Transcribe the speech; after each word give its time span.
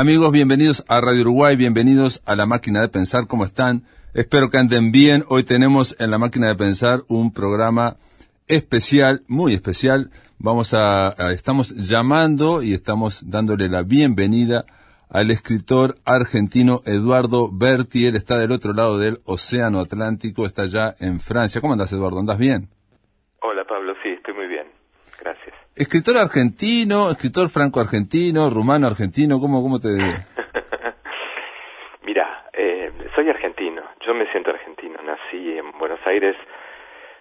Amigos, 0.00 0.32
bienvenidos 0.32 0.82
a 0.88 1.02
Radio 1.02 1.20
Uruguay, 1.20 1.56
bienvenidos 1.56 2.22
a 2.24 2.34
la 2.34 2.46
máquina 2.46 2.80
de 2.80 2.88
pensar, 2.88 3.26
¿cómo 3.28 3.44
están? 3.44 3.82
Espero 4.14 4.48
que 4.48 4.56
anden 4.56 4.92
bien. 4.92 5.24
Hoy 5.28 5.44
tenemos 5.44 5.94
en 6.00 6.10
la 6.10 6.16
máquina 6.16 6.48
de 6.48 6.54
pensar 6.54 7.00
un 7.06 7.34
programa 7.34 7.96
especial, 8.48 9.20
muy 9.28 9.52
especial. 9.52 10.08
Vamos 10.38 10.72
a, 10.72 11.10
estamos 11.34 11.76
llamando 11.76 12.62
y 12.62 12.72
estamos 12.72 13.28
dándole 13.28 13.68
la 13.68 13.82
bienvenida 13.82 14.64
al 15.10 15.30
escritor 15.30 15.96
argentino 16.06 16.80
Eduardo 16.86 17.50
Berti. 17.52 18.06
Él 18.06 18.16
está 18.16 18.38
del 18.38 18.52
otro 18.52 18.72
lado 18.72 18.98
del 18.98 19.18
Océano 19.26 19.80
Atlántico, 19.80 20.46
está 20.46 20.62
allá 20.62 20.94
en 20.98 21.20
Francia. 21.20 21.60
¿Cómo 21.60 21.74
andas, 21.74 21.92
Eduardo? 21.92 22.20
¿Andas 22.20 22.38
bien? 22.38 22.70
Hola, 23.42 23.64
Pablo. 23.64 23.92
Sí, 24.02 24.08
estoy 24.08 24.32
muy 24.32 24.46
bien. 24.46 24.66
Gracias. 25.20 25.59
Escritor 25.76 26.16
argentino, 26.16 27.10
escritor 27.10 27.48
franco-argentino, 27.48 28.50
rumano-argentino, 28.50 29.38
¿cómo, 29.38 29.62
cómo 29.62 29.78
te...? 29.78 29.88
Mira, 32.02 32.46
eh, 32.52 32.90
soy 33.14 33.30
argentino, 33.30 33.82
yo 34.04 34.12
me 34.12 34.26
siento 34.32 34.50
argentino, 34.50 35.00
nací 35.02 35.56
en 35.56 35.70
Buenos 35.78 36.00
Aires, 36.06 36.36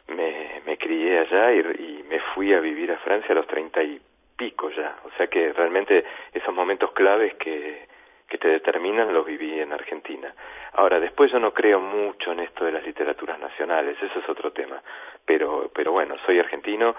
me, 0.08 0.62
me 0.66 0.78
crié 0.78 1.20
allá 1.20 1.54
y, 1.54 1.60
y, 1.60 2.04
me 2.10 2.20
fui 2.34 2.52
a 2.54 2.60
vivir 2.60 2.92
a 2.92 2.98
Francia 2.98 3.32
a 3.32 3.36
los 3.36 3.46
treinta 3.46 3.84
y 3.84 4.02
pico 4.36 4.72
ya, 4.72 4.96
o 5.06 5.12
sea 5.16 5.28
que 5.28 5.54
realmente 5.54 6.04
esos 6.34 6.54
momentos 6.54 6.92
claves 6.94 7.36
que, 7.36 7.88
que 8.28 8.40
te 8.40 8.48
determinan 8.48 9.14
los 9.14 9.28
viví 9.28 9.60
en 9.60 9.74
Argentina. 9.74 10.34
Ahora, 10.74 11.00
después 11.00 11.32
yo 11.32 11.40
no 11.40 11.54
creo 11.54 11.80
mucho 11.80 12.32
en 12.32 12.40
esto 12.40 12.66
de 12.66 12.72
las 12.72 12.84
literaturas 12.84 13.40
nacionales, 13.40 13.96
eso 14.02 14.20
es 14.20 14.28
otro 14.28 14.52
tema, 14.52 14.82
pero, 15.24 15.70
pero 15.74 15.92
bueno, 15.92 16.16
soy 16.26 16.40
argentino 16.40 16.96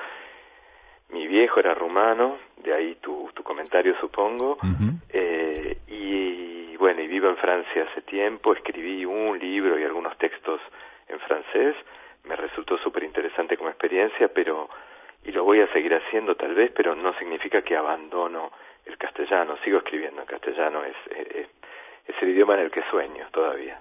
mi 1.12 1.26
viejo 1.26 1.60
era 1.60 1.74
rumano, 1.74 2.38
de 2.62 2.72
ahí 2.72 2.94
tu, 2.96 3.30
tu 3.34 3.42
comentario 3.42 3.94
supongo, 4.00 4.58
eh, 5.12 5.78
y 5.88 6.76
bueno, 6.76 7.00
y 7.02 7.08
vivo 7.08 7.28
en 7.28 7.36
Francia 7.36 7.86
hace 7.90 8.02
tiempo, 8.02 8.52
escribí 8.52 9.04
un 9.04 9.38
libro 9.38 9.78
y 9.78 9.84
algunos 9.84 10.16
textos 10.18 10.60
en 11.08 11.18
francés, 11.20 11.76
me 12.24 12.36
resultó 12.36 12.78
súper 12.78 13.04
interesante 13.04 13.56
como 13.56 13.70
experiencia, 13.70 14.28
pero, 14.28 14.68
y 15.24 15.32
lo 15.32 15.44
voy 15.44 15.60
a 15.60 15.72
seguir 15.72 15.94
haciendo 15.94 16.36
tal 16.36 16.54
vez, 16.54 16.70
pero 16.74 16.94
no 16.94 17.12
significa 17.18 17.62
que 17.62 17.76
abandono 17.76 18.52
el 18.86 18.96
castellano, 18.96 19.56
sigo 19.64 19.78
escribiendo 19.78 20.20
en 20.20 20.26
castellano, 20.26 20.84
es, 20.84 20.96
es, 21.16 21.36
es 21.36 21.48
el 22.22 22.30
idioma 22.30 22.54
en 22.54 22.60
el 22.66 22.70
que 22.70 22.80
sueño 22.90 23.24
todavía. 23.32 23.80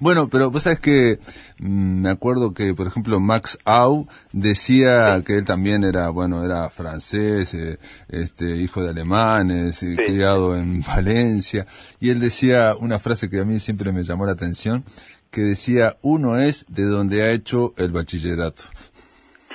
Bueno, 0.00 0.28
pero 0.30 0.50
vos 0.50 0.64
sabes 0.64 0.80
que 0.80 1.18
mm, 1.58 2.02
me 2.02 2.10
acuerdo 2.10 2.52
que, 2.52 2.74
por 2.74 2.86
ejemplo, 2.86 3.20
Max 3.20 3.58
Au 3.64 4.06
decía 4.32 5.22
que 5.26 5.34
él 5.34 5.44
también 5.44 5.84
era, 5.84 6.10
bueno, 6.10 6.44
era 6.44 6.68
francés, 6.68 7.54
eh, 7.54 7.78
este, 8.08 8.56
hijo 8.56 8.82
de 8.82 8.90
alemanes, 8.90 9.82
eh, 9.82 9.96
criado 9.96 10.56
en 10.56 10.80
Valencia, 10.82 11.66
y 12.00 12.10
él 12.10 12.20
decía 12.20 12.74
una 12.78 12.98
frase 12.98 13.30
que 13.30 13.40
a 13.40 13.44
mí 13.44 13.58
siempre 13.58 13.92
me 13.92 14.02
llamó 14.02 14.26
la 14.26 14.32
atención, 14.32 14.84
que 15.30 15.40
decía, 15.40 15.96
uno 16.02 16.36
es 16.38 16.66
de 16.68 16.84
donde 16.84 17.22
ha 17.22 17.32
hecho 17.32 17.72
el 17.78 17.92
bachillerato. 17.92 18.64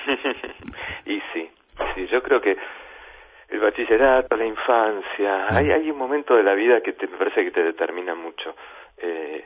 y 1.05 1.19
sí, 1.33 1.49
sí, 1.95 2.07
yo 2.11 2.21
creo 2.23 2.41
que 2.41 2.55
el 3.55 3.61
bachillerato, 3.61 4.35
la 4.35 4.45
infancia, 4.45 5.47
hay, 5.55 5.71
hay 5.71 5.89
un 5.89 5.97
momento 5.97 6.35
de 6.35 6.43
la 6.43 6.53
vida 6.53 6.81
que 6.81 6.93
te, 6.93 7.07
me 7.07 7.17
parece 7.17 7.43
que 7.43 7.51
te 7.51 7.63
determina 7.63 8.13
mucho. 8.13 8.55
Eh, 8.97 9.45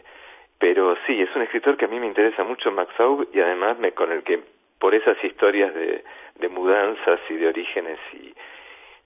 pero 0.57 0.97
sí, 1.07 1.21
es 1.21 1.33
un 1.35 1.43
escritor 1.43 1.77
que 1.77 1.85
a 1.85 1.87
mí 1.87 1.99
me 1.99 2.07
interesa 2.07 2.43
mucho, 2.43 2.71
Max 2.71 2.93
Aub, 2.99 3.29
y 3.33 3.39
además 3.39 3.79
me, 3.79 3.93
con 3.93 4.11
el 4.11 4.23
que 4.23 4.41
por 4.79 4.93
esas 4.95 5.23
historias 5.23 5.73
de, 5.73 6.03
de 6.35 6.49
mudanzas 6.49 7.19
y 7.29 7.35
de 7.35 7.47
orígenes 7.47 7.99
y 8.13 8.33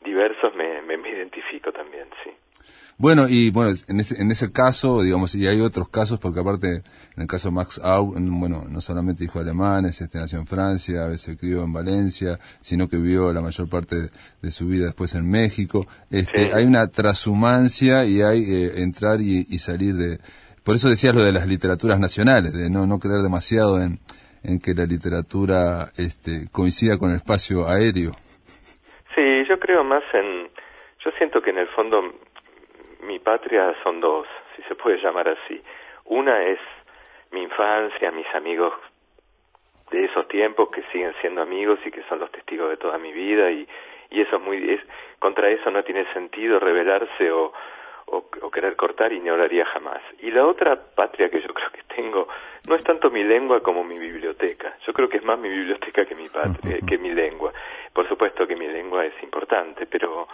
diversos 0.03 0.55
me, 0.55 0.81
me, 0.81 0.97
me 0.97 1.09
identifico 1.09 1.71
también, 1.71 2.07
sí. 2.23 2.31
Bueno, 3.03 3.25
y 3.27 3.51
bueno, 3.51 3.73
en 3.89 3.99
ese, 3.99 4.21
en 4.21 4.31
ese 4.31 4.53
caso, 4.53 5.03
digamos, 5.03 5.35
y 5.35 5.45
hay 5.45 5.59
otros 5.59 5.89
casos, 5.89 6.21
porque 6.21 6.39
aparte, 6.39 6.83
en 7.17 7.23
el 7.23 7.27
caso 7.27 7.49
de 7.49 7.55
Max 7.55 7.77
Au, 7.83 8.13
bueno, 8.15 8.63
no 8.69 8.79
solamente 8.79 9.25
hijo 9.25 9.41
alemán, 9.41 9.83
este, 9.83 10.17
nació 10.17 10.39
en 10.39 10.47
Francia, 10.47 11.03
a 11.03 11.09
veces 11.09 11.37
crió 11.37 11.63
en 11.63 11.73
Valencia, 11.73 12.39
sino 12.61 12.87
que 12.87 12.95
vivió 12.95 13.33
la 13.33 13.41
mayor 13.41 13.69
parte 13.69 14.07
de, 14.41 14.51
su 14.51 14.67
vida 14.67 14.85
después 14.85 15.15
en 15.15 15.29
México. 15.29 15.85
Este, 16.09 16.53
Hay 16.53 16.63
una 16.63 16.87
transhumancia 16.87 18.05
y 18.05 18.21
hay 18.21 18.41
eh, 18.41 18.81
entrar 18.81 19.19
y, 19.19 19.47
y, 19.49 19.59
salir 19.59 19.95
de... 19.95 20.19
Por 20.63 20.75
eso 20.75 20.87
decías 20.87 21.13
lo 21.13 21.25
de 21.25 21.33
las 21.33 21.45
literaturas 21.45 21.99
nacionales, 21.99 22.53
de 22.53 22.69
no, 22.69 22.87
no 22.87 22.99
creer 22.99 23.21
demasiado 23.21 23.81
en, 23.81 23.99
en 24.45 24.61
que 24.61 24.73
la 24.73 24.85
literatura 24.85 25.91
este, 25.97 26.47
coincida 26.53 26.97
con 26.97 27.09
el 27.09 27.17
espacio 27.17 27.67
aéreo. 27.67 28.13
Sí, 29.13 29.43
yo 29.49 29.59
creo 29.59 29.83
más 29.83 30.03
en... 30.13 30.47
Yo 31.03 31.11
siento 31.17 31.41
que 31.41 31.49
en 31.49 31.57
el 31.57 31.67
fondo 31.67 32.01
mi 33.03 33.19
patria 33.19 33.75
son 33.83 33.99
dos, 33.99 34.27
si 34.55 34.63
se 34.63 34.75
puede 34.75 34.97
llamar 34.97 35.29
así. 35.29 35.61
Una 36.05 36.43
es 36.43 36.59
mi 37.31 37.43
infancia, 37.43 38.11
mis 38.11 38.27
amigos 38.35 38.73
de 39.91 40.05
esos 40.05 40.27
tiempos 40.27 40.69
que 40.69 40.83
siguen 40.91 41.13
siendo 41.21 41.41
amigos 41.41 41.79
y 41.85 41.91
que 41.91 42.03
son 42.03 42.19
los 42.19 42.31
testigos 42.31 42.69
de 42.69 42.77
toda 42.77 42.97
mi 42.97 43.11
vida 43.11 43.51
y, 43.51 43.67
y 44.09 44.21
eso 44.21 44.37
es 44.37 44.41
muy 44.41 44.71
es, 44.71 44.81
contra 45.19 45.49
eso 45.49 45.69
no 45.71 45.83
tiene 45.83 46.11
sentido 46.13 46.59
rebelarse 46.59 47.31
o, 47.31 47.53
o, 48.07 48.25
o, 48.41 48.51
querer 48.51 48.75
cortar 48.75 49.13
y 49.13 49.19
no 49.19 49.37
lo 49.37 49.43
haría 49.43 49.65
jamás. 49.65 50.01
Y 50.19 50.31
la 50.31 50.45
otra 50.45 50.75
patria 50.75 51.29
que 51.29 51.41
yo 51.41 51.53
creo 51.53 51.69
que 51.71 51.83
tengo 51.95 52.27
no 52.67 52.75
es 52.75 52.83
tanto 52.83 53.09
mi 53.09 53.23
lengua 53.23 53.61
como 53.61 53.83
mi 53.83 53.97
biblioteca. 53.97 54.77
Yo 54.85 54.93
creo 54.93 55.09
que 55.09 55.17
es 55.17 55.23
más 55.23 55.39
mi 55.39 55.49
biblioteca 55.49 56.05
que 56.05 56.15
mi 56.15 56.29
patria, 56.29 56.79
que 56.87 56.97
mi 56.97 57.11
lengua. 57.11 57.53
Por 57.93 58.07
supuesto 58.07 58.47
que 58.47 58.55
mi 58.55 58.67
lengua 58.67 59.05
es 59.05 59.13
importante, 59.21 59.85
pero 59.85 60.27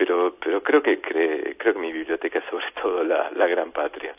pero 0.00 0.34
pero 0.42 0.62
creo 0.62 0.82
que 0.82 0.98
creo 0.98 1.74
que 1.74 1.78
mi 1.78 1.92
biblioteca 1.92 2.38
es 2.38 2.44
sobre 2.50 2.64
todo 2.80 3.04
la, 3.04 3.30
la 3.32 3.46
gran 3.46 3.70
patria. 3.70 4.14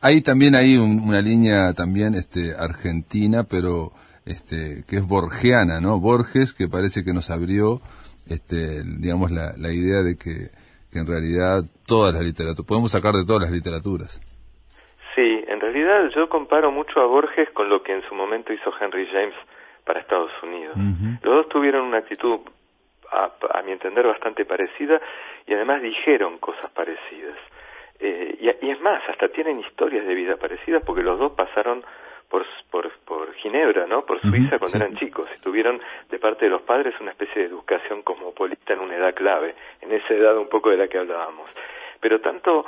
Hay 0.00 0.22
también 0.22 0.56
ahí 0.56 0.76
una 0.76 1.20
línea 1.20 1.72
también 1.72 2.14
este 2.14 2.56
argentina, 2.58 3.44
pero 3.48 3.92
este 4.26 4.82
que 4.88 4.96
es 4.96 5.06
borgiana, 5.06 5.80
¿no? 5.80 6.00
Borges 6.00 6.52
que 6.52 6.66
parece 6.66 7.04
que 7.04 7.12
nos 7.12 7.30
abrió 7.30 7.80
este 8.26 8.82
digamos 8.82 9.30
la, 9.30 9.54
la 9.56 9.72
idea 9.72 10.02
de 10.02 10.16
que, 10.18 10.50
que 10.90 10.98
en 10.98 11.06
realidad 11.06 11.62
todas 11.86 12.12
las 12.12 12.24
literaturas 12.24 12.66
podemos 12.66 12.90
sacar 12.90 13.14
de 13.14 13.24
todas 13.24 13.42
las 13.42 13.52
literaturas. 13.52 14.20
Sí, 15.14 15.44
en 15.46 15.60
realidad 15.60 16.10
yo 16.16 16.28
comparo 16.28 16.72
mucho 16.72 16.98
a 16.98 17.06
Borges 17.06 17.50
con 17.50 17.68
lo 17.68 17.84
que 17.84 17.92
en 17.92 18.02
su 18.08 18.16
momento 18.16 18.52
hizo 18.52 18.72
Henry 18.80 19.06
James 19.12 19.36
para 19.84 20.00
Estados 20.00 20.32
Unidos. 20.42 20.74
Los 21.22 21.34
dos 21.34 21.48
tuvieron 21.50 21.86
una 21.86 21.98
actitud 21.98 22.40
a, 23.12 23.62
mi 23.62 23.72
entender, 23.72 24.06
bastante 24.06 24.44
parecida 24.44 25.00
y 25.46 25.54
además 25.54 25.82
dijeron 25.82 26.38
cosas 26.38 26.70
parecidas. 26.70 27.38
Eh, 28.00 28.36
y, 28.40 28.66
y, 28.66 28.70
es 28.70 28.80
más, 28.80 29.02
hasta 29.08 29.28
tienen 29.28 29.60
historias 29.60 30.06
de 30.06 30.14
vida 30.14 30.36
parecidas 30.36 30.82
porque 30.84 31.02
los 31.02 31.18
dos 31.18 31.32
pasaron 31.32 31.84
por, 32.32 32.46
por, 32.70 32.90
por 33.04 33.34
Ginebra, 33.34 33.86
¿no? 33.86 34.06
Por 34.06 34.18
Suiza 34.22 34.58
cuando 34.58 34.78
eran 34.78 34.96
chicos 34.96 35.28
y 35.36 35.40
tuvieron 35.42 35.78
de 36.08 36.18
parte 36.18 36.46
de 36.46 36.50
los 36.50 36.62
padres 36.62 36.94
una 36.98 37.10
especie 37.10 37.42
de 37.42 37.48
educación 37.48 38.00
cosmopolita 38.00 38.72
en 38.72 38.80
una 38.80 38.96
edad 38.96 39.14
clave, 39.14 39.54
en 39.82 39.92
esa 39.92 40.14
edad 40.14 40.38
un 40.38 40.48
poco 40.48 40.70
de 40.70 40.78
la 40.78 40.88
que 40.88 40.96
hablábamos. 40.96 41.50
Pero 42.00 42.22
tanto 42.22 42.64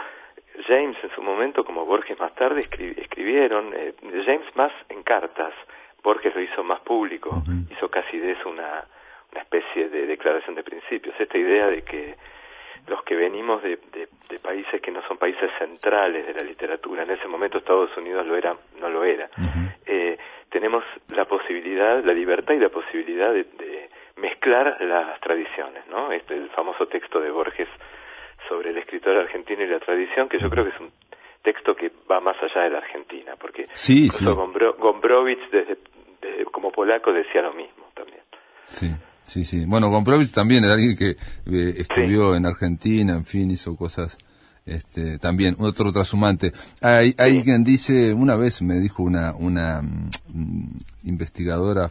James 0.68 0.98
en 1.02 1.10
su 1.14 1.22
momento 1.22 1.64
como 1.64 1.86
Borges 1.86 2.20
más 2.20 2.34
tarde 2.34 2.60
escribieron, 2.60 3.72
eh, 3.74 3.94
James 4.26 4.54
más 4.54 4.72
en 4.90 5.02
cartas, 5.02 5.54
Borges 6.02 6.34
lo 6.34 6.42
hizo 6.42 6.62
más 6.62 6.80
público, 6.80 7.42
hizo 7.70 7.88
casi 7.88 8.18
de 8.18 8.32
eso 8.32 8.50
una 8.50 8.84
una 9.34 9.42
especie 9.42 9.88
de 9.88 10.06
declaración 10.06 10.54
de 10.54 10.62
principios, 10.62 11.14
esta 11.18 11.36
idea 11.36 11.66
de 11.66 11.82
que 11.82 12.14
los 12.86 13.02
que 13.02 13.16
venimos 13.16 13.62
de, 13.62 13.78
de, 13.92 14.08
de, 14.28 14.38
países 14.38 14.80
que 14.80 14.92
no 14.92 15.02
son 15.08 15.16
países 15.16 15.50
centrales 15.58 16.26
de 16.26 16.34
la 16.34 16.42
literatura, 16.42 17.02
en 17.02 17.10
ese 17.10 17.26
momento 17.26 17.58
Estados 17.58 17.96
Unidos 17.96 18.26
lo 18.26 18.36
era, 18.36 18.54
no 18.78 18.88
lo 18.88 19.04
era, 19.04 19.28
eh, 19.86 20.16
tenemos 20.50 20.84
la 21.08 21.24
posibilidad, 21.24 22.04
la 22.04 22.12
libertad 22.12 22.54
y 22.54 22.58
la 22.58 22.68
posibilidad 22.68 23.32
de, 23.32 23.44
de 23.44 23.88
mezclar 24.16 24.80
las 24.82 25.18
tradiciones, 25.20 25.86
¿no? 25.88 26.12
Este 26.12 26.34
el 26.34 26.48
famoso 26.50 26.86
texto 26.86 27.20
de 27.20 27.30
Borges 27.30 27.68
sobre 28.48 28.70
el 28.70 28.78
escritor 28.78 29.16
argentino 29.16 29.62
y 29.62 29.66
la 29.66 29.80
tradición, 29.80 30.28
que 30.28 30.38
yo 30.38 30.48
creo 30.48 30.64
que 30.64 30.70
es 30.70 30.80
un 30.80 30.92
texto 31.42 31.74
que 31.74 31.90
va 32.10 32.20
más 32.20 32.36
allá 32.42 32.64
de 32.64 32.70
la 32.70 32.78
Argentina, 32.78 33.34
porque 33.40 33.66
sí, 33.72 34.08
sí. 34.10 34.24
Gombro, 34.24 34.74
Gombrowicz 34.74 35.50
desde, 35.50 35.78
desde, 36.20 36.44
como 36.46 36.70
polaco 36.70 37.12
decía 37.12 37.42
lo 37.42 37.52
mismo 37.54 37.86
también. 37.94 38.22
Sí. 38.68 38.90
Sí, 39.26 39.44
sí. 39.44 39.64
Bueno, 39.64 39.90
Gombrowicz 39.90 40.32
también 40.32 40.64
era 40.64 40.74
alguien 40.74 40.96
que 40.96 41.16
eh, 41.46 41.86
sí. 41.94 42.36
en 42.36 42.46
Argentina, 42.46 43.14
en 43.14 43.24
fin, 43.24 43.50
hizo 43.50 43.74
cosas 43.76 44.18
este, 44.66 45.18
también, 45.18 45.56
otro 45.58 45.92
trashumante. 45.92 46.52
Hay, 46.80 47.14
hay 47.18 47.42
quien 47.42 47.64
dice, 47.64 48.14
una 48.14 48.36
vez 48.36 48.62
me 48.62 48.80
dijo 48.80 49.02
una, 49.02 49.34
una 49.34 49.80
um, 49.80 50.70
investigadora 51.04 51.90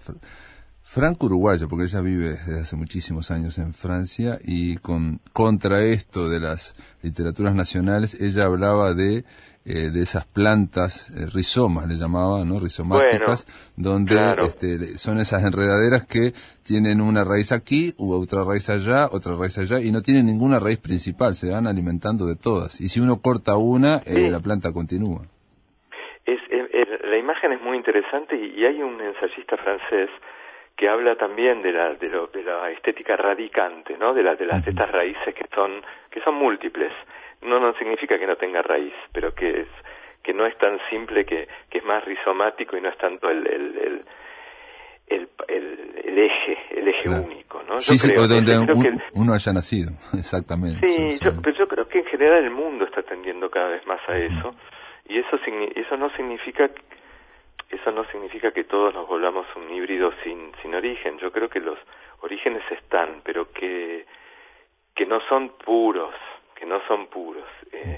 franco-uruguaya, 0.82 1.68
porque 1.68 1.86
ella 1.86 2.02
vive 2.02 2.30
desde 2.32 2.62
hace 2.62 2.76
muchísimos 2.76 3.32
años 3.32 3.58
en 3.58 3.74
Francia 3.74 4.40
y 4.44 4.78
con 4.78 5.22
contra 5.34 5.82
esto 5.84 6.30
de 6.30 6.40
las 6.40 6.74
literaturas 7.02 7.56
nacionales, 7.56 8.16
ella 8.20 8.46
hablaba 8.46 8.94
de 8.94 9.26
eh, 9.66 9.90
de 9.92 10.02
esas 10.02 10.26
plantas, 10.26 11.10
eh, 11.12 11.26
rizomas 11.34 11.88
le 11.88 11.96
llamaba, 11.96 12.44
¿no? 12.44 12.60
Rizomáticas, 12.60 13.48
donde 13.78 14.16
este, 14.46 14.98
son 14.98 15.20
esas 15.20 15.46
enredaderas 15.46 16.06
que 16.06 16.34
tienen 16.68 17.00
una 17.00 17.24
raíz 17.24 17.54
aquí, 17.54 17.94
u 17.98 18.12
otra 18.12 18.44
raíz 18.44 18.70
allá, 18.70 19.08
otra 19.10 19.38
raíz 19.38 19.58
allá, 19.58 19.80
y 19.80 19.92
no 19.92 20.02
tienen 20.02 20.26
ninguna 20.26 20.60
raíz 20.60 20.82
principal, 20.82 21.36
se 21.36 21.50
van 21.50 21.66
alimentando 21.66 22.26
de 22.26 22.36
todas. 22.36 22.82
Y 22.82 22.90
si 22.90 23.00
uno 23.00 23.22
corta 23.22 23.56
una, 23.56 24.00
eh, 24.06 24.30
la 24.30 24.42
planta 24.42 24.74
continúa. 24.74 25.22
Es, 26.26 26.42
la 27.06 27.18
imagen 27.18 27.54
es 27.54 27.62
muy 27.62 27.78
interesante 27.78 28.36
y, 28.36 28.66
hay 28.66 28.82
un 28.82 29.00
ensayista 29.00 29.56
francés 29.56 30.10
que 30.76 30.90
habla 30.90 31.16
también 31.16 31.62
de 31.62 31.72
la, 31.72 31.94
de, 31.94 32.10
la 32.10 32.70
estética 32.72 33.16
radicante, 33.16 33.98
¿no? 33.98 34.14
De, 34.14 34.24
la, 34.24 34.36
de 34.36 34.46
las 34.46 34.66
de 34.66 34.72
estas 34.72 34.92
raíces 34.92 35.34
que 35.34 35.46
son, 35.56 35.82
que 36.12 36.20
son 36.20 36.36
múltiples 36.36 36.92
no 37.46 37.60
no 37.60 37.74
significa 37.74 38.18
que 38.18 38.28
no 38.28 38.36
tenga 38.36 38.62
raíz, 38.62 38.94
pero 39.12 39.34
que 39.34 39.62
es 39.62 39.68
que 40.24 40.34
no 40.34 40.46
es 40.46 40.58
tan 40.58 40.80
simple, 40.90 41.26
que, 41.26 41.48
que 41.70 41.80
es 41.80 41.84
más 41.84 42.04
rizomático 42.06 42.78
y 42.78 42.82
no 42.82 42.90
es 42.90 42.98
tanto 42.98 43.30
el, 43.30 43.46
el, 43.46 44.06
el, 45.08 45.30
el, 45.50 46.18
eje, 46.18 46.58
el 46.72 46.88
eje 46.88 47.10
único, 47.10 47.62
¿no? 47.64 47.80
Sí, 47.82 47.98
sí, 47.98 48.16
o 48.16 48.26
donde 48.26 48.58
uno 49.16 49.34
haya 49.34 49.52
nacido, 49.52 49.92
exactamente. 50.18 50.88
Sí, 50.88 51.20
yo, 51.22 51.32
pero 51.42 51.58
yo 51.58 51.68
creo 51.68 51.88
que 51.88 52.00
en 52.00 52.06
general 52.06 52.46
el 52.46 52.52
mundo 52.52 52.86
está 52.86 53.04
tendiendo 53.04 53.50
cada 53.50 53.68
vez 53.68 53.86
más 53.86 54.00
a 54.08 54.18
eso, 54.18 54.56
y 55.10 55.20
eso, 55.20 55.38
eso 55.76 55.98
no 55.98 56.10
significa 56.16 56.70
eso 57.70 57.92
no 57.92 58.06
significa 58.06 58.52
que 58.52 58.64
todos 58.66 58.94
nos 58.94 59.08
volvamos 59.08 59.48
un 59.56 59.70
híbrido 59.72 60.12
sin, 60.24 60.52
sin 60.62 60.76
origen. 60.76 61.18
Yo 61.18 61.32
creo 61.32 61.50
que 61.50 61.60
los 61.60 61.78
orígenes 62.22 62.62
están, 62.72 63.22
pero 63.24 63.52
que, 63.52 64.06
que 64.96 65.06
no 65.08 65.20
son 65.28 65.50
puros, 65.58 66.14
no 66.66 66.82
son 66.88 67.08
puros. 67.08 67.48
Eh, 67.72 67.98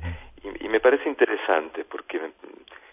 y, 0.59 0.67
me 0.67 0.79
parece 0.79 1.09
interesante 1.09 1.85
porque 1.85 2.19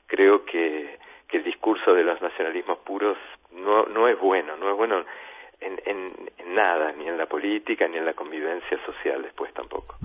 creo 0.07 0.45
que, 0.45 0.99
que 1.29 1.39
el 1.39 1.45
discurso 1.45 1.95
de 1.95 2.05
los 2.05 2.21
nacionalismos 2.21 2.79
puros 2.79 3.19
no, 3.53 3.87
no 3.87 4.09
es 4.09 4.19
bueno, 4.19 4.57
no 4.57 4.71
es 4.71 4.77
bueno 4.77 5.05
en, 5.65 5.81
en, 5.87 6.55
nada, 6.55 6.93
ni 6.93 7.09
en 7.09 7.17
la 7.17 7.27
política, 7.27 7.89
ni 7.89 7.97
en 7.97 8.05
la 8.05 8.15
convivencia 8.15 8.79
social 8.85 9.23
después 9.23 9.53
tampoco. 9.55 9.97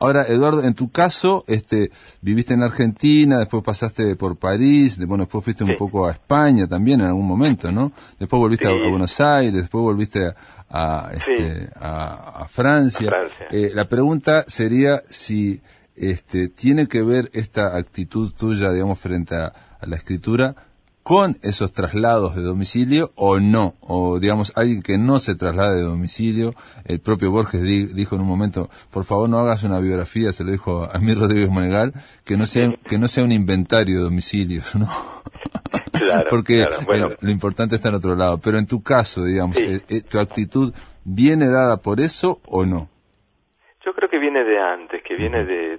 Ahora, 0.00 0.26
Eduardo, 0.26 0.64
en 0.64 0.74
tu 0.74 0.90
caso, 0.90 1.44
este, 1.46 1.90
viviste 2.20 2.54
en 2.54 2.62
Argentina, 2.62 3.38
después 3.38 3.62
pasaste 3.62 4.16
por 4.16 4.36
París, 4.36 4.98
bueno, 5.06 5.24
después 5.24 5.44
fuiste 5.44 5.64
un 5.64 5.76
poco 5.76 6.06
a 6.06 6.12
España 6.12 6.66
también 6.66 7.00
en 7.00 7.06
algún 7.06 7.26
momento, 7.26 7.70
¿no? 7.70 7.92
Después 8.18 8.40
volviste 8.40 8.66
a, 8.66 8.72
Buenos 8.72 9.20
Aires, 9.20 9.54
después 9.54 9.82
volviste 9.82 10.32
a, 10.70 11.10
este, 11.12 11.68
a, 11.80 12.46
Francia. 12.48 13.12
Eh, 13.50 13.70
la 13.72 13.86
pregunta 13.88 14.44
sería 14.46 14.98
si 15.06 15.60
este, 15.96 16.48
tiene 16.48 16.88
que 16.88 17.02
ver 17.02 17.30
esta 17.32 17.76
actitud 17.76 18.32
tuya, 18.32 18.70
digamos, 18.72 18.98
frente 18.98 19.36
a 19.36 19.52
la 19.86 19.96
escritura 19.96 20.54
con 21.04 21.36
esos 21.42 21.70
traslados 21.70 22.34
de 22.34 22.42
domicilio 22.42 23.10
o 23.14 23.38
no, 23.38 23.74
o 23.82 24.18
digamos 24.18 24.56
alguien 24.56 24.82
que 24.82 24.96
no 24.96 25.18
se 25.18 25.34
traslade 25.34 25.76
de 25.76 25.82
domicilio. 25.82 26.52
El 26.86 26.98
propio 27.00 27.30
Borges 27.30 27.62
dijo 27.94 28.16
en 28.16 28.22
un 28.22 28.26
momento, 28.26 28.70
por 28.90 29.04
favor 29.04 29.28
no 29.28 29.38
hagas 29.38 29.64
una 29.64 29.80
biografía, 29.80 30.32
se 30.32 30.44
lo 30.44 30.50
dijo 30.50 30.88
a 30.90 30.98
mí 30.98 31.12
Rodríguez 31.12 31.50
Monegal, 31.50 31.92
que 32.24 32.38
no 32.38 32.46
sea 32.46 32.70
que 32.88 32.98
no 32.98 33.06
sea 33.06 33.22
un 33.22 33.32
inventario 33.32 33.98
de 33.98 34.04
domicilios, 34.04 34.74
¿no? 34.74 34.88
Porque 36.30 36.66
lo 37.20 37.30
importante 37.30 37.76
está 37.76 37.90
en 37.90 37.96
otro 37.96 38.16
lado. 38.16 38.40
Pero 38.42 38.58
en 38.58 38.66
tu 38.66 38.82
caso, 38.82 39.24
digamos, 39.24 39.58
eh, 39.58 39.82
eh, 39.88 40.00
¿tu 40.00 40.18
actitud 40.18 40.72
viene 41.04 41.48
dada 41.48 41.76
por 41.82 42.00
eso 42.00 42.40
o 42.46 42.64
no? 42.64 42.88
Yo 43.84 43.92
creo 43.92 44.08
que 44.08 44.18
viene 44.18 44.42
de 44.42 44.58
antes, 44.58 45.02
que 45.02 45.16
viene 45.16 45.44
de 45.44 45.78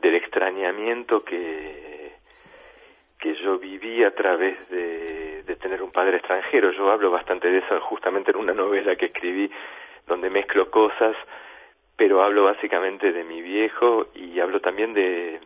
del 0.00 0.14
extrañamiento 0.14 1.18
que 1.20 1.87
que 3.18 3.34
yo 3.34 3.58
viví 3.58 4.04
a 4.04 4.14
través 4.14 4.70
de, 4.70 5.42
de, 5.42 5.56
tener 5.56 5.82
un 5.82 5.90
padre 5.90 6.18
extranjero. 6.18 6.70
Yo 6.72 6.90
hablo 6.90 7.10
bastante 7.10 7.50
de 7.50 7.58
eso 7.58 7.80
justamente 7.80 8.30
en 8.30 8.36
una 8.36 8.54
novela 8.54 8.94
que 8.96 9.06
escribí 9.06 9.50
donde 10.06 10.30
mezclo 10.30 10.70
cosas, 10.70 11.16
pero 11.96 12.22
hablo 12.22 12.44
básicamente 12.44 13.12
de 13.12 13.24
mi 13.24 13.42
viejo 13.42 14.06
y 14.14 14.38
hablo 14.38 14.60
también 14.60 14.94
de 14.94 15.40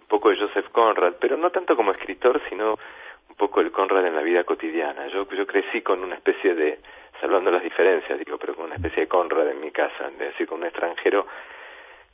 un 0.00 0.06
poco 0.06 0.30
de 0.30 0.38
Joseph 0.38 0.68
Conrad, 0.70 1.14
pero 1.20 1.36
no 1.36 1.50
tanto 1.50 1.74
como 1.74 1.90
escritor, 1.90 2.40
sino 2.48 2.78
un 3.28 3.34
poco 3.36 3.60
el 3.60 3.72
Conrad 3.72 4.06
en 4.06 4.14
la 4.14 4.22
vida 4.22 4.44
cotidiana. 4.44 5.08
Yo, 5.08 5.28
yo 5.28 5.46
crecí 5.46 5.82
con 5.82 6.04
una 6.04 6.14
especie 6.14 6.54
de, 6.54 6.78
salvando 7.20 7.50
las 7.50 7.62
diferencias, 7.62 8.18
digo, 8.18 8.38
pero 8.38 8.54
con 8.54 8.66
una 8.66 8.76
especie 8.76 9.02
de 9.02 9.08
Conrad 9.08 9.48
en 9.48 9.60
mi 9.60 9.72
casa, 9.72 10.08
es 10.08 10.18
decir, 10.18 10.46
con 10.46 10.60
un 10.60 10.66
extranjero 10.66 11.26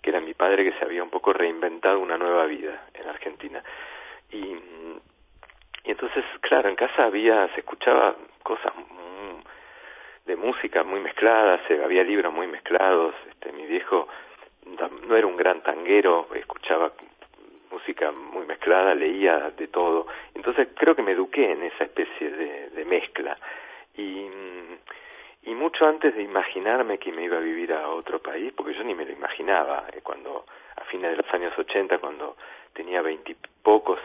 que 0.00 0.10
era 0.10 0.20
mi 0.20 0.34
padre 0.34 0.64
que 0.64 0.78
se 0.78 0.84
había 0.84 1.02
un 1.02 1.10
poco 1.10 1.32
reinventado 1.32 2.00
una 2.00 2.16
nueva 2.18 2.46
vida 2.46 2.86
en 2.94 3.08
Argentina. 3.08 3.62
Y, 4.32 4.56
entonces, 5.84 6.25
claro, 6.40 6.69
en 6.69 6.76
casa 6.76 7.05
había, 7.05 7.49
se 7.55 7.61
escuchaba 7.61 8.14
cosas 8.43 8.73
de 10.26 10.37
música 10.37 10.84
muy 10.84 11.00
mezcladas, 11.00 11.61
había 11.84 12.05
libros 12.05 12.32
muy 12.32 12.46
mezclados, 12.46 13.14
este, 13.29 13.52
mi 13.52 13.67
viejo 13.67 14.08
no 15.08 15.17
era 15.17 15.26
un 15.26 15.37
gran 15.37 15.61
tanguero, 15.62 16.29
escuchaba 16.34 16.93
música 17.70 18.12
muy 18.12 18.46
mezclada, 18.46 18.94
leía 18.94 19.50
de 19.50 19.67
todo. 19.69 20.06
Entonces 20.34 20.69
creo 20.76 20.94
que 20.94 21.02
me 21.02 21.12
eduqué 21.12 21.50
en 21.50 21.64
esa 21.64 21.84
especie 21.84 22.31
de, 22.31 22.70
de 22.70 22.84
mezcla. 22.84 23.37
Y, 23.96 24.29
y 25.44 25.55
mucho 25.55 25.87
antes 25.87 26.14
de 26.14 26.23
imaginarme 26.23 26.99
que 26.99 27.12
me 27.12 27.25
iba 27.25 27.38
a 27.38 27.40
vivir 27.40 27.73
a 27.73 27.88
otro 27.88 28.20
país, 28.20 28.52
porque 28.56 28.75
yo 28.75 28.84
ni 28.84 28.94
me 28.94 29.05
lo 29.05 29.12
imaginaba, 29.12 29.87
eh, 29.93 30.00
cuando 30.02 30.46
a 30.76 30.84
fines 30.84 31.11
de 31.11 31.17
los 31.17 31.34
años 31.34 31.52
80, 31.58 31.99
cuando 31.99 32.37
tenía 32.73 33.02
veintipocos, 33.02 33.99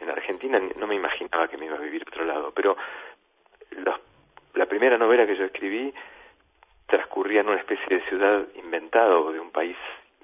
en 0.00 0.10
Argentina 0.10 0.60
no 0.78 0.86
me 0.86 0.94
imaginaba 0.94 1.48
que 1.48 1.56
me 1.56 1.66
iba 1.66 1.76
a 1.76 1.80
vivir 1.80 2.02
otro 2.06 2.24
lado, 2.24 2.52
pero 2.54 2.76
la 4.54 4.66
primera 4.66 4.96
novela 4.98 5.26
que 5.26 5.36
yo 5.36 5.44
escribí 5.44 5.92
transcurría 6.86 7.40
en 7.40 7.48
una 7.48 7.58
especie 7.58 7.96
de 7.96 8.08
ciudad 8.08 8.46
inventada 8.54 9.18
o 9.18 9.32
de 9.32 9.40
un 9.40 9.50
país 9.50 9.76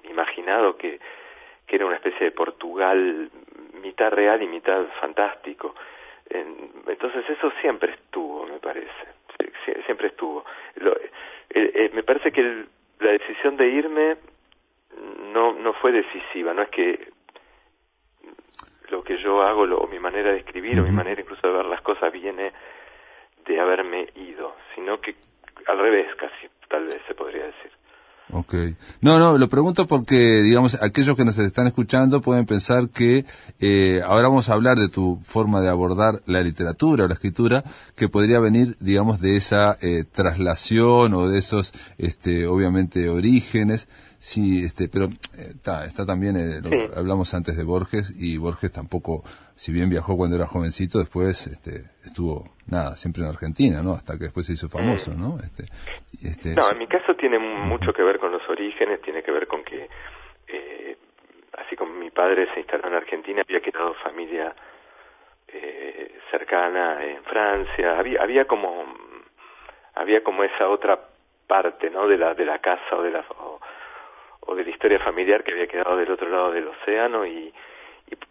imaginado 0.09 0.77
que, 0.77 0.99
que 1.67 1.75
era 1.75 1.85
una 1.85 1.95
especie 1.95 2.25
de 2.25 2.31
Portugal 2.31 3.29
mitad 3.81 4.11
real 4.11 4.41
y 4.41 4.47
mitad 4.47 4.85
fantástico. 4.99 5.75
entonces 6.29 7.29
eso 7.29 7.51
siempre 7.61 7.93
estuvo, 7.93 8.45
me 8.45 8.59
parece, 8.59 8.89
siempre 9.85 10.07
estuvo. 10.07 10.45
Eh, 10.75 11.11
eh, 11.49 11.91
me 11.93 12.03
parece 12.03 12.31
que 12.31 12.65
la 12.99 13.11
decisión 13.11 13.57
de 13.57 13.67
irme 13.67 14.17
no, 15.33 15.53
no 15.53 15.73
fue 15.73 15.91
decisiva, 15.91 16.53
no 16.53 16.63
es 16.63 16.69
que 16.69 17.12
lo 18.93 19.03
que 19.03 19.17
yo 19.21 19.41
hago, 19.41 19.65
lo, 19.65 19.79
o 19.79 19.87
mi 19.87 19.99
manera 19.99 20.31
de 20.31 20.37
escribir, 20.37 20.79
o 20.79 20.83
mi 20.83 20.91
manera 20.91 21.19
incluso 21.19 21.47
de 21.47 21.53
ver 21.53 21.65
las 21.65 21.81
cosas 21.81 22.13
viene 22.13 22.53
de 23.47 23.59
haberme 23.59 24.07
ido, 24.15 24.55
sino 24.75 25.01
que 25.01 25.15
al 25.67 25.79
revés 25.79 26.07
casi, 26.15 26.47
tal 26.69 26.85
vez 26.85 27.01
se 27.07 27.15
podría 27.15 27.45
decir. 27.45 27.71
Ok. 28.31 28.53
No, 29.01 29.19
no, 29.19 29.37
lo 29.37 29.49
pregunto 29.49 29.85
porque, 29.87 30.41
digamos, 30.43 30.81
aquellos 30.81 31.15
que 31.15 31.25
nos 31.25 31.37
están 31.39 31.67
escuchando 31.67 32.21
pueden 32.21 32.45
pensar 32.45 32.89
que 32.89 33.25
eh, 33.59 34.01
ahora 34.05 34.27
vamos 34.27 34.49
a 34.49 34.53
hablar 34.53 34.77
de 34.77 34.89
tu 34.89 35.19
forma 35.23 35.59
de 35.59 35.69
abordar 35.69 36.21
la 36.25 36.41
literatura 36.41 37.05
o 37.05 37.07
la 37.07 37.15
escritura, 37.15 37.63
que 37.95 38.09
podría 38.09 38.39
venir, 38.39 38.75
digamos, 38.79 39.19
de 39.19 39.35
esa 39.35 39.77
eh, 39.81 40.05
traslación 40.11 41.13
o 41.15 41.29
de 41.29 41.39
esos, 41.39 41.73
este, 41.97 42.47
obviamente, 42.47 43.09
orígenes. 43.09 43.87
Sí, 44.23 44.63
este, 44.63 44.87
pero 44.87 45.11
eh, 45.35 45.51
está, 45.51 45.83
está 45.83 46.05
también, 46.05 46.39
eh, 46.39 46.63
hablamos 46.95 47.33
antes 47.33 47.57
de 47.57 47.65
Borges, 47.65 48.07
y 48.15 48.37
Borges 48.37 48.71
tampoco, 48.71 49.19
si 49.53 49.73
bien 49.73 49.89
viajó 49.89 50.15
cuando 50.15 50.37
era 50.37 50.47
jovencito, 50.47 50.97
después 50.97 51.45
este, 51.45 51.91
estuvo, 52.07 52.55
nada, 52.71 52.95
siempre 52.95 53.23
en 53.23 53.35
Argentina, 53.35 53.83
¿no? 53.83 53.91
Hasta 53.91 54.15
que 54.15 54.31
después 54.31 54.47
se 54.47 54.53
hizo 54.53 54.69
famoso, 54.69 55.11
mm. 55.11 55.19
¿no? 55.19 55.43
Este, 55.43 55.67
este, 56.23 56.55
no, 56.55 56.71
en 56.71 56.77
mi 56.79 56.87
caso 56.87 57.19
tiene 57.19 57.37
mucho 57.37 57.91
que 57.91 58.01
ver 58.01 58.17
con 58.17 58.31
los 58.31 58.47
orígenes, 58.47 59.01
tiene 59.01 59.21
que 59.23 59.31
ver 59.33 59.45
con 59.45 59.61
que, 59.61 59.89
eh, 60.47 60.95
así 61.59 61.75
como 61.75 61.91
mi 61.91 62.09
padre 62.09 62.47
se 62.53 62.61
instaló 62.61 62.87
en 62.87 62.95
Argentina, 62.95 63.43
había 63.43 63.59
quedado 63.59 63.93
familia 63.95 64.55
eh, 65.49 66.15
cercana 66.31 67.03
en 67.03 67.21
Francia, 67.25 67.99
había, 67.99 68.21
había 68.23 68.45
como, 68.45 68.85
había 69.95 70.23
como 70.23 70.45
esa 70.45 70.69
otra 70.69 70.97
parte, 71.45 71.89
¿no? 71.89 72.07
De 72.07 72.17
la, 72.17 72.33
de 72.33 72.45
la 72.45 72.59
casa 72.59 72.95
o 72.95 73.03
de 73.03 73.11
la, 73.11 73.19
o 73.19 73.59
de 74.55 74.63
la 74.63 74.69
historia 74.69 74.99
familiar 74.99 75.43
que 75.43 75.51
había 75.51 75.67
quedado 75.67 75.97
del 75.97 76.11
otro 76.11 76.29
lado 76.29 76.51
del 76.51 76.67
océano 76.67 77.25
y, 77.25 77.53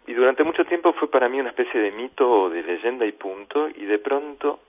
y, 0.06 0.12
durante 0.12 0.44
mucho 0.44 0.64
tiempo 0.64 0.92
fue 0.92 1.10
para 1.10 1.28
mí 1.28 1.40
una 1.40 1.50
especie 1.50 1.80
de 1.80 1.90
mito 1.90 2.30
o 2.30 2.50
de 2.50 2.62
leyenda 2.62 3.04
y 3.04 3.12
punto 3.12 3.68
y 3.68 3.84
de 3.84 3.98
pronto 3.98 4.60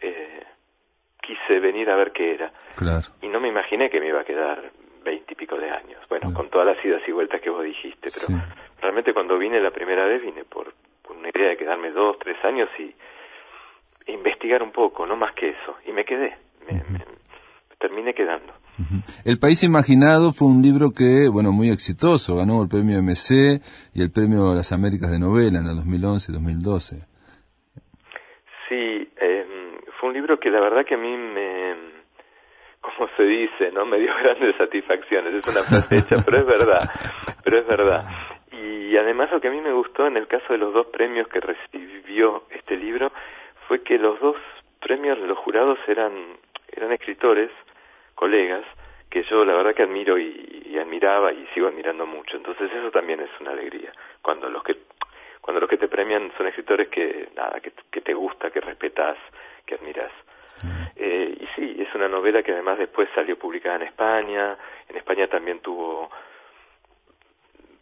eh, 0.00 0.44
quise 1.20 1.58
venir 1.58 1.90
a 1.90 1.96
ver 1.96 2.12
qué 2.12 2.34
era. 2.34 2.52
Claro. 2.76 3.06
y 3.22 3.28
no 3.28 3.40
me 3.40 3.48
imaginé 3.48 3.88
que 3.88 4.00
me 4.00 4.08
iba 4.08 4.20
a 4.20 4.24
quedar 4.24 4.70
veintipico 5.02 5.56
de 5.56 5.70
años. 5.70 6.00
Bueno 6.08 6.32
con 6.34 6.48
todas 6.50 6.66
las 6.66 6.84
idas 6.84 7.02
y 7.06 7.12
vueltas 7.12 7.40
que 7.40 7.50
vos 7.50 7.64
dijiste 7.64 8.10
pero 8.12 8.40
realmente 8.80 9.12
cuando 9.12 9.38
vine 9.38 9.60
la 9.60 9.70
primera 9.70 10.04
vez 10.04 10.22
vine 10.22 10.44
por, 10.44 10.74
por 11.02 11.16
una 11.16 11.30
idea 11.30 11.48
de 11.48 11.56
quedarme 11.56 11.90
dos 11.90 12.18
tres 12.18 12.36
años 12.44 12.68
y 12.78 12.94
investigar 14.06 14.62
un 14.62 14.72
poco, 14.72 15.06
no 15.06 15.16
más 15.16 15.32
que 15.34 15.50
eso. 15.50 15.76
Y 15.86 15.92
me 15.92 16.04
quedé, 16.04 16.36
me, 16.68 16.82
terminé 17.78 18.14
quedando. 18.14 18.52
El 19.24 19.38
País 19.38 19.62
Imaginado 19.62 20.32
fue 20.32 20.48
un 20.48 20.60
libro 20.62 20.90
que, 20.90 21.28
bueno, 21.32 21.52
muy 21.52 21.70
exitoso, 21.70 22.36
ganó 22.36 22.62
el 22.62 22.68
premio 22.68 23.02
MC 23.02 23.60
y 23.94 24.02
el 24.02 24.10
premio 24.12 24.54
Las 24.54 24.72
Américas 24.72 25.10
de 25.10 25.18
Novela 25.18 25.58
en 25.58 25.66
el 25.66 25.76
2011 25.76 26.30
y 26.30 26.34
2012. 26.34 26.96
Sí, 28.68 29.08
em, 29.16 29.80
fue 29.98 30.10
un 30.10 30.14
libro 30.14 30.38
que 30.38 30.50
la 30.50 30.60
verdad 30.60 30.84
que 30.84 30.94
a 30.94 30.98
mí 30.98 31.16
me, 31.16 31.74
como 32.80 33.08
se 33.16 33.22
dice, 33.24 33.70
no 33.72 33.86
me 33.86 33.98
dio 33.98 34.12
grandes 34.22 34.56
satisfacciones. 34.56 35.34
Es 35.34 35.48
una 35.48 35.62
frase 35.62 35.96
hecha, 35.96 36.16
pero 36.24 36.38
es 36.38 36.46
verdad, 36.46 36.90
pero 37.42 37.58
es 37.60 37.66
verdad. 37.66 38.02
Y 38.52 38.96
además 38.96 39.30
lo 39.32 39.40
que 39.40 39.48
a 39.48 39.50
mí 39.50 39.60
me 39.60 39.72
gustó 39.72 40.06
en 40.06 40.16
el 40.16 40.26
caso 40.26 40.52
de 40.52 40.58
los 40.58 40.72
dos 40.72 40.86
premios 40.86 41.28
que 41.28 41.40
recibió 41.40 42.44
este 42.50 42.76
libro 42.76 43.12
fue 43.68 43.82
que 43.82 43.98
los 43.98 44.18
dos 44.20 44.36
premios 44.80 45.20
de 45.20 45.26
los 45.26 45.38
jurados 45.38 45.78
eran 45.88 46.12
eran 46.76 46.92
escritores, 46.92 47.50
colegas, 48.14 48.64
que 49.10 49.22
yo 49.24 49.44
la 49.44 49.54
verdad 49.54 49.74
que 49.74 49.82
admiro 49.82 50.18
y, 50.18 50.76
admiraba 50.78 51.32
y 51.32 51.46
sigo 51.54 51.68
admirando 51.68 52.06
mucho. 52.06 52.36
Entonces 52.36 52.70
eso 52.70 52.90
también 52.90 53.20
es 53.20 53.30
una 53.40 53.52
alegría. 53.52 53.92
Cuando 54.20 54.48
los 54.50 54.62
que 54.62 54.76
cuando 55.40 55.60
los 55.60 55.70
que 55.70 55.78
te 55.78 55.88
premian 55.88 56.32
son 56.36 56.48
escritores 56.48 56.88
que 56.88 57.28
nada 57.34 57.60
que, 57.60 57.72
que 57.90 58.00
te 58.00 58.12
gusta, 58.12 58.50
que 58.50 58.60
respetas, 58.60 59.16
que 59.64 59.76
admiras. 59.76 60.10
Eh, 60.96 61.36
y 61.40 61.46
sí, 61.54 61.76
es 61.78 61.94
una 61.94 62.08
novela 62.08 62.42
que 62.42 62.52
además 62.52 62.78
después 62.78 63.08
salió 63.14 63.38
publicada 63.38 63.76
en 63.76 63.82
España. 63.82 64.56
En 64.88 64.96
España 64.96 65.28
también 65.28 65.60
tuvo 65.60 66.10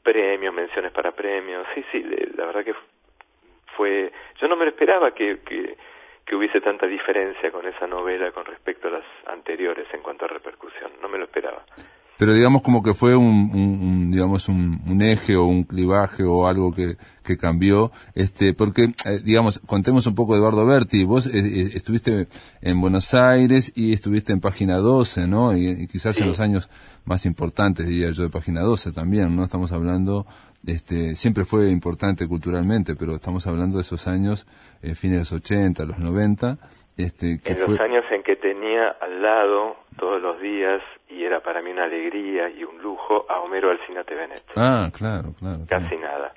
premios, 0.03 0.55
menciones 0.55 0.93
para 0.93 1.13
premios. 1.13 1.67
Sí, 1.75 1.85
sí, 1.91 2.03
la 2.37 2.47
verdad 2.47 2.65
que 2.65 2.75
fue. 3.77 4.13
Yo 4.41 4.49
no 4.49 4.57
me 4.57 4.65
lo 4.65 4.71
esperaba 4.71 5.13
que, 5.13 5.41
que, 5.41 5.77
que 6.26 6.37
hubiese 6.37 6.61
tanta 6.61 6.87
diferencia 6.87 7.50
con 7.50 7.66
esa 7.66 7.87
novela 7.87 8.33
con 8.33 8.45
respecto 8.45 8.88
a 8.88 8.93
las 8.93 9.04
anteriores 9.26 9.87
en 9.93 10.02
cuanto 10.02 10.25
a 10.25 10.28
repercusión. 10.28 10.93
No 11.02 11.09
me 11.09 11.19
lo 11.19 11.25
esperaba. 11.25 11.64
Pero 12.16 12.33
digamos 12.33 12.62
como 12.62 12.83
que 12.83 12.95
fue 12.95 13.16
un, 13.16 14.11
digamos 14.12 14.49
un, 14.49 15.02
eje 15.02 15.35
o 15.35 15.47
un 15.47 15.64
clivaje 15.64 16.23
o 16.23 16.47
algo 16.47 16.73
que, 16.73 16.97
que 17.25 17.37
cambió. 17.37 17.90
Este 18.14 18.54
porque 18.54 18.95
eh, 19.04 19.21
digamos 19.23 19.59
contemos 19.66 20.07
un 20.07 20.14
poco 20.14 20.35
de 20.35 20.38
Eduardo 20.38 20.64
Berti. 20.64 21.04
Vos 21.04 21.26
eh, 21.26 21.33
eh, 21.35 21.71
estuviste 21.75 22.28
en 22.61 22.81
Buenos 22.81 23.14
Aires 23.14 23.73
y 23.75 23.93
estuviste 23.93 24.33
en 24.33 24.40
página 24.40 24.76
12 24.76 25.26
no 25.26 25.57
y, 25.57 25.88
quizás 25.88 26.21
en 26.21 26.28
los 26.28 26.38
años 26.38 26.71
más 27.04 27.26
importantes 27.26 27.88
diría 27.88 28.11
yo 28.11 28.23
de 28.23 28.31
página 28.31 28.61
12 28.61 28.93
también 28.93 29.35
no 29.35 29.43
estamos 29.43 29.73
hablando 29.73 30.26
este 30.66 31.16
siempre 31.16 31.44
fue 31.44 31.71
importante 31.71 32.26
culturalmente 32.26 32.94
pero 32.97 33.14
estamos 33.14 33.47
hablando 33.47 33.76
de 33.76 33.83
esos 33.83 34.06
años 34.06 34.47
fines 34.83 35.02
de 35.02 35.18
los 35.18 35.33
80 35.33 35.85
los 35.85 35.99
90 35.99 36.59
este, 36.97 37.40
que 37.42 37.52
en 37.52 37.61
los 37.61 37.80
años 37.80 38.04
en 38.11 38.23
que 38.23 38.37
tenía 38.37 38.97
al 39.00 39.21
lado 39.21 39.78
todos 39.99 40.23
los 40.23 40.40
días 40.40 40.80
y 41.09 41.25
era 41.25 41.40
para 41.40 41.61
mí 41.61 41.71
una 41.71 41.85
alegría 41.85 42.49
y 42.49 42.62
un 42.64 42.80
lujo 42.80 43.26
a 43.28 43.40
Homero 43.40 43.71
Alcinate 43.71 44.14
Benet. 44.14 44.42
Ah, 44.56 44.90
claro, 44.97 45.33
claro. 45.38 45.64
Casi 45.68 45.97
nada. 45.97 46.33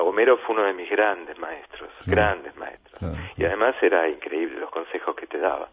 Homero 0.00 0.38
fue 0.38 0.54
uno 0.56 0.64
de 0.64 0.72
mis 0.72 0.90
grandes 0.90 1.38
maestros, 1.38 1.92
grandes 2.06 2.56
maestros. 2.56 3.16
y 3.36 3.44
además 3.44 3.74
era 3.82 4.08
increíble 4.08 4.58
los 4.58 4.70
consejos 4.70 5.14
que 5.14 5.26
te 5.26 5.38
daba. 5.38 5.68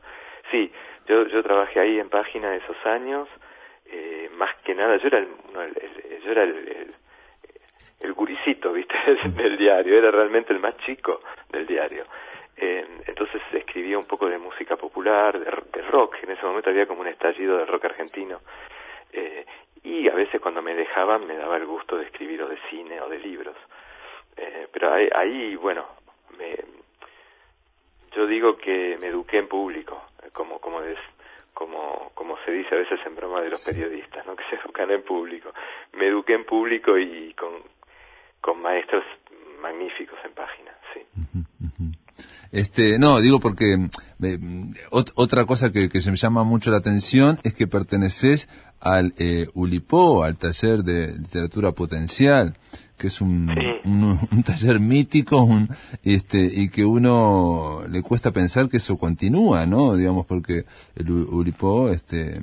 Sí, 0.52 0.72
yo, 1.08 1.26
yo 1.28 1.42
trabajé 1.42 1.80
ahí 1.80 2.00
en 2.00 2.10
página 2.10 2.56
esos 2.56 2.78
años, 2.86 3.28
eh, 3.86 4.30
más 4.38 4.56
que 4.64 4.74
nada, 4.74 4.98
yo 4.98 5.08
era 5.08 5.20
el, 5.20 5.28
yo 6.24 6.32
era 6.32 6.44
el, 6.44 6.56
el, 6.68 6.96
guricito, 8.12 8.74
viste, 8.74 8.96
del 9.36 9.58
diario, 9.58 9.98
era 9.98 10.12
realmente 10.12 10.52
el 10.52 10.60
más 10.60 10.76
chico 10.86 11.22
del 11.50 11.66
diario. 11.66 12.04
Eh, 12.58 12.86
entonces 13.08 13.42
escribía 13.52 13.98
un 13.98 14.06
poco 14.06 14.30
de 14.30 14.38
música 14.38 14.76
popular, 14.76 15.40
de, 15.40 15.82
rock, 15.82 16.18
en 16.24 16.32
ese 16.32 16.46
momento 16.46 16.70
había 16.70 16.86
como 16.86 17.02
un 17.02 17.08
estallido 17.08 17.58
de 17.58 17.66
rock 17.66 17.86
argentino. 17.86 18.42
Eh, 19.12 19.46
y 19.84 20.08
a 20.08 20.14
veces 20.14 20.40
cuando 20.42 20.62
me 20.62 20.76
dejaban 20.76 21.26
me 21.26 21.36
daba 21.36 21.58
el 21.58 21.66
gusto 21.66 21.98
de 21.98 22.06
escribir 22.06 22.42
o 22.44 22.48
de 22.48 22.58
cine 22.70 23.02
o 23.02 23.10
de 23.10 23.20
libros. 23.20 23.56
Eh, 24.38 24.68
pero 24.72 24.94
ahí, 24.94 25.56
bueno, 25.56 25.86
me, 26.38 26.56
yo 28.16 28.26
digo 28.28 28.58
que 28.58 28.98
me 29.02 29.08
eduqué 29.08 29.40
en 29.40 29.48
público, 29.48 30.04
como, 30.32 30.60
como, 30.60 30.80
como, 31.54 32.12
como 32.14 32.38
se 32.46 32.52
dice 32.52 32.76
a 32.76 32.80
veces 32.80 33.00
en 33.06 33.16
broma 33.16 33.42
de 33.42 33.50
los 33.50 33.64
periodistas, 33.64 34.26
¿no? 34.26 34.36
que 34.38 34.44
se 34.46 34.56
educan 34.56 34.90
en 34.92 35.04
público. 35.04 35.52
Me 35.94 36.08
eduqué 36.08 36.34
en 36.34 36.46
público 36.46 36.98
y 36.98 37.34
con, 37.34 37.62
con 38.44 38.62
maestros 38.62 39.04
magníficos 39.62 40.20
en 40.26 40.34
página, 40.34 40.72
sí. 40.94 41.00
Este, 42.52 43.00
no, 43.00 43.20
digo 43.22 43.40
porque 43.40 43.88
eh, 44.22 44.40
otra 44.92 45.46
cosa 45.46 45.72
que, 45.72 45.90
que 45.90 46.00
me 46.12 46.18
llama 46.18 46.44
mucho 46.44 46.70
la 46.70 46.78
atención 46.78 47.40
es 47.44 47.56
que 47.56 47.66
perteneces 47.66 48.50
al 48.80 49.14
eh, 49.18 49.48
ULIPO, 49.54 50.24
al 50.24 50.38
taller 50.38 50.84
de 50.84 51.18
literatura 51.18 51.72
potencial, 51.72 52.56
que 52.98 53.08
es 53.08 53.22
un, 53.22 53.50
un, 53.86 54.44
taller 54.44 54.80
mítico, 54.80 55.42
un, 55.42 55.70
este, 56.04 56.44
y 56.44 56.70
que 56.70 56.86
uno 56.86 57.84
le 57.90 58.04
cuesta 58.04 58.32
pensar 58.32 58.70
que 58.70 58.78
eso 58.78 58.98
continúa, 58.98 59.66
¿no? 59.66 59.96
Digamos, 59.96 60.26
porque 60.26 60.66
el 60.96 61.10
ULIPO, 61.10 61.90
este, 61.90 62.42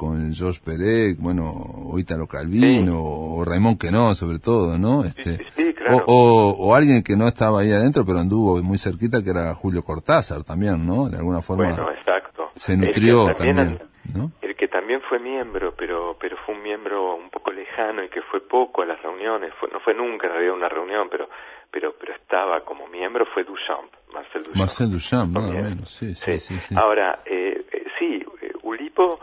con 0.00 0.32
George 0.32 0.62
Perec, 0.64 1.18
bueno, 1.18 1.44
o 1.44 1.98
Italo 1.98 2.26
Calvino, 2.26 2.96
o 2.96 3.44
Raymond 3.44 3.78
Quenó, 3.78 4.14
sobre 4.14 4.38
todo, 4.38 4.78
¿no? 4.78 5.04
Este, 5.04 5.44
o, 5.92 6.56
o, 6.58 6.74
alguien 6.74 7.02
que 7.02 7.16
no 7.16 7.28
estaba 7.28 7.60
ahí 7.60 7.70
adentro, 7.70 8.02
pero 8.06 8.18
anduvo 8.18 8.62
muy 8.62 8.78
cerquita, 8.78 9.22
que 9.22 9.28
era 9.28 9.54
Julio 9.54 9.82
Cortázar 9.82 10.42
también, 10.42 10.86
¿no? 10.86 11.10
De 11.10 11.18
alguna 11.18 11.42
forma. 11.42 11.74
Bueno, 11.74 11.90
exacto. 11.92 12.44
Se 12.54 12.78
nutrió 12.78 13.34
también, 13.34 13.78
¿no? 14.16 14.32
El 14.40 14.56
que 14.56 14.68
también 14.68 15.02
fue 15.06 15.18
miembro, 15.18 15.74
pero 15.76 16.16
pero 16.18 16.38
fue 16.46 16.54
un 16.54 16.62
miembro 16.62 17.16
un 17.16 17.28
poco 17.28 17.52
lejano 17.52 18.02
y 18.02 18.08
que 18.08 18.22
fue 18.22 18.40
poco 18.40 18.80
a 18.80 18.86
las 18.86 19.02
reuniones, 19.02 19.52
fue, 19.60 19.68
no 19.70 19.80
fue 19.80 19.92
nunca 19.92 20.28
en 20.28 20.32
realidad 20.32 20.54
una 20.54 20.70
reunión, 20.70 21.08
pero 21.10 21.28
pero 21.70 21.92
pero 22.00 22.14
estaba 22.14 22.64
como 22.64 22.88
miembro 22.88 23.26
fue 23.34 23.44
Duchamp, 23.44 23.92
Marcel 24.14 24.44
Duchamp. 24.44 24.56
Marcel 24.56 24.90
Duchamp, 24.90 25.36
nada 25.36 25.52
menos, 25.52 25.90
sí, 25.90 26.14
sí, 26.14 26.40
sí. 26.40 26.58
sí, 26.58 26.74
Ahora, 26.74 27.20
eh, 27.26 27.66
eh 27.70 27.84
sí, 27.98 28.24
eh, 28.40 28.52
Ulipo 28.62 29.20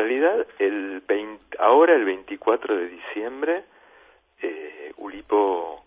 realidad, 0.00 0.46
el 0.58 1.02
ahora 1.58 1.94
el 1.94 2.04
24 2.04 2.76
de 2.76 2.88
diciembre, 2.88 3.64
eh, 4.42 4.92
Ulipo 4.96 5.84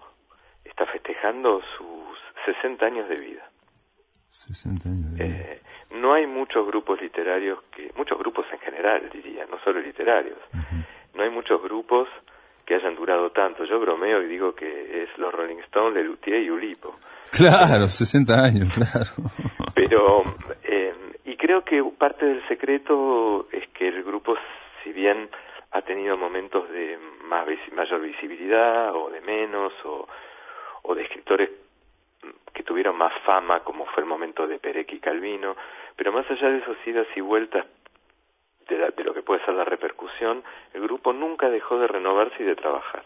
está 0.63 0.85
festejando 0.85 1.61
sus 1.77 2.55
60 2.61 2.85
años 2.85 3.09
de 3.09 3.15
vida. 3.15 3.49
60 4.29 4.89
años 4.89 5.13
de 5.13 5.23
vida. 5.23 5.35
Eh, 5.35 5.59
no 5.91 6.13
hay 6.13 6.27
muchos 6.27 6.65
grupos 6.65 7.01
literarios, 7.01 7.59
que 7.75 7.91
muchos 7.95 8.17
grupos 8.17 8.45
en 8.51 8.59
general, 8.59 9.09
diría, 9.11 9.45
no 9.45 9.59
solo 9.63 9.79
literarios. 9.79 10.39
No 11.13 11.23
hay 11.23 11.29
muchos 11.29 11.61
grupos 11.61 12.07
que 12.65 12.75
hayan 12.75 12.95
durado 12.95 13.31
tanto. 13.31 13.65
Yo 13.65 13.79
bromeo 13.79 14.21
y 14.23 14.27
digo 14.27 14.55
que 14.55 15.03
es 15.03 15.17
los 15.17 15.33
Rolling 15.33 15.59
Stones, 15.65 15.95
Lelutier 15.95 16.41
y 16.41 16.49
Ulipo. 16.49 16.95
Claro, 17.31 17.87
60 17.87 18.33
años, 18.33 18.69
claro. 18.73 19.11
Pero 19.75 20.23
eh, 20.63 20.93
y 21.25 21.37
creo 21.37 21.63
que 21.63 21.83
parte 21.97 22.25
del 22.25 22.47
secreto 22.47 23.47
es 23.51 23.62
que 23.83 23.89
el 23.89 24.03
grupo, 24.03 24.37
si 24.81 24.93
bien 24.93 25.29
ha 25.71 25.81
tenido 25.81 26.15
momentos 26.15 26.69
de 26.69 26.97
más 27.23 27.45
mayor 27.73 27.99
visibilidad 27.99 28.95
o 28.95 29.09
de 29.09 29.19
menos, 29.19 29.73
o, 29.83 30.07
o 30.83 30.95
de 30.95 31.03
escritores 31.03 31.49
que 32.53 32.63
tuvieron 32.63 32.95
más 32.95 33.11
fama, 33.25 33.59
como 33.59 33.85
fue 33.87 34.03
el 34.03 34.07
momento 34.07 34.47
de 34.47 34.57
Perec 34.57 34.93
y 34.93 34.99
Calvino, 34.99 35.57
pero 35.97 36.13
más 36.13 36.29
allá 36.31 36.49
de 36.49 36.59
esos 36.59 36.77
idas 36.85 37.07
y 37.13 37.19
vueltas 37.19 37.65
de, 38.69 38.77
de 38.91 39.03
lo 39.03 39.13
que 39.13 39.21
puede 39.21 39.43
ser 39.43 39.53
la 39.55 39.65
repercusión, 39.65 40.43
el 40.73 40.81
grupo 40.81 41.11
nunca 41.11 41.49
dejó 41.49 41.77
de 41.77 41.87
renovarse 41.87 42.41
y 42.41 42.45
de 42.45 42.55
trabajar. 42.55 43.03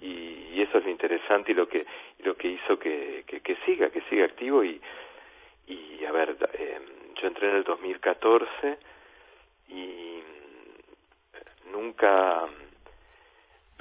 y, 0.00 0.62
eso 0.62 0.78
es 0.78 0.84
lo 0.84 0.90
interesante 0.90 1.52
y 1.52 1.54
lo 1.54 1.68
que, 1.68 1.86
lo 2.24 2.36
que 2.36 2.48
hizo 2.48 2.78
que, 2.78 3.24
que, 3.26 3.56
siga, 3.64 3.90
que 3.90 4.02
siga 4.02 4.26
activo 4.26 4.62
y, 4.62 4.80
y 5.66 6.04
a 6.04 6.12
ver, 6.12 6.36
eh, 6.52 6.80
yo 7.20 7.28
entré 7.28 7.48
en 7.48 7.56
el 7.56 7.64
2014 7.64 8.78
y 9.68 10.22
nunca 11.70 12.46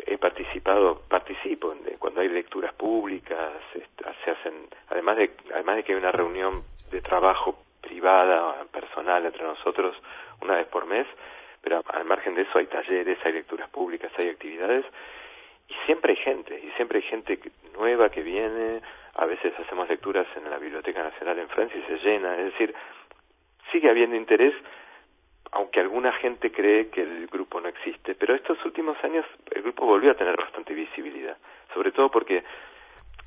he 0.05 0.17
participado, 0.17 1.01
participo 1.07 1.73
cuando 1.99 2.21
hay 2.21 2.29
lecturas 2.29 2.73
públicas, 2.73 3.51
se 4.23 4.31
hacen, 4.31 4.67
además 4.89 5.17
de, 5.17 5.31
además 5.53 5.77
de 5.77 5.83
que 5.83 5.93
hay 5.93 5.97
una 5.97 6.11
reunión 6.11 6.63
de 6.91 7.01
trabajo 7.01 7.57
privada, 7.81 8.65
personal 8.71 9.25
entre 9.25 9.43
nosotros 9.43 9.95
una 10.41 10.55
vez 10.55 10.67
por 10.67 10.85
mes, 10.85 11.07
pero 11.61 11.81
al 11.87 12.05
margen 12.05 12.35
de 12.35 12.43
eso 12.43 12.57
hay 12.57 12.67
talleres, 12.67 13.17
hay 13.23 13.33
lecturas 13.33 13.69
públicas, 13.69 14.11
hay 14.17 14.29
actividades 14.29 14.85
y 15.67 15.73
siempre 15.85 16.13
hay 16.13 16.17
gente, 16.17 16.59
y 16.59 16.71
siempre 16.71 16.99
hay 16.99 17.03
gente 17.03 17.39
nueva 17.73 18.09
que 18.09 18.21
viene, 18.21 18.81
a 19.15 19.25
veces 19.25 19.53
hacemos 19.59 19.89
lecturas 19.89 20.27
en 20.35 20.49
la 20.49 20.57
Biblioteca 20.57 21.03
Nacional 21.03 21.39
en 21.39 21.49
Francia 21.49 21.77
y 21.77 21.83
se 21.83 21.97
llena, 21.97 22.37
es 22.37 22.45
decir, 22.53 22.73
sigue 23.71 23.89
habiendo 23.89 24.15
interés, 24.15 24.53
aunque 25.51 25.79
alguna 25.79 26.11
gente 26.13 26.51
cree 26.51 26.89
que 26.89 27.01
el 27.01 27.27
grupo 27.27 27.59
no 27.61 27.69
existe. 27.69 28.15
Pero 28.15 28.35
estos 28.35 28.63
últimos 28.65 28.97
años 29.03 29.25
el 29.51 29.61
grupo 29.61 29.85
volvió 29.85 30.11
a 30.11 30.15
tener 30.15 30.35
bastante 30.35 30.73
visibilidad, 30.73 31.37
sobre 31.73 31.91
todo 31.91 32.09
porque 32.09 32.43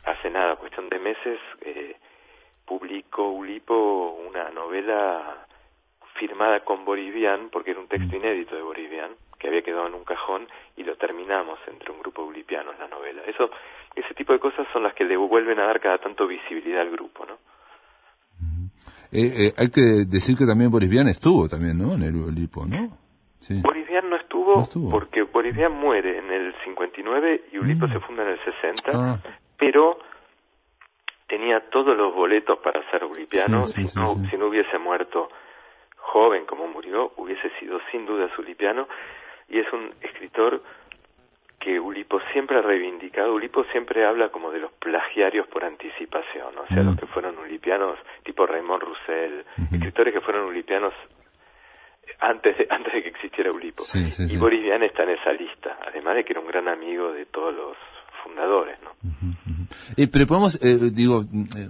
hace 0.04 0.30
nada, 0.30 0.56
cuestión 0.56 0.88
de 0.88 0.98
meses, 0.98 1.38
eh, 1.62 1.96
publicó 2.64 3.28
Ulipo 3.28 4.16
una 4.26 4.50
novela 4.50 5.46
firmada 6.14 6.60
con 6.60 6.84
Borivian, 6.84 7.48
porque 7.50 7.72
era 7.72 7.80
un 7.80 7.88
texto 7.88 8.14
inédito 8.14 8.54
de 8.54 8.62
Borivian, 8.62 9.10
que 9.38 9.48
había 9.48 9.62
quedado 9.62 9.86
en 9.86 9.94
un 9.94 10.04
cajón, 10.04 10.46
y 10.76 10.84
lo 10.84 10.96
terminamos 10.96 11.58
entre 11.66 11.90
un 11.90 12.00
grupo 12.00 12.22
ulipiano 12.22 12.72
en 12.72 12.78
la 12.78 12.88
novela. 12.88 13.22
Eso, 13.26 13.50
ese 13.94 14.14
tipo 14.14 14.32
de 14.32 14.38
cosas 14.38 14.66
son 14.72 14.82
las 14.82 14.94
que 14.94 15.04
le 15.04 15.16
vuelven 15.16 15.58
a 15.58 15.66
dar 15.66 15.80
cada 15.80 15.98
tanto 15.98 16.26
visibilidad 16.26 16.82
al 16.82 16.90
grupo, 16.90 17.24
¿no? 17.26 17.38
Eh, 19.12 19.46
eh, 19.46 19.54
hay 19.56 19.70
que 19.70 20.04
decir 20.06 20.36
que 20.36 20.46
también 20.46 20.70
Borivian 20.70 21.08
estuvo 21.08 21.48
también, 21.48 21.78
¿no? 21.78 21.94
En 21.94 22.02
el 22.02 22.16
Ulipo, 22.16 22.64
¿no? 22.66 22.96
Sí. 23.40 23.60
No 24.02 24.16
estuvo, 24.16 24.90
porque 24.90 25.22
Borivian 25.22 25.72
muere 25.72 26.18
en 26.18 26.30
el 26.30 26.54
59 26.64 27.44
y 27.52 27.58
Ulipo 27.58 27.86
mm. 27.86 27.92
se 27.92 28.00
funda 28.00 28.22
en 28.22 28.30
el 28.30 28.38
60, 28.44 28.90
ah. 28.94 29.18
pero 29.58 29.98
tenía 31.28 31.60
todos 31.70 31.96
los 31.96 32.14
boletos 32.14 32.58
para 32.58 32.82
ser 32.90 33.04
ulipiano, 33.04 33.66
si, 33.66 33.84
no, 33.94 34.16
si 34.30 34.36
no 34.36 34.46
hubiese 34.46 34.78
muerto 34.78 35.28
joven 35.96 36.44
como 36.46 36.66
murió, 36.66 37.12
hubiese 37.16 37.50
sido 37.60 37.78
sin 37.92 38.06
duda 38.06 38.28
ulipiano, 38.38 38.88
y 39.48 39.58
es 39.58 39.72
un 39.72 39.92
escritor 40.00 40.62
que 41.60 41.78
Ulipo 41.78 42.18
siempre 42.32 42.58
ha 42.58 42.62
reivindicado. 42.62 43.34
Ulipo 43.34 43.64
siempre 43.64 44.06
habla 44.06 44.30
como 44.30 44.50
de 44.50 44.58
los 44.58 44.72
plagiarios 44.72 45.46
por 45.48 45.64
anticipación, 45.64 46.58
o 46.58 46.66
sea, 46.66 46.82
los 46.82 46.94
mm. 46.94 46.98
que 46.98 47.06
fueron 47.06 47.38
ulipianos, 47.38 47.98
tipo 48.24 48.46
Raymond 48.46 48.82
Roussel, 48.82 49.44
escritores 49.70 50.14
que 50.14 50.20
fueron 50.20 50.46
ulipianos 50.46 50.94
antes 52.20 52.56
de, 52.58 52.66
antes 52.70 52.92
de 52.92 53.02
que 53.02 53.08
existiera 53.08 53.52
Ulipo. 53.52 53.84
y 53.94 54.36
Boris 54.36 54.62
Vian 54.62 54.82
está 54.82 55.02
en 55.04 55.10
esa 55.10 55.32
lista, 55.32 55.78
además 55.86 56.16
de 56.16 56.24
que 56.24 56.32
era 56.32 56.40
un 56.40 56.48
gran 56.48 56.68
amigo 56.68 57.12
de 57.12 57.26
todos 57.26 57.54
los 57.54 57.76
fundadores, 58.22 58.78
¿no? 58.82 58.90
Eh, 59.96 60.08
pero 60.12 60.26
podemos, 60.26 60.62
eh, 60.62 60.90
digo, 60.92 61.22
eh, 61.22 61.68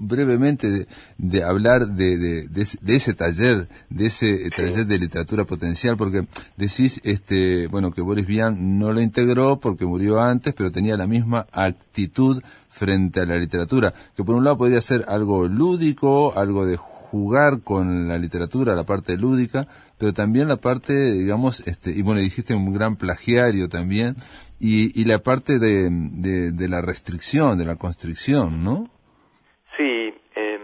brevemente 0.00 0.86
de, 1.18 1.44
hablar 1.44 1.86
de, 1.88 2.48
de, 2.48 2.96
ese 2.96 3.14
taller, 3.14 3.68
de 3.88 4.06
ese 4.06 4.50
taller 4.56 4.86
de 4.86 4.98
literatura 4.98 5.44
potencial, 5.44 5.96
porque 5.96 6.26
decís, 6.56 7.00
este, 7.04 7.68
bueno, 7.68 7.92
que 7.92 8.02
Boris 8.02 8.26
Vian 8.26 8.78
no 8.78 8.92
lo 8.92 9.00
integró 9.00 9.60
porque 9.60 9.86
murió 9.86 10.20
antes, 10.20 10.54
pero 10.54 10.72
tenía 10.72 10.96
la 10.96 11.06
misma 11.06 11.46
actitud 11.52 12.42
frente 12.68 13.20
a 13.20 13.26
la 13.26 13.36
literatura, 13.36 13.94
que 14.16 14.24
por 14.24 14.34
un 14.34 14.44
lado 14.44 14.58
podría 14.58 14.80
ser 14.80 15.04
algo 15.06 15.46
lúdico, 15.46 16.36
algo 16.36 16.66
de 16.66 16.76
jugar 16.76 17.62
con 17.62 18.08
la 18.08 18.18
literatura, 18.18 18.74
la 18.74 18.84
parte 18.84 19.16
lúdica, 19.16 19.64
pero 19.98 20.12
también 20.12 20.48
la 20.48 20.56
parte, 20.56 20.94
digamos, 21.12 21.66
este, 21.66 21.90
y 21.90 22.02
bueno, 22.02 22.20
dijiste 22.20 22.54
un 22.54 22.72
gran 22.72 22.96
plagiario 22.96 23.68
también, 23.68 24.16
y, 24.58 24.98
y 24.98 25.04
la 25.04 25.18
parte 25.18 25.58
de, 25.58 25.88
de, 25.90 26.68
la 26.68 26.80
restricción, 26.80 27.58
de 27.58 27.64
la 27.64 27.76
constricción, 27.76 28.62
¿no? 28.62 28.88
Sí, 29.76 30.14
eh, 30.36 30.58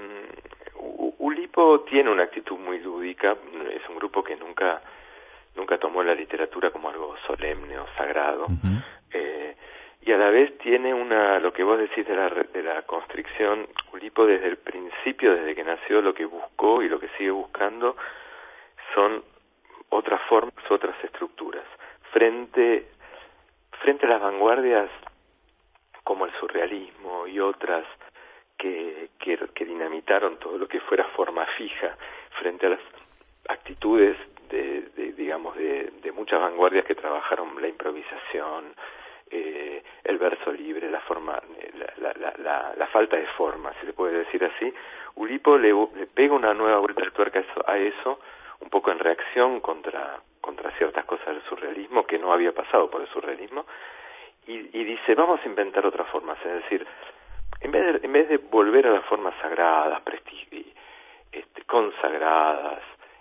Tiene 1.89 2.11
una 2.11 2.25
actitud 2.25 2.59
muy 2.59 2.79
lúdica, 2.79 3.37
es 3.73 3.89
un 3.89 3.97
grupo 3.97 4.23
que 4.23 4.37
nunca, 4.37 4.81
nunca 5.55 5.79
tomó 5.79 6.03
la 6.03 6.15
literatura 6.15 6.71
como 6.71 6.89
algo 6.91 7.17
solemne 7.27 7.79
o 7.79 7.87
sagrado, 7.97 8.47
eh, 9.13 9.57
y 10.03 10.13
a 10.13 10.17
la 10.17 10.31
vez 10.31 10.57
tiene 10.59 10.95
una, 10.95 11.41
lo 11.41 11.53
que 11.53 11.65
vos 11.65 11.79
decís 11.79 12.07
de 12.07 12.15
la, 12.15 12.29
de 12.29 12.63
la 12.63 12.83
constricción, 12.83 13.67
Ulipo 13.93 14.27
desde 14.27 14.47
el 14.47 14.59
principio, 14.59 15.35
desde 15.35 15.55
que 15.55 15.65
nació, 15.65 16.01
lo 16.01 16.15
que 16.15 16.25
buscó 16.25 16.83
y 16.83 16.89
lo 16.89 17.01
que 17.01 17.09
sigue 17.19 17.31
buscando 17.31 17.97
son 18.95 19.25
otras 19.89 20.21
formas, 20.29 20.55
otras 20.71 20.95
estructuras. 21.03 21.65
Frente, 22.13 22.87
frente 23.83 24.07
a 24.07 24.11
las 24.11 24.21
vanguardias 24.21 24.89
como 26.05 26.27
el 26.27 26.33
surrealismo 26.39 27.27
y 27.27 27.41
otras 27.41 27.85
que, 29.19 29.65
dinamitaron 29.65 30.39
todo 30.39 30.59
lo 30.59 30.69
que 30.69 30.81
fuera 30.81 31.05
forma 31.17 31.45
fija, 31.59 31.97
frente 32.39 32.67
a 32.67 32.71
las 32.71 32.81
actitudes 33.49 34.17
de, 34.51 34.83
de 34.97 35.13
digamos, 35.13 35.57
de, 35.57 35.91
de 36.03 36.13
muchas 36.13 36.41
vanguardias 36.41 36.85
que 36.85 36.95
trabajaron 36.95 37.61
la 37.61 37.69
improvisación, 37.69 38.75
eh, 39.31 39.83
el 40.05 40.19
verso 40.19 40.53
libre, 40.53 40.89
la 40.91 41.01
forma, 41.01 41.41
la, 41.99 42.87
falta 42.93 43.17
de 43.17 43.27
forma, 43.37 43.73
si 43.81 43.87
se 43.87 43.93
puede 43.93 44.19
decir 44.19 44.43
así, 44.45 44.73
Ulipo 45.17 45.59
le, 45.59 45.73
le 45.73 46.07
pega 46.07 46.35
una 46.35 46.55
nueva 46.55 46.79
vuelta 46.79 47.05
de 47.05 47.11
tuerca 47.11 47.45
a 47.67 47.79
eso, 47.79 48.21
un 48.61 48.71
poco 48.71 48.93
en 48.93 48.99
reacción 49.01 49.61
contra, 49.61 50.21
contra 50.41 50.71
ciertas 50.79 51.05
cosas 51.05 51.27
del 51.27 51.43
surrealismo, 51.43 52.07
que 52.07 52.19
no 52.19 52.33
había 52.33 52.53
pasado 52.53 52.89
por 52.89 53.01
el 53.01 53.09
surrealismo, 53.09 53.67
y, 54.47 54.79
y 54.79 54.85
dice, 54.85 55.15
vamos 55.17 55.41
a 55.43 55.49
inventar 55.49 55.85
otras 55.85 56.09
formas, 56.09 56.39
es 56.45 56.63
decir, 56.63 56.87
en 57.61 57.71
vez 57.71 58.01
de, 58.01 58.07
en 58.07 58.13
vez 58.13 58.29
de 58.29 58.37
volver 58.39 58.87
a 58.87 58.91
las 58.91 59.05
formas 59.07 59.35
sagradas, 59.41 60.03
este, 61.33 61.63
consagradas, 61.63 62.81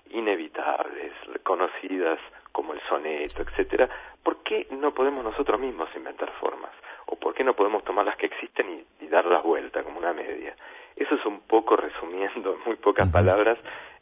inevitables, 0.10 1.12
reconocidas 1.28 2.20
como 2.52 2.74
el 2.74 2.82
soneto, 2.88 3.42
etcétera, 3.42 3.90
¿por 4.24 4.44
qué 4.44 4.68
no 4.72 4.94
podemos 4.94 5.24
nosotros 5.24 5.60
mismos 5.60 5.90
inventar 5.96 6.32
formas? 6.40 6.72
¿O 7.08 7.18
por 7.18 7.34
qué 7.34 7.44
no 7.44 7.54
podemos 7.54 7.84
tomar 7.84 8.06
las 8.06 8.16
que 8.16 8.28
existen 8.28 8.86
y, 9.00 9.06
y 9.06 9.08
darlas 9.08 9.44
vuelta 9.44 9.84
como 9.84 10.00
una 10.00 10.14
media? 10.14 10.56
Eso 10.96 11.16
es 11.16 11.26
un 11.26 11.42
poco, 11.42 11.76
resumiendo 11.76 12.54
en 12.54 12.60
muy 12.66 12.78
pocas 12.78 13.10
palabras, 13.12 13.58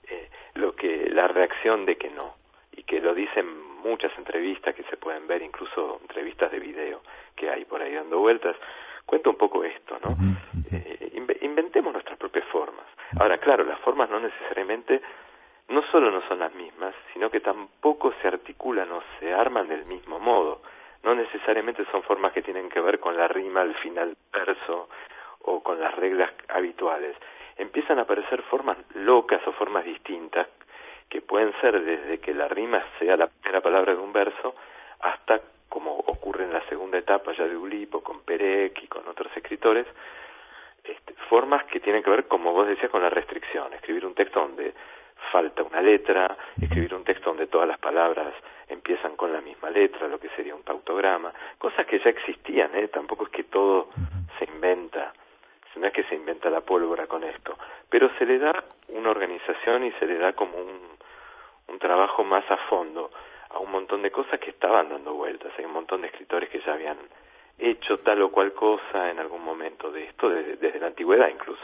eh, 0.07 0.29
lo 0.55 0.75
que 0.75 1.09
la 1.09 1.27
reacción 1.27 1.85
de 1.85 1.97
que 1.97 2.09
no 2.09 2.35
y 2.71 2.83
que 2.83 3.01
lo 3.01 3.13
dicen 3.13 3.45
muchas 3.83 4.11
entrevistas 4.17 4.75
que 4.75 4.83
se 4.83 4.97
pueden 4.97 5.27
ver, 5.27 5.41
incluso 5.41 5.99
entrevistas 6.01 6.51
de 6.51 6.59
video 6.59 7.01
que 7.35 7.49
hay 7.49 7.65
por 7.65 7.81
ahí 7.81 7.93
dando 7.93 8.19
vueltas. 8.19 8.55
Cuenta 9.05 9.29
un 9.29 9.37
poco 9.37 9.63
esto, 9.63 9.97
¿no? 10.03 10.15
Eh, 10.71 11.37
inventemos 11.41 11.93
nuestras 11.93 12.17
propias 12.17 12.45
formas. 12.45 12.85
Ahora, 13.19 13.37
claro, 13.37 13.63
las 13.63 13.79
formas 13.79 14.09
no 14.09 14.19
necesariamente 14.19 15.01
no 15.69 15.81
solo 15.91 16.11
no 16.11 16.21
son 16.27 16.39
las 16.39 16.53
mismas, 16.53 16.93
sino 17.13 17.29
que 17.29 17.39
tampoco 17.39 18.13
se 18.21 18.27
articulan 18.27 18.91
o 18.91 19.01
se 19.19 19.33
arman 19.33 19.67
del 19.67 19.85
mismo 19.85 20.19
modo. 20.19 20.61
No 21.03 21.15
necesariamente 21.15 21.85
son 21.91 22.03
formas 22.03 22.33
que 22.33 22.41
tienen 22.41 22.69
que 22.69 22.79
ver 22.79 22.99
con 22.99 23.17
la 23.17 23.27
rima 23.27 23.61
al 23.61 23.75
final 23.75 24.15
verso 24.31 24.89
o 25.41 25.61
con 25.61 25.79
las 25.79 25.93
reglas 25.95 26.31
habituales. 26.47 27.15
Empiezan 27.57 27.99
a 27.99 28.03
aparecer 28.03 28.41
formas 28.43 28.77
locas 28.95 29.41
o 29.47 29.51
formas 29.53 29.85
distintas 29.85 30.47
que 31.09 31.21
pueden 31.21 31.53
ser 31.61 31.81
desde 31.83 32.19
que 32.19 32.33
la 32.33 32.47
rima 32.47 32.83
sea 32.99 33.17
la 33.17 33.27
primera 33.27 33.61
palabra 33.61 33.93
de 33.93 33.99
un 33.99 34.13
verso 34.13 34.55
hasta 34.99 35.41
como 35.73 35.95
ocurre 36.05 36.43
en 36.43 36.53
la 36.53 36.63
segunda 36.69 36.99
etapa 36.99 37.33
ya 37.33 37.47
de 37.47 37.57
Ulipo 37.57 38.03
con 38.03 38.21
Perec 38.21 38.83
y 38.83 38.87
con 38.87 39.07
otros 39.07 39.35
escritores, 39.35 39.87
este, 40.83 41.15
formas 41.27 41.63
que 41.63 41.79
tienen 41.79 42.03
que 42.03 42.11
ver, 42.11 42.27
como 42.27 42.53
vos 42.53 42.67
decías, 42.67 42.91
con 42.91 43.01
la 43.01 43.09
restricción. 43.09 43.73
Escribir 43.73 44.05
un 44.05 44.13
texto 44.13 44.39
donde 44.39 44.71
falta 45.31 45.63
una 45.63 45.81
letra, 45.81 46.37
escribir 46.61 46.93
un 46.93 47.03
texto 47.03 47.31
donde 47.31 47.47
todas 47.47 47.67
las 47.67 47.79
palabras 47.79 48.35
empiezan 48.67 49.15
con 49.15 49.33
la 49.33 49.41
misma 49.41 49.71
letra, 49.71 50.07
lo 50.07 50.19
que 50.19 50.29
sería 50.35 50.53
un 50.53 50.61
pautograma, 50.61 51.33
cosas 51.57 51.87
que 51.87 51.97
ya 51.97 52.11
existían, 52.11 52.69
¿eh? 52.75 52.89
tampoco 52.89 53.23
es 53.23 53.31
que 53.31 53.45
todo 53.45 53.89
se 54.37 54.45
inventa, 54.45 55.11
no 55.77 55.87
es 55.87 55.93
que 55.93 56.03
se 56.03 56.13
inventa 56.13 56.51
la 56.51 56.61
pólvora 56.61 57.07
con 57.07 57.23
esto, 57.23 57.57
pero 57.89 58.11
se 58.19 58.27
le 58.27 58.37
da 58.37 58.63
una 58.89 59.09
organización 59.09 59.85
y 59.85 59.91
se 59.93 60.05
le 60.05 60.19
da 60.19 60.33
como 60.33 60.55
un, 60.55 60.81
un 61.67 61.79
trabajo 61.79 62.23
más 62.23 62.45
a 62.51 62.57
fondo 62.69 63.09
a 63.53 63.59
un 63.59 63.71
montón 63.71 64.01
de 64.01 64.11
cosas 64.11 64.39
que 64.39 64.49
estaban 64.51 64.89
dando 64.89 65.13
vueltas, 65.13 65.51
hay 65.57 65.65
un 65.65 65.73
montón 65.73 66.01
de 66.01 66.07
escritores 66.07 66.49
que 66.49 66.61
ya 66.61 66.73
habían 66.73 66.97
hecho 67.57 67.99
tal 67.99 68.21
o 68.23 68.31
cual 68.31 68.53
cosa 68.53 69.11
en 69.11 69.19
algún 69.19 69.43
momento 69.43 69.91
de 69.91 70.05
esto, 70.05 70.29
desde 70.29 70.79
la 70.79 70.87
antigüedad 70.87 71.29
incluso. 71.29 71.63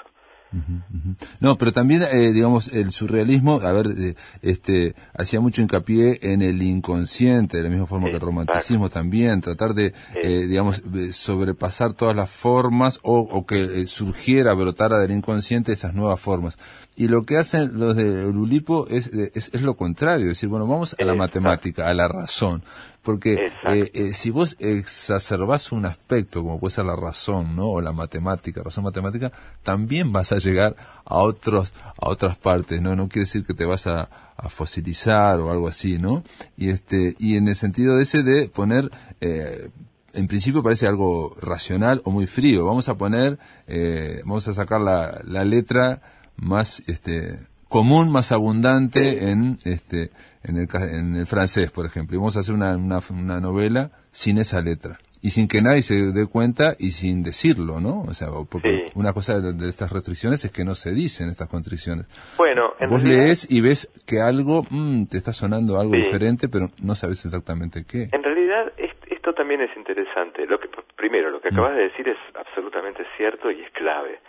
No, 1.40 1.58
pero 1.58 1.72
también, 1.72 2.04
eh, 2.04 2.32
digamos, 2.32 2.70
el 2.70 2.92
surrealismo, 2.92 3.62
a 3.62 3.72
ver, 3.72 3.88
eh, 3.98 4.16
este, 4.42 4.96
hacía 5.18 5.40
mucho 5.40 5.62
hincapié 5.62 6.20
en 6.22 6.42
el 6.42 6.62
inconsciente, 6.62 7.58
de 7.58 7.64
la 7.64 7.70
misma 7.70 7.86
forma 7.86 8.08
que 8.08 8.16
el 8.16 8.22
romanticismo 8.22 8.90
también, 8.90 9.42
tratar 9.42 9.74
de, 9.74 9.94
eh, 10.24 10.48
digamos, 10.48 10.82
sobrepasar 11.12 11.94
todas 11.94 12.16
las 12.16 12.30
formas 12.30 13.00
o, 13.04 13.20
o 13.20 13.46
que 13.46 13.86
surgiera, 13.88 14.54
brotara 14.54 14.98
del 15.00 15.12
inconsciente 15.12 15.74
esas 15.74 15.94
nuevas 15.94 16.20
formas. 16.20 16.58
Y 16.96 17.08
lo 17.08 17.24
que 17.24 17.38
hacen 17.38 17.80
los 17.80 17.96
de 17.96 18.32
Lulipo 18.32 18.88
es, 18.90 19.08
es, 19.08 19.52
es 19.54 19.62
lo 19.62 19.76
contrario, 19.76 20.26
es 20.26 20.38
decir, 20.38 20.50
bueno, 20.50 20.68
vamos 20.68 20.96
a 21.00 21.04
la 21.06 21.16
matemática, 21.16 21.88
a 21.88 21.94
la 21.94 22.08
razón. 22.08 22.64
Porque 23.02 23.52
eh, 23.66 23.92
eh, 23.94 24.14
si 24.14 24.30
vos 24.30 24.58
exacerbás 24.60 25.72
un 25.72 25.86
aspecto, 25.86 26.42
como 26.42 26.60
puede 26.60 26.76
ser 26.76 26.86
la 26.86 26.96
razón, 26.96 27.56
¿no? 27.56 27.68
O 27.68 27.82
la 27.82 27.94
matemática, 27.94 28.62
razón 28.62 28.84
matemática, 28.84 29.32
también 29.64 30.12
vas 30.12 30.32
a 30.32 30.38
llegar 30.38 30.76
a 31.06 31.18
otros, 31.18 31.74
a 32.02 32.10
otras 32.10 32.38
partes, 32.38 32.82
¿no? 32.82 32.96
No 32.96 33.08
quiere 33.08 33.26
decir 33.26 33.46
que 33.46 33.54
te 33.54 33.66
vas 33.66 33.88
a, 33.88 34.10
fosilizar 34.50 35.38
o 35.42 35.52
algo 35.52 35.68
así, 35.68 35.98
¿no? 35.98 36.24
Y 36.56 36.70
este, 36.70 37.16
y 37.20 37.36
en 37.36 37.50
el 37.50 37.56
sentido 37.56 37.98
de 37.98 38.04
ese 38.04 38.24
de 38.24 38.48
poner, 38.48 38.90
eh, 39.20 39.70
en 40.14 40.28
principio 40.28 40.64
parece 40.64 40.88
algo 40.88 41.36
racional 41.42 42.02
o 42.06 42.12
muy 42.12 42.26
frío. 42.26 42.66
Vamos 42.66 42.88
a 42.88 42.96
poner, 42.96 43.38
eh, 43.68 44.22
vamos 44.26 44.48
a 44.48 44.54
sacar 44.54 44.80
la, 44.80 45.22
la 45.26 45.44
letra 45.44 46.02
más, 46.38 46.82
este, 46.88 47.40
común, 47.70 48.12
más 48.12 48.32
abundante 48.32 49.30
en, 49.30 49.56
este, 49.64 50.10
en 50.44 50.58
el, 50.58 50.68
en 50.74 51.16
el 51.16 51.26
francés, 51.26 51.72
por 51.72 51.86
ejemplo. 51.86 52.16
Y 52.16 52.20
vamos 52.20 52.36
a 52.36 52.40
hacer 52.40 52.54
una, 52.54 52.76
una, 52.76 53.00
una 53.12 53.40
novela 53.40 53.92
sin 54.12 54.38
esa 54.40 54.62
letra. 54.62 54.98
y 55.22 55.32
sin 55.32 55.48
que 55.48 55.62
nadie 55.62 55.82
se 55.82 56.12
dé 56.14 56.28
cuenta 56.32 56.76
y 56.80 56.92
sin 56.92 57.24
decirlo, 57.24 57.80
¿no? 57.82 58.02
O 58.08 58.14
sea, 58.14 58.30
porque 58.50 58.92
una 58.96 59.12
cosa 59.12 59.40
de, 59.40 59.68
estas 59.68 59.92
restricciones 59.92 60.46
es 60.46 60.52
que 60.52 60.64
no 60.64 60.76
se 60.76 60.92
dicen 60.94 61.30
estas 61.30 61.50
constricciones. 61.50 62.08
Bueno, 62.38 62.74
vos 62.88 63.04
lees 63.04 63.52
y 63.52 63.62
ves 63.62 63.92
que 64.08 64.22
algo 64.22 64.64
mm, 64.70 65.08
te 65.12 65.18
está 65.18 65.34
sonando 65.34 65.80
algo 65.80 65.94
diferente, 65.94 66.48
pero 66.48 66.68
no 66.82 66.96
sabes 66.96 67.26
exactamente 67.26 67.84
qué. 67.86 68.10
En 68.14 68.24
realidad 68.24 68.72
esto 69.10 69.34
también 69.34 69.62
es 69.62 69.76
interesante. 69.76 70.46
Lo 70.46 70.58
que 70.58 70.70
primero 70.96 71.30
lo 71.30 71.42
que 71.42 71.52
mm. 71.52 71.54
acabas 71.54 71.76
de 71.76 71.84
decir 71.84 72.08
es 72.08 72.18
absolutamente 72.36 73.04
cierto 73.18 73.52
y 73.52 73.62
es 73.62 73.72
clave. 73.72 74.20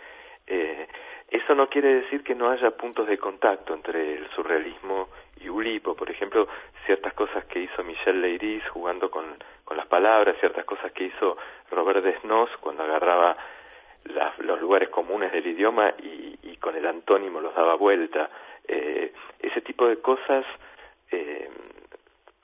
Eh, 0.47 0.87
eso 1.31 1.55
no 1.55 1.67
quiere 1.67 2.01
decir 2.01 2.23
que 2.23 2.35
no 2.35 2.49
haya 2.49 2.71
puntos 2.71 3.07
de 3.07 3.17
contacto 3.17 3.73
entre 3.73 4.17
el 4.17 4.29
surrealismo 4.31 5.07
y 5.39 5.47
Ulipo. 5.47 5.95
Por 5.95 6.11
ejemplo, 6.11 6.47
ciertas 6.85 7.13
cosas 7.13 7.45
que 7.45 7.59
hizo 7.59 7.83
Michel 7.83 8.21
Leiris 8.21 8.67
jugando 8.67 9.09
con, 9.09 9.25
con 9.63 9.77
las 9.77 9.87
palabras, 9.87 10.35
ciertas 10.41 10.65
cosas 10.65 10.91
que 10.91 11.05
hizo 11.05 11.37
Robert 11.71 12.03
Desnos 12.03 12.49
cuando 12.59 12.83
agarraba 12.83 13.37
los 14.39 14.59
lugares 14.59 14.89
comunes 14.89 15.31
del 15.31 15.47
idioma 15.47 15.93
y, 16.03 16.37
y, 16.43 16.57
con 16.57 16.75
el 16.75 16.85
antónimo 16.85 17.39
los 17.39 17.55
daba 17.55 17.75
vuelta. 17.75 18.29
Eh, 18.67 19.13
ese 19.39 19.61
tipo 19.61 19.87
de 19.87 20.01
cosas 20.01 20.45
eh, 21.11 21.49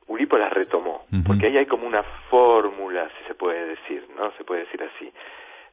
Ulipo 0.08 0.38
las 0.38 0.54
retomó, 0.54 1.06
porque 1.26 1.48
ahí 1.48 1.58
hay 1.58 1.66
como 1.66 1.86
una 1.86 2.04
fórmula, 2.30 3.10
si 3.18 3.28
se 3.28 3.36
puede 3.36 3.66
decir, 3.66 4.08
¿no? 4.16 4.32
Se 4.38 4.46
puede 4.46 4.62
decir 4.62 4.82
así. 4.82 5.12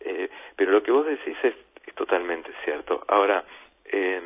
Eh, 0.00 0.28
pero 0.56 0.72
lo 0.72 0.82
que 0.82 0.90
vos 0.90 1.06
decís 1.06 1.36
es 1.44 1.54
es 1.86 1.94
totalmente 1.94 2.50
cierto. 2.64 3.04
Ahora, 3.08 3.44
eh, 3.84 4.20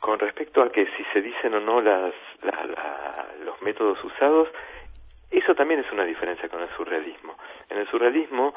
con 0.00 0.18
respecto 0.18 0.62
a 0.62 0.70
que 0.70 0.86
si 0.96 1.04
se 1.12 1.20
dicen 1.20 1.54
o 1.54 1.60
no 1.60 1.80
las, 1.80 2.14
los 3.44 3.60
métodos 3.62 4.02
usados, 4.04 4.48
eso 5.30 5.54
también 5.54 5.80
es 5.80 5.92
una 5.92 6.04
diferencia 6.04 6.48
con 6.48 6.62
el 6.62 6.68
surrealismo. 6.76 7.36
En 7.68 7.78
el 7.78 7.88
surrealismo 7.88 8.54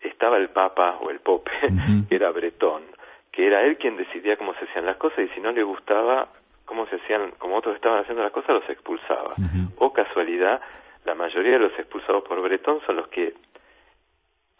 estaba 0.00 0.38
el 0.38 0.50
Papa 0.50 0.98
o 1.00 1.10
el 1.10 1.20
Pope, 1.20 1.50
que 2.08 2.14
era 2.14 2.30
Bretón, 2.30 2.84
que 3.32 3.46
era 3.46 3.62
él 3.62 3.76
quien 3.76 3.96
decidía 3.96 4.36
cómo 4.36 4.54
se 4.54 4.64
hacían 4.64 4.86
las 4.86 4.96
cosas 4.96 5.20
y 5.20 5.28
si 5.28 5.40
no 5.40 5.52
le 5.52 5.62
gustaba 5.62 6.28
cómo 6.64 6.86
se 6.86 6.96
hacían, 6.96 7.32
como 7.32 7.56
otros 7.56 7.74
estaban 7.74 7.98
haciendo 7.98 8.22
las 8.22 8.32
cosas, 8.32 8.50
los 8.50 8.70
expulsaba. 8.70 9.34
O 9.78 9.92
casualidad, 9.92 10.60
la 11.04 11.16
mayoría 11.16 11.52
de 11.54 11.58
los 11.58 11.76
expulsados 11.76 12.22
por 12.22 12.40
Bretón 12.40 12.80
son 12.86 12.96
los 12.96 13.08
que 13.08 13.34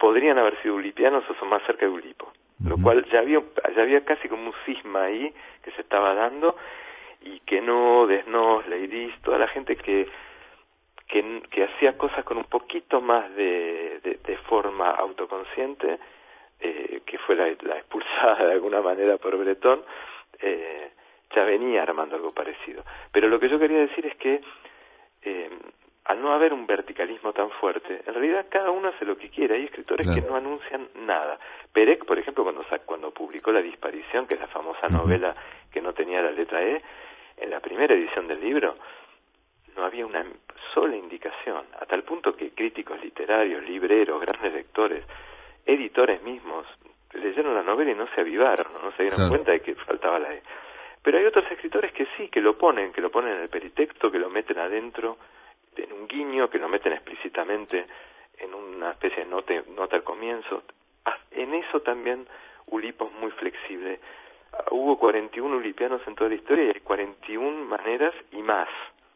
podrían 0.00 0.38
haber 0.38 0.60
sido 0.62 0.74
ulipianos 0.74 1.22
o 1.30 1.34
son 1.34 1.48
más 1.48 1.62
cerca 1.66 1.86
de 1.86 1.92
Ulipo 1.92 2.32
lo 2.64 2.76
cual 2.76 3.04
ya 3.10 3.20
había, 3.20 3.40
ya 3.74 3.82
había 3.82 4.04
casi 4.04 4.28
como 4.28 4.48
un 4.48 4.54
cisma 4.66 5.04
ahí 5.04 5.32
que 5.62 5.70
se 5.72 5.80
estaba 5.80 6.14
dando 6.14 6.56
y 7.22 7.40
que 7.40 7.60
no, 7.60 8.06
Desnos, 8.06 8.66
Leiris, 8.66 9.14
toda 9.22 9.38
la 9.38 9.48
gente 9.48 9.76
que, 9.76 10.08
que, 11.06 11.42
que, 11.50 11.64
hacía 11.64 11.96
cosas 11.96 12.24
con 12.24 12.38
un 12.38 12.44
poquito 12.44 13.00
más 13.00 13.34
de, 13.34 14.00
de, 14.02 14.36
forma 14.48 14.90
autoconsciente, 14.90 15.98
eh, 16.60 17.00
que 17.04 17.18
fue 17.18 17.36
la, 17.36 17.48
expulsada 17.48 18.44
de 18.46 18.52
alguna 18.52 18.80
manera 18.80 19.16
por 19.16 19.36
Bretón, 19.36 19.82
eh, 20.40 20.90
ya 21.34 21.44
venía 21.44 21.82
armando 21.82 22.16
algo 22.16 22.30
parecido. 22.30 22.84
Pero 23.12 23.28
lo 23.28 23.38
que 23.38 23.48
yo 23.48 23.58
quería 23.58 23.78
decir 23.78 24.06
es 24.06 24.16
que 24.16 24.40
eh, 25.22 25.50
al 26.11 26.20
no 26.20 26.33
haber 26.33 26.53
un 26.53 26.66
verticalismo 26.66 27.33
tan 27.33 27.51
fuerte, 27.51 28.03
en 28.05 28.14
realidad 28.14 28.46
cada 28.51 28.73
uno 28.73 28.88
hace 28.88 29.05
lo 29.05 29.16
que 29.16 29.31
quiere. 29.31 29.55
Hay 29.55 29.66
escritores 29.66 30.09
que 30.12 30.20
no 30.20 30.35
anuncian 30.35 30.88
nada. 31.07 31.38
Perec, 31.73 32.05
por 32.05 32.18
ejemplo, 32.18 32.42
cuando, 32.42 32.66
cuando 32.85 33.12
publicó 33.12 33.53
La 33.53 33.62
Disparición, 33.62 34.27
que 34.27 34.35
es 34.35 34.40
la 34.40 34.49
famosa 34.49 34.88
novela 34.88 35.37
que 35.70 35.81
no 35.81 35.92
tenía 35.92 36.20
la 36.20 36.33
letra 36.33 36.64
E, 36.64 36.83
en 37.37 37.51
la 37.51 37.61
primera 37.61 37.94
edición 37.94 38.27
del 38.27 38.40
libro 38.40 38.75
no 39.77 39.85
había 39.85 40.05
una 40.05 40.27
sola 40.75 40.96
indicación, 40.96 41.64
a 41.81 41.87
tal 41.87 42.03
punto 42.03 42.35
que 42.35 42.51
críticos 42.51 43.01
literarios, 43.01 43.62
libreros, 43.62 44.20
grandes 44.20 44.53
lectores, 44.53 45.05
editores 45.64 46.20
mismos, 46.25 46.66
leyeron 47.12 47.55
la 47.55 47.62
novela 47.62 47.92
y 47.92 47.94
no 47.94 48.09
se 48.16 48.20
avivaron, 48.20 48.66
no 48.83 48.90
se 48.96 49.05
dieron 49.05 49.29
cuenta 49.29 49.53
de 49.53 49.61
que 49.61 49.77
faltaba 49.77 50.18
la 50.18 50.35
E. 50.35 50.42
Pero 51.05 51.18
hay 51.18 51.25
otros 51.25 51.49
escritores 51.53 51.92
que 51.92 52.09
sí, 52.16 52.29
que 52.29 52.40
lo 52.40 52.59
ponen, 52.59 52.92
que 52.92 53.01
lo 53.01 53.12
ponen 53.12 53.37
en 53.37 53.42
el 53.42 53.49
peritexto, 53.49 54.11
que 54.11 54.18
lo 54.18 54.29
meten 54.29 54.59
adentro 54.59 55.16
en 55.76 55.92
un 55.92 56.06
guiño, 56.06 56.50
que 56.50 56.59
lo 56.59 56.68
meten 56.68 56.92
explícitamente 56.92 57.87
en 58.38 58.54
una 58.54 58.92
especie 58.92 59.24
de 59.24 59.30
nota, 59.30 59.54
nota 59.76 59.96
al 59.96 60.04
comienzo. 60.04 60.62
Ah, 61.04 61.16
en 61.30 61.54
eso 61.54 61.80
también 61.80 62.26
Ulipo 62.66 63.06
es 63.06 63.20
muy 63.20 63.30
flexible. 63.33 64.00
Ah, 64.52 64.64
hubo 64.70 64.98
41 64.98 65.56
ulipianos 65.56 66.00
en 66.06 66.14
toda 66.14 66.30
la 66.30 66.37
historia 66.37 66.64
y 66.64 66.68
hay 66.68 66.80
41 66.80 67.64
maneras 67.66 68.14
y 68.33 68.42
más 68.42 68.68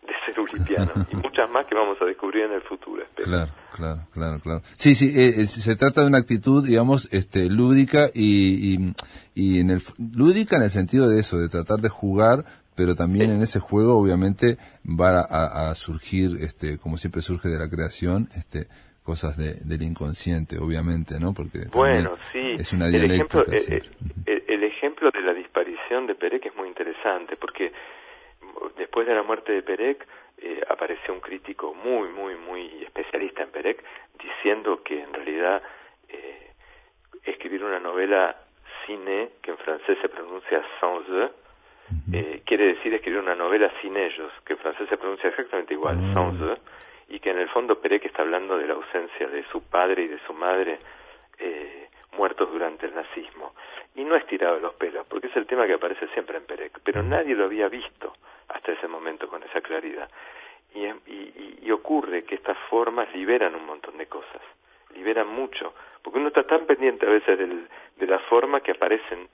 de 0.06 0.12
ser 0.26 0.40
ulipiano 0.40 0.92
y 1.10 1.16
muchas 1.16 1.48
más 1.50 1.66
que 1.66 1.74
vamos 1.74 1.96
a 2.00 2.04
descubrir 2.04 2.44
en 2.44 2.52
el 2.52 2.62
futuro. 2.62 3.02
Claro, 3.14 3.50
claro, 3.74 4.00
claro, 4.12 4.38
claro. 4.40 4.60
Sí, 4.76 4.94
sí, 4.94 5.06
eh, 5.18 5.42
eh, 5.42 5.46
se 5.46 5.76
trata 5.76 6.02
de 6.02 6.08
una 6.08 6.18
actitud, 6.18 6.66
digamos, 6.66 7.12
este, 7.12 7.48
lúdica 7.48 8.08
y, 8.14 8.74
y, 8.74 8.94
y 9.34 9.60
en 9.60 9.70
el 9.70 9.80
lúdica 10.14 10.56
en 10.56 10.64
el 10.64 10.70
sentido 10.70 11.08
de 11.08 11.20
eso, 11.20 11.38
de 11.38 11.48
tratar 11.48 11.78
de 11.78 11.88
jugar 11.88 12.44
pero 12.76 12.94
también 12.94 13.30
en 13.30 13.42
ese 13.42 13.60
juego 13.60 13.98
obviamente 13.98 14.56
va 14.84 15.20
a, 15.20 15.74
surgir, 15.74 16.38
este, 16.40 16.78
como 16.78 16.96
siempre 16.96 17.22
surge 17.22 17.48
de 17.48 17.58
la 17.58 17.68
creación, 17.68 18.28
este, 18.36 18.66
cosas 19.02 19.36
de, 19.36 19.54
del 19.64 19.82
inconsciente, 19.82 20.58
obviamente, 20.58 21.20
¿no? 21.20 21.32
Porque 21.34 21.66
bueno, 21.72 22.16
sí. 22.32 22.56
es 22.58 22.72
una 22.72 22.88
dialéctica. 22.88 23.42
El 23.46 23.54
ejemplo, 23.54 23.92
eh, 24.26 24.44
el, 24.48 24.64
ejemplo 24.64 25.10
de 25.10 25.20
la 25.20 25.34
disparición 25.34 26.06
de 26.06 26.14
Perec 26.14 26.46
es 26.46 26.56
muy 26.56 26.68
interesante, 26.68 27.36
porque 27.36 27.72
después 28.76 29.06
de 29.06 29.14
la 29.14 29.22
muerte 29.22 29.52
de 29.52 29.62
Perec 29.62 30.06
eh, 30.38 30.60
apareció 30.68 31.14
un 31.14 31.20
crítico 31.20 31.74
muy, 31.74 32.08
muy, 32.08 32.36
muy 32.36 32.82
especialista 32.82 33.42
en 33.42 33.50
Perec 33.50 33.84
diciendo 34.18 34.82
que 34.82 35.02
en 35.02 35.12
realidad 35.12 35.62
eh, 36.08 36.50
escribir 37.24 37.62
una 37.62 37.78
novela 37.78 38.36
cine, 38.86 39.30
que 39.42 39.52
en 39.52 39.58
francés 39.58 39.98
se 40.00 40.08
pronuncia 40.08 40.62
sans 40.80 41.06
eh, 42.12 42.42
quiere 42.44 42.74
decir 42.74 42.92
escribir 42.94 43.20
una 43.20 43.34
novela 43.34 43.70
sin 43.80 43.96
ellos, 43.96 44.32
que 44.44 44.54
en 44.54 44.58
francés 44.58 44.88
se 44.88 44.96
pronuncia 44.96 45.30
exactamente 45.30 45.74
igual, 45.74 45.96
ah. 45.98 46.12
sans 46.14 46.40
eux, 46.40 46.58
y 47.08 47.20
que 47.20 47.30
en 47.30 47.38
el 47.38 47.48
fondo 47.48 47.80
Perec 47.80 48.04
está 48.04 48.22
hablando 48.22 48.56
de 48.56 48.66
la 48.66 48.74
ausencia 48.74 49.28
de 49.28 49.44
su 49.50 49.62
padre 49.62 50.04
y 50.04 50.08
de 50.08 50.18
su 50.26 50.32
madre 50.32 50.78
eh, 51.38 51.88
muertos 52.16 52.50
durante 52.50 52.86
el 52.86 52.94
nazismo. 52.94 53.54
Y 53.94 54.04
no 54.04 54.16
es 54.16 54.26
tirado 54.26 54.56
de 54.56 54.60
los 54.62 54.74
pelos, 54.74 55.06
porque 55.06 55.28
es 55.28 55.36
el 55.36 55.46
tema 55.46 55.66
que 55.66 55.74
aparece 55.74 56.08
siempre 56.08 56.36
en 56.38 56.44
Perec, 56.44 56.80
pero 56.82 57.02
nadie 57.02 57.34
lo 57.34 57.44
había 57.44 57.68
visto 57.68 58.14
hasta 58.48 58.72
ese 58.72 58.88
momento 58.88 59.28
con 59.28 59.42
esa 59.42 59.60
claridad. 59.60 60.08
Y, 60.74 60.86
y, 60.86 61.58
y 61.62 61.70
ocurre 61.70 62.24
que 62.24 62.34
estas 62.34 62.58
formas 62.68 63.12
liberan 63.14 63.54
un 63.54 63.64
montón 63.64 63.96
de 63.96 64.06
cosas, 64.06 64.42
liberan 64.94 65.28
mucho, 65.28 65.72
porque 66.02 66.18
uno 66.18 66.28
está 66.28 66.44
tan 66.44 66.66
pendiente 66.66 67.06
a 67.06 67.10
veces 67.10 67.38
del, 67.38 67.68
de 67.96 68.06
la 68.06 68.18
forma 68.20 68.60
que 68.60 68.72
aparecen 68.72 69.28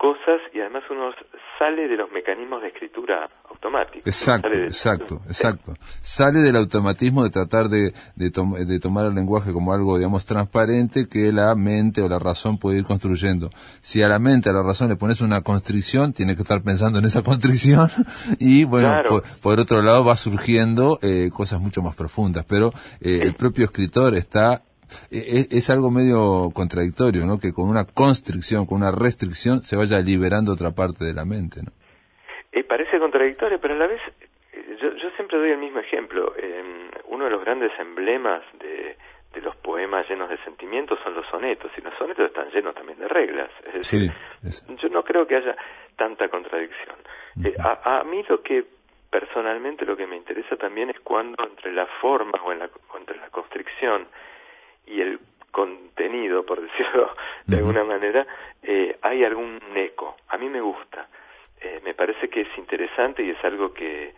cosas 0.00 0.40
y 0.54 0.60
además 0.60 0.82
uno 0.90 1.10
sale 1.58 1.86
de 1.86 1.94
los 1.94 2.10
mecanismos 2.10 2.62
de 2.62 2.68
escritura 2.68 3.22
automáticos. 3.50 4.06
Exacto, 4.06 4.48
exacto, 4.56 5.20
exacto. 5.26 5.74
Sale 6.00 6.40
del 6.40 6.56
automatismo 6.56 7.22
de 7.22 7.28
tratar 7.28 7.68
de, 7.68 7.92
de, 8.16 8.30
de, 8.66 8.80
tomar 8.80 9.04
el 9.04 9.14
lenguaje 9.14 9.52
como 9.52 9.74
algo, 9.74 9.98
digamos, 9.98 10.24
transparente 10.24 11.06
que 11.06 11.30
la 11.34 11.54
mente 11.54 12.00
o 12.00 12.08
la 12.08 12.18
razón 12.18 12.56
puede 12.56 12.78
ir 12.78 12.84
construyendo. 12.84 13.50
Si 13.82 14.02
a 14.02 14.08
la 14.08 14.18
mente, 14.18 14.48
a 14.48 14.54
la 14.54 14.62
razón 14.62 14.88
le 14.88 14.96
pones 14.96 15.20
una 15.20 15.42
constricción, 15.42 16.14
tiene 16.14 16.34
que 16.34 16.42
estar 16.42 16.62
pensando 16.62 16.98
en 16.98 17.04
esa 17.04 17.22
constricción 17.30 17.90
y, 18.38 18.64
bueno, 18.64 19.02
por, 19.42 19.60
otro 19.60 19.82
lado 19.82 20.02
va 20.02 20.16
surgiendo 20.16 20.98
eh, 21.02 21.28
cosas 21.30 21.60
mucho 21.60 21.82
más 21.82 21.94
profundas. 21.94 22.46
Pero 22.48 22.70
eh, 23.02 23.20
el 23.20 23.34
propio 23.34 23.66
escritor 23.66 24.14
está 24.14 24.62
e, 25.10 25.18
e, 25.18 25.56
es, 25.56 25.70
algo 25.70 25.90
medio 25.90 26.50
contradictorio, 26.54 27.26
¿no? 27.26 27.38
Que 27.38 27.52
con 27.52 27.68
una 27.68 27.84
constricción, 27.84 28.66
con 28.66 28.78
una 28.78 28.92
restricción, 28.92 29.60
se 29.60 29.76
vaya 29.76 29.98
liberando 30.00 30.52
otra 30.52 30.70
parte 30.70 31.04
de 31.04 31.14
la 31.14 31.24
mente, 31.24 31.60
¿no? 31.62 31.72
Eh, 32.52 32.64
parece 32.64 32.98
contradictorio, 32.98 33.60
pero 33.60 33.74
a 33.74 33.78
la 33.78 33.86
vez, 33.86 34.00
eh, 34.52 34.76
yo, 34.80 34.94
yo 34.94 35.10
siempre 35.16 35.38
doy 35.38 35.50
el 35.50 35.58
mismo 35.58 35.80
ejemplo. 35.80 36.34
uno 37.08 37.24
de 37.24 37.30
los 37.30 37.44
grandes 37.44 37.72
emblemas 37.78 38.42
de, 38.58 38.96
de 39.34 39.40
los 39.40 39.54
poemas 39.56 40.08
llenos 40.08 40.28
de 40.28 40.38
sentimientos 40.38 40.98
son 41.04 41.14
los 41.14 41.26
sonetos, 41.26 41.70
y 41.76 41.80
los 41.80 41.94
sonetos 41.96 42.26
están 42.26 42.50
llenos 42.50 42.74
también 42.74 42.98
de 42.98 43.08
reglas. 43.08 43.50
Es 43.66 43.74
decir, 43.74 44.12
yo 44.76 44.88
no 44.88 45.04
creo 45.04 45.26
que 45.26 45.36
haya 45.36 45.56
tanta 45.96 46.28
contradicción. 46.28 46.96
Eh, 47.44 47.54
a, 47.58 48.00
a, 48.00 48.04
mí 48.04 48.24
lo 48.28 48.42
que 48.42 48.64
personalmente 49.10 49.84
lo 49.84 49.96
que 49.96 50.06
me 50.06 50.16
interesa 50.16 50.56
también 50.56 50.90
es 50.90 50.98
cuando 51.00 51.44
entre 51.44 51.72
la 51.72 51.86
forma 52.00 52.40
o, 52.44 52.52
en 52.52 52.60
la, 52.60 52.70
o 52.92 52.96
entre 52.98 53.16
la 53.18 53.28
constricción 53.30 54.08
y 54.90 55.00
el 55.00 55.20
contenido, 55.50 56.44
por 56.44 56.60
decirlo 56.60 57.14
de 57.46 57.56
alguna 57.56 57.84
manera, 57.84 58.26
eh, 58.62 58.96
hay 59.02 59.24
algún 59.24 59.60
eco. 59.74 60.16
A 60.28 60.38
mí 60.38 60.48
me 60.48 60.60
gusta. 60.60 61.08
Eh, 61.60 61.80
me 61.84 61.94
parece 61.94 62.28
que 62.28 62.42
es 62.42 62.58
interesante 62.58 63.22
y 63.22 63.30
es 63.30 63.44
algo 63.44 63.72
que, 63.74 64.14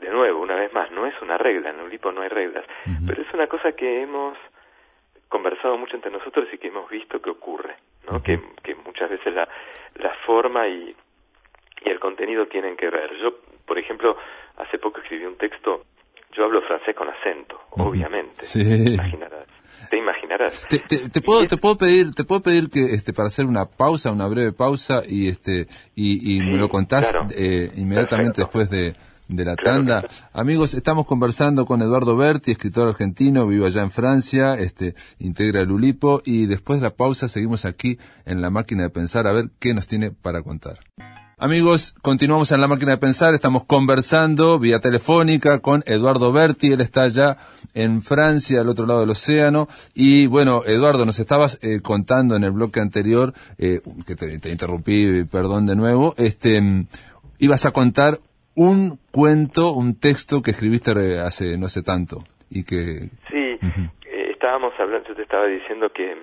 de 0.00 0.10
nuevo, 0.10 0.40
una 0.40 0.56
vez 0.56 0.72
más, 0.72 0.90
no 0.90 1.06
es 1.06 1.14
una 1.20 1.36
regla, 1.36 1.70
en 1.70 1.80
Ulipo 1.80 2.12
no 2.12 2.22
hay 2.22 2.28
reglas, 2.28 2.64
pero 3.06 3.20
es 3.20 3.34
una 3.34 3.46
cosa 3.46 3.72
que 3.72 4.02
hemos 4.02 4.38
conversado 5.28 5.76
mucho 5.76 5.96
entre 5.96 6.10
nosotros 6.10 6.48
y 6.52 6.58
que 6.58 6.68
hemos 6.68 6.88
visto 6.88 7.20
que 7.20 7.28
ocurre, 7.28 7.76
¿no? 8.10 8.22
que, 8.22 8.40
que 8.62 8.74
muchas 8.74 9.10
veces 9.10 9.34
la, 9.34 9.46
la 9.96 10.14
forma 10.24 10.66
y, 10.66 10.96
y 11.84 11.88
el 11.90 12.00
contenido 12.00 12.46
tienen 12.46 12.76
que 12.76 12.88
ver. 12.88 13.14
Yo, 13.18 13.34
por 13.66 13.78
ejemplo, 13.78 14.16
hace 14.56 14.78
poco 14.78 15.00
escribí 15.00 15.26
un 15.26 15.36
texto 15.36 15.84
yo 16.36 16.44
hablo 16.44 16.60
francés 16.60 16.94
con 16.94 17.08
acento, 17.08 17.58
obviamente. 17.70 18.44
Sí. 18.44 18.94
Imaginarás. 18.94 19.46
Te 19.90 19.98
imaginarás. 19.98 20.66
Te, 20.68 21.20
puedo 21.20 21.46
te 21.46 21.56
puedo 21.56 21.76
pedir 21.76 22.12
te 22.12 22.24
puedo 22.24 22.42
pedir 22.42 22.68
que 22.70 22.94
este 22.94 23.12
para 23.12 23.28
hacer 23.28 23.46
una 23.46 23.66
pausa, 23.66 24.10
una 24.10 24.26
breve 24.26 24.52
pausa 24.52 25.02
y 25.06 25.28
este 25.28 25.68
y, 25.94 26.40
me 26.40 26.56
lo 26.56 26.68
contás 26.68 27.12
eh, 27.30 27.70
inmediatamente 27.76 28.42
después 28.42 28.68
de 28.68 28.94
de 29.28 29.44
la 29.44 29.56
tanda. 29.56 30.04
Amigos, 30.32 30.74
estamos 30.74 31.06
conversando 31.06 31.66
con 31.66 31.82
Eduardo 31.82 32.16
Berti, 32.16 32.52
escritor 32.52 32.88
argentino, 32.88 33.46
vive 33.46 33.66
allá 33.66 33.82
en 33.82 33.90
Francia, 33.90 34.54
este, 34.54 34.94
integra 35.18 35.62
el 35.62 35.70
Ulipo 35.70 36.22
y 36.24 36.46
después 36.46 36.80
de 36.80 36.84
la 36.84 36.94
pausa 36.94 37.28
seguimos 37.28 37.64
aquí 37.64 37.98
en 38.24 38.40
la 38.40 38.50
máquina 38.50 38.84
de 38.84 38.90
pensar 38.90 39.26
a 39.26 39.32
ver 39.32 39.50
qué 39.58 39.74
nos 39.74 39.86
tiene 39.86 40.10
para 40.10 40.42
contar. 40.42 40.78
Amigos, 41.38 41.92
continuamos 42.00 42.50
en 42.50 42.62
la 42.62 42.66
máquina 42.66 42.92
de 42.92 42.96
pensar, 42.96 43.34
estamos 43.34 43.66
conversando 43.66 44.58
vía 44.58 44.78
telefónica 44.78 45.60
con 45.60 45.82
Eduardo 45.84 46.32
Berti, 46.32 46.72
él 46.72 46.80
está 46.80 47.02
allá 47.02 47.36
en 47.74 48.00
Francia, 48.00 48.62
al 48.62 48.70
otro 48.70 48.86
lado 48.86 49.00
del 49.00 49.10
océano, 49.10 49.68
y 49.94 50.28
bueno, 50.28 50.62
Eduardo, 50.64 51.04
nos 51.04 51.18
estabas 51.18 51.62
eh, 51.62 51.82
contando 51.82 52.36
en 52.36 52.44
el 52.44 52.52
bloque 52.52 52.80
anterior, 52.80 53.34
eh, 53.58 53.80
que 54.06 54.16
te, 54.16 54.38
te, 54.38 54.48
interrumpí, 54.48 55.24
perdón 55.24 55.66
de 55.66 55.76
nuevo, 55.76 56.14
este, 56.16 56.58
ibas 57.38 57.66
a 57.66 57.70
contar 57.70 58.14
un 58.54 58.96
cuento, 59.10 59.72
un 59.72 60.00
texto 60.00 60.40
que 60.40 60.52
escribiste 60.52 61.20
hace 61.20 61.58
no 61.58 61.68
sé 61.68 61.82
tanto 61.82 62.24
y 62.48 62.64
que 62.64 63.10
sí 63.28 63.58
eh, 63.60 64.30
estábamos 64.30 64.72
hablando, 64.80 65.06
yo 65.10 65.14
te 65.14 65.24
estaba 65.24 65.44
diciendo 65.44 65.90
que 65.90 66.16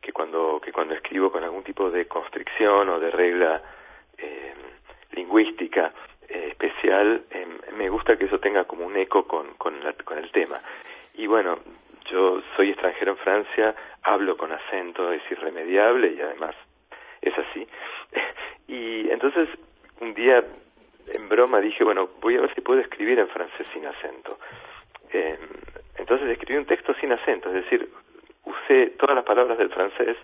que 0.00 0.12
cuando 0.12 0.60
que 0.64 0.70
cuando 0.70 0.94
escribo 0.94 1.32
con 1.32 1.42
algún 1.42 1.64
tipo 1.64 1.90
de 1.90 2.06
constricción 2.06 2.88
o 2.90 3.00
de 3.00 3.10
regla 3.10 3.60
eh, 4.18 4.54
lingüística 5.12 5.92
especial, 6.28 7.22
em, 7.30 7.76
me 7.76 7.88
gusta 7.88 8.16
que 8.16 8.24
eso 8.24 8.38
tenga 8.40 8.64
como 8.64 8.84
un 8.86 8.96
eco 8.96 9.26
con 9.26 9.54
con, 9.54 9.74
con 10.04 10.18
el 10.18 10.30
tema 10.32 10.60
y 11.14 11.26
bueno 11.26 11.58
yo 12.10 12.40
soy 12.56 12.70
extranjero 12.70 13.12
en 13.12 13.18
Francia, 13.18 13.74
hablo 14.02 14.36
con 14.36 14.52
acento, 14.52 15.12
es 15.12 15.22
irremediable 15.30 16.14
y 16.16 16.20
además 16.20 16.54
es 17.20 17.34
así. 17.36 17.66
y 18.68 19.10
entonces 19.10 19.48
un 20.00 20.14
día 20.14 20.44
en 21.14 21.28
broma 21.28 21.60
dije, 21.60 21.84
bueno, 21.84 22.08
voy 22.20 22.36
a 22.36 22.40
ver 22.42 22.54
si 22.54 22.60
puedo 22.60 22.80
escribir 22.80 23.18
en 23.18 23.28
francés 23.28 23.66
sin 23.72 23.86
acento. 23.86 24.38
Eh, 25.12 25.38
entonces 25.96 26.28
escribí 26.28 26.58
un 26.58 26.66
texto 26.66 26.94
sin 27.00 27.12
acento, 27.12 27.48
es 27.48 27.64
decir, 27.64 27.88
usé 28.44 28.90
todas 28.98 29.16
las 29.16 29.24
palabras 29.24 29.58
del 29.58 29.70
francés 29.70 30.16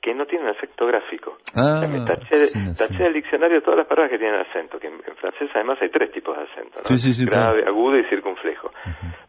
que 0.00 0.14
no 0.14 0.26
tienen 0.26 0.48
efecto 0.48 0.86
gráfico. 0.86 1.38
Ah, 1.54 1.82
taché, 2.06 3.02
del 3.02 3.12
diccionario 3.14 3.62
todas 3.62 3.78
las 3.78 3.86
palabras 3.86 4.10
que 4.12 4.18
tienen 4.18 4.40
acento, 4.40 4.78
que 4.78 4.86
en, 4.86 5.00
francés 5.16 5.50
además 5.54 5.78
hay 5.80 5.90
tres 5.90 6.12
tipos 6.12 6.36
de 6.36 6.44
acento, 6.44 6.80
grave, 7.26 7.64
agudo 7.66 7.98
y 7.98 8.04
circunflejo. 8.04 8.70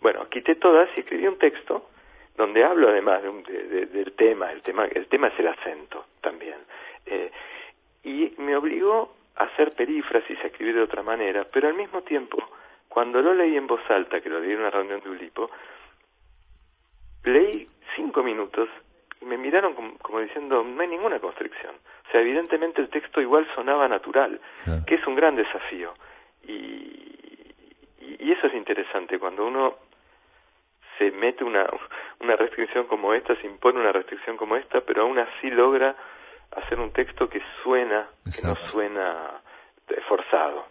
Bueno, 0.02 0.28
quité 0.30 0.56
todas 0.56 0.90
y 0.96 1.02
escribí 1.02 1.28
un 1.28 1.38
texto 1.38 1.90
donde 2.38 2.64
hablo 2.64 2.90
además 2.90 3.22
del 3.22 4.14
tema, 4.14 4.52
el 4.52 4.62
tema, 4.62 4.86
el 4.86 5.08
tema 5.08 5.28
es 5.28 5.40
el 5.40 5.48
acento 5.48 6.06
también. 6.22 6.58
Eh, 7.06 7.32
y 8.04 8.34
me 8.38 8.56
obligó 8.56 9.14
hacer 9.36 9.72
perífrasis, 9.76 10.38
a 10.44 10.48
escribir 10.48 10.76
de 10.76 10.84
otra 10.84 11.04
manera, 11.04 11.46
pero 11.52 11.68
al 11.68 11.76
mismo 11.76 12.02
tiempo, 12.04 12.38
cuando 12.88 13.22
lo 13.22 13.34
leí 13.34 13.58
en 13.58 13.68
voz 13.68 13.82
alta, 13.90 14.22
que 14.22 14.30
lo 14.30 14.40
leí 14.40 14.54
en 14.54 14.60
una 14.60 14.70
reunión 14.70 15.02
de 15.02 15.10
Ulipo, 15.10 15.50
leí 17.24 17.68
cinco 17.96 18.24
minutos 18.24 18.70
y 19.22 19.26
me 19.26 19.38
miraron 19.38 19.74
como, 20.02 20.20
diciendo, 20.20 20.64
no 20.64 20.82
hay 20.82 20.88
ninguna 20.88 21.20
constricción. 21.20 21.76
O 22.08 22.12
sea, 22.12 22.22
evidentemente 22.22 22.82
el 22.82 22.90
texto 22.90 23.22
igual 23.22 23.48
sonaba 23.56 23.88
natural, 23.88 24.40
que 24.86 24.96
es 24.96 25.08
un 25.08 25.16
gran 25.16 25.36
desafío. 25.36 25.94
Y, 26.48 27.54
y, 28.00 28.32
eso 28.32 28.48
es 28.48 28.54
interesante, 28.54 29.20
cuando 29.20 29.46
uno 29.46 29.76
se 30.98 31.12
mete 31.12 31.44
una, 31.44 31.66
una 32.20 32.36
restricción 32.36 32.86
como 32.88 33.14
esta, 33.14 33.36
se 33.36 33.48
impone 33.48 33.80
una 33.80 33.92
restricción 33.92 34.38
como 34.38 34.56
esta, 34.56 34.82
pero 34.82 35.04
aún 35.04 35.20
así 35.20 35.50
logra 35.50 35.96
hacer 36.52 36.80
un 36.80 36.92
texto 36.92 37.30
que 37.30 37.42
suena, 37.64 38.08
que 38.26 38.48
no 38.48 38.56
suena 38.66 39.42
forzado. 40.08 40.66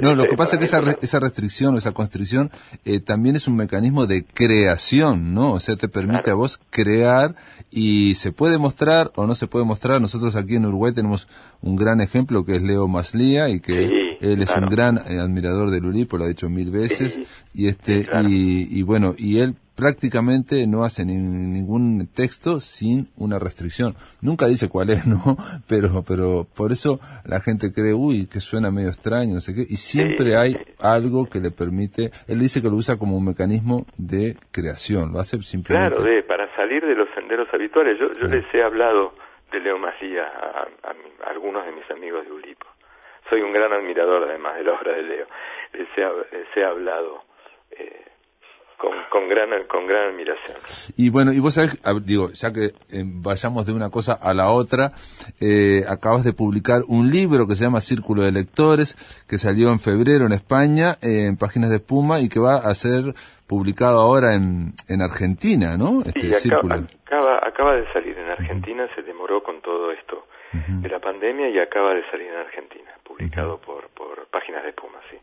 No, 0.00 0.14
lo 0.14 0.24
que 0.24 0.36
pasa 0.36 0.54
es 0.54 0.58
que 0.60 0.64
esa, 0.66 0.80
esa 1.02 1.20
restricción 1.20 1.74
o 1.74 1.78
esa 1.78 1.92
constricción 1.92 2.50
eh, 2.84 3.00
también 3.00 3.36
es 3.36 3.48
un 3.48 3.56
mecanismo 3.56 4.06
de 4.06 4.24
creación, 4.24 5.34
¿no? 5.34 5.52
O 5.52 5.60
sea, 5.60 5.76
te 5.76 5.88
permite 5.88 6.30
a 6.30 6.34
vos 6.34 6.60
crear 6.70 7.34
y 7.70 8.14
se 8.14 8.32
puede 8.32 8.58
mostrar 8.58 9.10
o 9.16 9.26
no 9.26 9.34
se 9.34 9.46
puede 9.46 9.64
mostrar. 9.64 10.00
Nosotros 10.00 10.36
aquí 10.36 10.56
en 10.56 10.66
Uruguay 10.66 10.92
tenemos 10.92 11.28
un 11.60 11.76
gran 11.76 12.00
ejemplo 12.00 12.44
que 12.44 12.56
es 12.56 12.62
Leo 12.62 12.86
Maslía 12.86 13.48
y 13.48 13.60
que 13.60 14.16
él 14.20 14.42
es 14.42 14.50
un 14.56 14.66
gran 14.66 14.98
eh, 14.98 15.18
admirador 15.18 15.70
de 15.70 15.78
Ulipo, 15.78 16.16
lo 16.16 16.24
ha 16.24 16.28
dicho 16.28 16.48
mil 16.48 16.70
veces 16.70 17.20
y 17.54 17.68
este 17.68 18.06
y, 18.28 18.78
y 18.78 18.82
bueno 18.82 19.14
y 19.16 19.38
él 19.38 19.56
prácticamente 19.78 20.66
no 20.66 20.82
hace 20.82 21.06
ningún 21.06 22.10
texto 22.10 22.58
sin 22.58 23.06
una 23.14 23.38
restricción. 23.38 23.94
Nunca 24.20 24.50
dice 24.50 24.66
cuál 24.68 24.90
es, 24.90 25.06
¿no? 25.14 25.38
Pero, 25.70 26.02
pero 26.02 26.50
por 26.50 26.74
eso 26.74 26.98
la 27.22 27.38
gente 27.38 27.70
cree, 27.70 27.94
uy, 27.94 28.26
que 28.26 28.42
suena 28.42 28.74
medio 28.74 28.90
extraño, 28.90 29.38
no 29.38 29.40
sé 29.40 29.54
qué, 29.54 29.62
y 29.62 29.78
siempre 29.78 30.34
hay 30.34 30.58
algo 30.82 31.30
que 31.30 31.38
le 31.38 31.54
permite, 31.54 32.10
él 32.26 32.42
dice 32.42 32.58
que 32.58 32.66
lo 32.66 32.74
usa 32.74 32.98
como 32.98 33.16
un 33.16 33.24
mecanismo 33.30 33.86
de 33.96 34.34
creación, 34.50 35.14
lo 35.14 35.22
hace 35.22 35.38
simplemente. 35.46 35.94
Claro, 35.94 36.02
de, 36.02 36.26
para 36.26 36.50
salir 36.56 36.82
de 36.82 36.96
los 36.98 37.08
senderos 37.14 37.46
habituales. 37.54 37.96
Yo, 38.00 38.10
yo 38.18 38.26
les 38.26 38.44
he 38.52 38.62
hablado 38.62 39.14
de 39.52 39.60
Leo 39.60 39.78
Macías 39.78 40.26
a, 40.26 40.66
algunos 41.30 41.64
de 41.64 41.72
mis 41.72 41.88
amigos 41.90 42.26
de 42.26 42.32
Ulipo. 42.32 42.66
Soy 43.30 43.42
un 43.42 43.52
gran 43.52 43.72
admirador 43.72 44.24
además 44.24 44.56
de 44.56 44.64
la 44.64 44.72
obra 44.72 44.92
de 44.92 45.02
Leo. 45.02 45.26
Les 45.72 45.88
he, 45.96 46.00
les 46.34 46.56
he 46.56 46.64
hablado 46.64 47.27
con, 49.08 49.28
gran 49.28 49.50
con 49.66 49.86
gran 49.86 50.10
admiración. 50.12 50.56
Y 50.96 51.10
bueno, 51.10 51.32
y 51.32 51.40
vos 51.40 51.54
sabés, 51.54 51.80
digo, 52.04 52.30
ya 52.32 52.52
que 52.52 52.66
eh, 52.90 53.04
vayamos 53.04 53.66
de 53.66 53.72
una 53.72 53.90
cosa 53.90 54.14
a 54.14 54.34
la 54.34 54.50
otra, 54.50 54.92
eh, 55.40 55.84
acabas 55.88 56.24
de 56.24 56.32
publicar 56.32 56.82
un 56.88 57.10
libro 57.10 57.46
que 57.46 57.54
se 57.54 57.64
llama 57.64 57.80
Círculo 57.80 58.22
de 58.22 58.32
Lectores, 58.32 58.96
que 59.28 59.38
salió 59.38 59.70
en 59.70 59.80
febrero 59.80 60.26
en 60.26 60.32
España, 60.32 60.96
eh, 61.02 61.26
en 61.26 61.36
Páginas 61.36 61.70
de 61.70 61.76
Espuma, 61.76 62.20
y 62.20 62.28
que 62.28 62.40
va 62.40 62.56
a 62.56 62.74
ser 62.74 63.14
publicado 63.46 64.00
ahora 64.00 64.34
en, 64.34 64.72
en 64.88 65.02
Argentina, 65.02 65.76
¿no? 65.76 66.02
Este 66.04 66.32
Círculo. 66.34 66.74
Acaba, 67.06 67.38
acaba 67.46 67.74
de 67.76 67.90
salir 67.92 68.16
en 68.18 68.28
Argentina, 68.30 68.86
se 68.94 69.02
demoró 69.02 69.42
con 69.42 69.60
todo 69.62 69.90
esto 69.92 70.26
de 70.52 70.88
la 70.88 70.98
pandemia 70.98 71.50
y 71.50 71.58
acaba 71.58 71.92
de 71.92 72.02
salir 72.10 72.28
en 72.28 72.36
Argentina, 72.36 72.90
publicado 73.04 73.58
por, 73.60 73.88
por 73.90 74.26
Páginas 74.28 74.62
de 74.62 74.70
Espuma, 74.70 74.98
sí. 75.10 75.18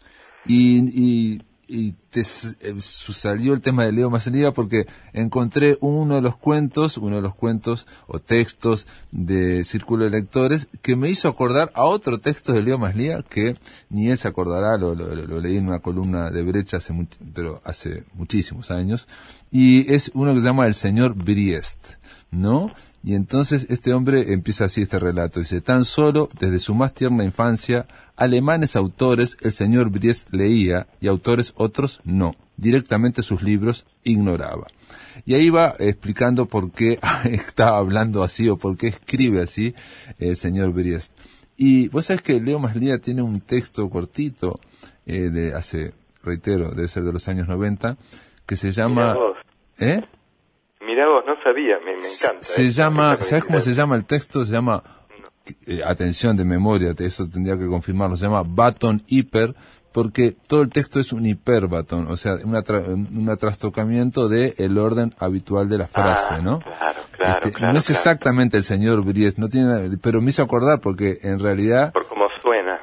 Y, 0.48 1.36
y 1.36 1.42
y 1.68 1.94
te 2.12 2.22
eh, 2.22 2.76
salió 2.80 3.54
el 3.54 3.62
tema 3.62 3.86
de 3.86 3.92
Leo 3.92 4.10
Maslía 4.10 4.52
porque 4.52 4.86
encontré 5.14 5.78
uno 5.82 6.16
de 6.16 6.22
los 6.22 6.38
cuentos, 6.38 6.98
uno 6.98 7.18
de 7.18 7.22
los 7.22 7.36
cuentos 7.36 7.88
o 8.08 8.20
textos 8.20 8.88
de 9.12 9.64
Círculo 9.64 10.06
de 10.06 10.12
Lectores 10.12 10.70
que 10.82 10.96
me 10.96 11.10
hizo 11.10 11.28
acordar 11.28 11.72
a 11.74 11.86
otro 11.86 12.20
texto 12.20 12.54
de 12.54 12.62
Leo 12.62 12.78
Maslía 12.78 13.24
que 13.28 13.58
ni 13.90 14.10
él 14.10 14.18
se 14.18 14.28
acordará, 14.28 14.78
lo, 14.78 14.96
leí 15.42 15.58
en 15.58 15.68
una 15.68 15.80
columna 15.80 16.30
de 16.30 16.44
Brecha 16.44 16.78
hace 16.78 16.94
pero 17.34 17.62
hace 17.66 18.04
muchísimos 18.14 18.72
años 18.72 19.08
y 19.52 19.92
es 19.94 20.12
uno 20.14 20.34
que 20.34 20.42
se 20.42 20.48
llama 20.48 20.68
El 20.68 20.74
Señor 20.74 21.16
Briest, 21.16 21.80
¿no? 22.32 22.72
Y 23.06 23.14
entonces 23.14 23.68
este 23.70 23.94
hombre 23.94 24.34
empieza 24.34 24.66
así 24.66 24.82
este 24.82 24.98
relato. 24.98 25.40
Dice, 25.40 25.62
tan 25.62 25.86
solo 25.86 26.28
desde 26.40 26.58
su 26.58 26.74
más 26.74 26.92
tierna 26.92 27.24
infancia, 27.24 27.86
alemanes 28.16 28.76
autores 28.76 29.38
el 29.42 29.52
señor 29.52 29.92
Briest 29.92 30.34
leía 30.34 30.88
y 31.00 31.08
autores 31.08 31.54
otros 31.56 32.02
no. 32.04 32.36
Directamente 32.58 33.22
sus 33.22 33.44
libros 33.44 33.86
ignoraba. 34.04 34.66
Y 35.24 35.36
ahí 35.36 35.52
va 35.52 35.76
explicando 35.78 36.48
por 36.48 36.72
qué 36.72 37.00
está 37.26 37.78
hablando 37.78 38.24
así 38.24 38.50
o 38.50 38.58
por 38.58 38.76
qué 38.76 38.88
escribe 38.88 39.40
así 39.44 39.76
el 40.18 40.36
señor 40.36 40.74
Briest. 40.74 41.12
Y 41.58 41.90
vos 41.90 42.08
sabés 42.08 42.24
que 42.24 42.42
Leo 42.42 42.58
Maslía 42.58 42.98
tiene 42.98 43.22
un 43.22 43.40
texto 43.40 43.88
cortito 43.88 44.60
eh, 45.06 45.30
de 45.30 45.54
hace, 45.54 45.94
reitero, 46.24 46.72
debe 46.72 46.88
ser 46.88 47.04
de 47.04 47.14
los 47.14 47.28
años 47.28 47.48
90, 47.48 47.98
que 48.48 48.58
se 48.58 48.72
llama... 48.72 49.16
¿Eh? 49.78 50.02
Mira 50.86 51.08
vos, 51.08 51.24
no 51.26 51.36
sabía, 51.44 51.80
me, 51.84 51.94
encanta. 51.94 52.42
Se 52.42 52.70
llama, 52.70 53.18
¿sabes 53.18 53.46
cómo 53.46 53.60
se 53.60 53.74
llama 53.74 53.96
el 53.96 54.06
texto? 54.06 54.46
Se 54.46 54.52
llama, 54.52 54.84
eh, 55.66 55.82
atención 55.84 56.38
de 56.38 56.46
memoria, 56.46 56.94
eso 56.98 57.28
tendría 57.30 57.58
que 57.58 57.68
confirmarlo, 57.68 58.16
se 58.16 58.26
llama 58.26 58.44
Baton 58.46 59.02
Hiper, 59.08 59.56
porque 59.96 60.36
todo 60.48 60.62
el 60.62 60.70
texto 60.70 61.00
es 61.00 61.14
un 61.14 61.26
hiperbaton, 61.26 62.08
o 62.08 62.18
sea, 62.18 62.34
un 62.44 63.38
trastocamiento 63.40 64.28
del 64.28 64.54
el 64.58 64.78
orden 64.78 65.14
habitual 65.20 65.70
de 65.70 65.78
la 65.78 65.88
frase, 65.88 66.34
ah, 66.34 66.42
¿no? 66.42 66.60
Claro, 66.60 67.00
claro, 67.16 67.48
este, 67.48 67.62
No 67.62 67.78
es 67.78 67.90
exactamente 67.90 68.58
el 68.58 68.66
señor 68.66 69.06
Bries, 69.06 69.38
no 69.38 69.48
tiene, 69.48 69.98
pero 70.02 70.22
me 70.22 70.32
hizo 70.32 70.44
acordar 70.44 70.82
porque 70.82 71.20
en 71.22 71.40
realidad... 71.40 71.94
Por 71.94 72.08
cómo 72.08 72.16
suena. 72.16 72.25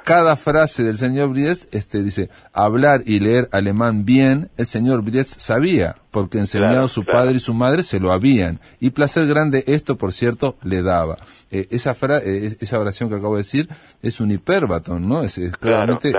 Cada 0.04 0.36
frase 0.36 0.82
del 0.82 0.96
señor 0.96 1.30
Bries, 1.30 1.68
este, 1.72 2.02
dice, 2.02 2.28
hablar 2.52 3.02
y 3.06 3.20
leer 3.20 3.48
alemán 3.52 4.04
bien, 4.04 4.50
el 4.56 4.66
señor 4.66 5.02
Bries 5.02 5.28
sabía, 5.28 5.96
porque 6.10 6.38
enseñado 6.38 6.88
su 6.88 7.04
padre 7.04 7.34
y 7.34 7.38
su 7.38 7.54
madre 7.54 7.82
se 7.82 8.00
lo 8.00 8.12
habían, 8.12 8.60
y 8.80 8.90
placer 8.90 9.26
grande 9.26 9.62
esto, 9.66 9.96
por 9.96 10.12
cierto, 10.12 10.56
le 10.62 10.82
daba. 10.82 11.16
Eh, 11.50 11.68
esa, 11.70 11.94
fra 11.94 12.18
eh, 12.18 12.56
esa 12.60 12.78
oración 12.78 13.08
que 13.08 13.16
acabo 13.16 13.36
de 13.36 13.42
decir 13.42 13.68
es 14.02 14.20
un 14.20 14.30
hiperbaton, 14.30 15.08
¿no? 15.08 15.22
Es, 15.22 15.38
claramente 15.58 16.12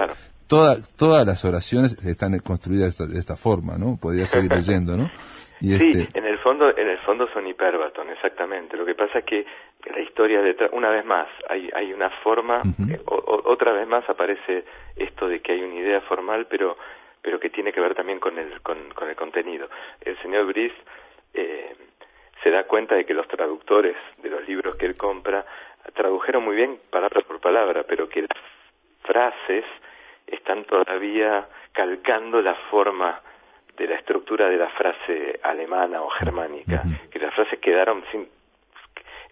todas 0.48 1.26
las 1.26 1.46
oraciones 1.46 2.06
están 2.06 2.38
construidas 2.40 2.98
de 2.98 3.20
esta, 3.20 3.36
forma, 3.36 3.78
¿no? 3.78 3.98
Podría 4.00 4.26
seguir 4.26 4.52
leyendo, 4.56 4.98
¿no? 4.98 5.10
sí, 5.60 5.74
este 5.74 6.20
en 6.20 6.26
el 6.26 6.38
fondo, 6.40 6.70
en 6.76 6.90
el 6.90 6.98
fondo 7.00 7.28
son 7.34 7.48
hiperbaton, 7.48 8.10
exactamente. 8.10 8.78
Lo 8.78 8.86
que 8.86 8.96
pasa 8.96 9.20
es 9.20 9.26
que 9.26 9.46
la 9.86 10.00
historia 10.00 10.42
detrás, 10.42 10.70
una 10.74 10.90
vez 10.90 11.06
más, 11.06 11.28
hay, 11.50 11.70
hay 11.74 11.94
una 11.94 12.10
forma, 12.10 12.62
eh, 12.90 13.00
otra 13.06 13.74
vez 13.74 13.88
más 13.88 14.08
aparece 14.10 14.64
esto 14.96 15.28
de 15.28 15.42
que 15.42 15.54
hay 15.54 15.64
una 15.64 15.76
idea 15.76 16.02
formal, 16.02 16.48
pero 16.50 16.78
pero 17.24 17.40
que 17.40 17.50
tiene 17.50 17.72
que 17.72 17.80
ver 17.80 17.96
también 17.96 18.20
con 18.20 18.38
el, 18.38 18.62
con, 18.62 18.78
el 19.10 19.16
contenido. 19.16 19.70
El 20.02 20.22
señor 20.22 20.46
Brice 20.46 20.76
eh, 21.34 21.74
se 22.44 22.52
da 22.52 22.66
cuenta 22.66 22.96
de 22.96 23.06
que 23.06 23.14
los 23.14 23.28
traductores 23.30 23.96
de 24.22 24.30
los 24.30 24.46
libros 24.46 24.76
que 24.76 24.86
él 24.86 24.98
compra 24.98 25.46
tradujeron 25.94 26.44
muy 26.44 26.58
bien 26.58 26.80
palabra 26.90 27.22
por 27.22 27.40
palabra, 27.40 27.84
pero 27.88 28.10
que 28.10 28.24
las 28.24 28.38
frases 29.04 29.64
están 30.28 30.66
todavía 30.66 31.48
calcando 31.72 32.42
la 32.42 32.56
forma 32.70 33.22
de 33.78 33.88
la 33.88 33.96
estructura 33.96 34.50
de 34.50 34.58
la 34.58 34.70
frase 34.70 35.40
alemana 35.44 36.02
o 36.02 36.10
germánica, 36.10 36.84
que 37.10 37.20
las 37.20 37.34
frases 37.34 37.58
quedaron 37.60 38.04
sin 38.12 38.28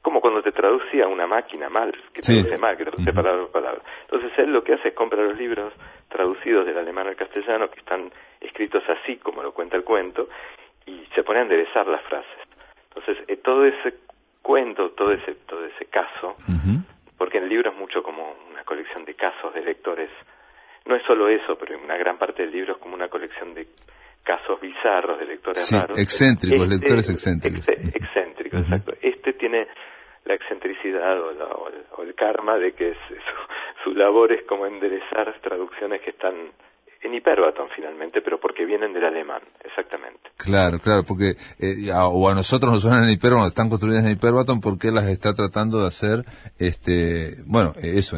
como 0.02 0.20
cuando 0.20 0.42
te 0.42 0.52
traducía 0.52 1.08
una 1.08 1.28
máquina 1.28 1.70
mal, 1.70 1.92
que 2.14 2.22
te 2.22 2.34
traduce 2.34 2.58
mal, 2.58 2.76
que 2.76 2.86
traduce 2.86 3.14
palabra 3.14 3.42
por 3.44 3.52
palabra. 3.52 3.82
Entonces 4.02 4.32
él 4.40 4.52
lo 4.52 4.64
que 4.64 4.74
hace 4.74 4.90
es 4.90 4.94
comprar 4.96 5.26
los 5.26 5.38
libros 5.38 5.74
traducidos 6.10 6.66
del 6.66 6.78
alemán 6.78 7.08
al 7.08 7.16
castellano, 7.16 7.70
que 7.70 7.80
están 7.80 8.12
escritos 8.40 8.84
así 8.90 9.18
como 9.18 9.44
lo 9.44 9.54
cuenta 9.54 9.78
el 9.78 9.84
cuento, 9.84 10.28
y 10.86 11.06
se 11.14 11.24
pone 11.24 11.40
a 11.40 11.44
enderezar 11.44 11.88
las 11.88 12.02
frases. 12.04 12.42
Entonces, 12.90 13.24
eh, 13.28 13.38
todo 13.38 13.66
ese 13.66 13.96
cuento, 14.42 14.90
todo 14.92 15.12
ese, 15.12 15.36
todo 15.48 15.66
ese 15.66 15.86
caso, 15.86 16.36
porque 17.18 17.38
el 17.38 17.48
libro 17.48 17.72
es 17.72 17.78
mucho 17.78 18.02
como 18.02 18.36
una 18.50 18.64
colección 18.64 19.06
de 19.06 19.14
casos 19.14 19.54
de 19.54 19.62
lectores, 19.62 20.10
no 20.86 20.96
es 20.96 21.04
solo 21.04 21.30
eso, 21.30 21.56
pero 21.60 21.78
una 21.80 21.96
gran 21.96 22.18
parte 22.18 22.42
del 22.42 22.52
libro 22.52 22.74
es 22.74 22.80
como 22.80 22.96
una 22.96 23.08
colección 23.08 23.54
de 23.54 23.68
casos 24.24 24.60
bizarros 24.60 25.20
de 25.20 25.26
lectores 25.26 25.66
sí, 25.66 25.76
raros. 25.76 25.98
excéntricos, 25.98 26.64
este 26.64 26.76
lectores 26.76 27.10
excéntricos. 27.10 27.68
excéntricos, 27.68 28.62
exacto. 28.62 28.94
Este 29.02 29.34
tiene 29.34 29.68
la 30.26 30.36
excentricidad 30.36 31.20
o, 31.20 32.02
el, 32.04 32.16
karma 32.16 32.58
de 32.58 32.74
que 32.74 32.94
su, 33.84 33.94
labor 33.94 34.32
es 34.32 34.44
como 34.44 34.66
enderezar 34.66 35.34
traducciones 35.42 36.02
que 36.02 36.12
están 36.12 36.52
en 37.04 37.16
hiperbaton 37.16 37.68
finalmente, 37.76 38.22
pero 38.22 38.40
porque 38.40 38.64
vienen 38.64 38.94
del 38.94 39.06
alemán, 39.06 39.42
exactamente. 39.64 40.30
Claro, 40.38 40.78
claro, 40.78 41.02
porque 41.08 41.34
eh, 41.60 41.92
o 41.92 42.30
a 42.30 42.36
nosotros 42.36 42.72
nos 42.72 42.84
suenan 42.84 43.06
en 43.06 43.12
hiperbaton, 43.12 43.48
están 43.48 43.70
construidas 43.70 44.06
en 44.06 44.12
hiperbaton 44.12 44.62
porque 44.62 44.90
él 44.90 44.96
las 44.96 45.08
está 45.08 45.34
tratando 45.34 45.82
de 45.82 45.88
hacer, 45.88 46.26
este, 46.60 47.42
bueno, 47.48 47.74
eso, 47.82 48.18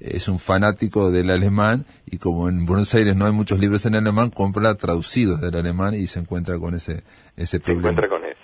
es 0.00 0.28
un 0.28 0.38
fanático 0.38 1.10
del 1.10 1.28
alemán 1.30 1.84
y 2.06 2.18
como 2.18 2.48
en 2.48 2.64
Buenos 2.64 2.94
Aires 2.94 3.14
no 3.16 3.26
hay 3.26 3.32
muchos 3.32 3.58
libros 3.58 3.84
en 3.84 3.96
alemán, 3.96 4.30
compra 4.30 4.74
traducidos 4.76 5.42
del 5.42 5.54
alemán 5.54 5.92
y 5.92 6.06
se 6.06 6.20
encuentra 6.20 6.58
con 6.58 6.74
ese, 6.74 7.02
ese 7.36 7.60
problema. 7.60 7.88
Se 7.88 7.92
encuentra 7.92 8.08
con 8.08 8.24
eso. 8.24 8.36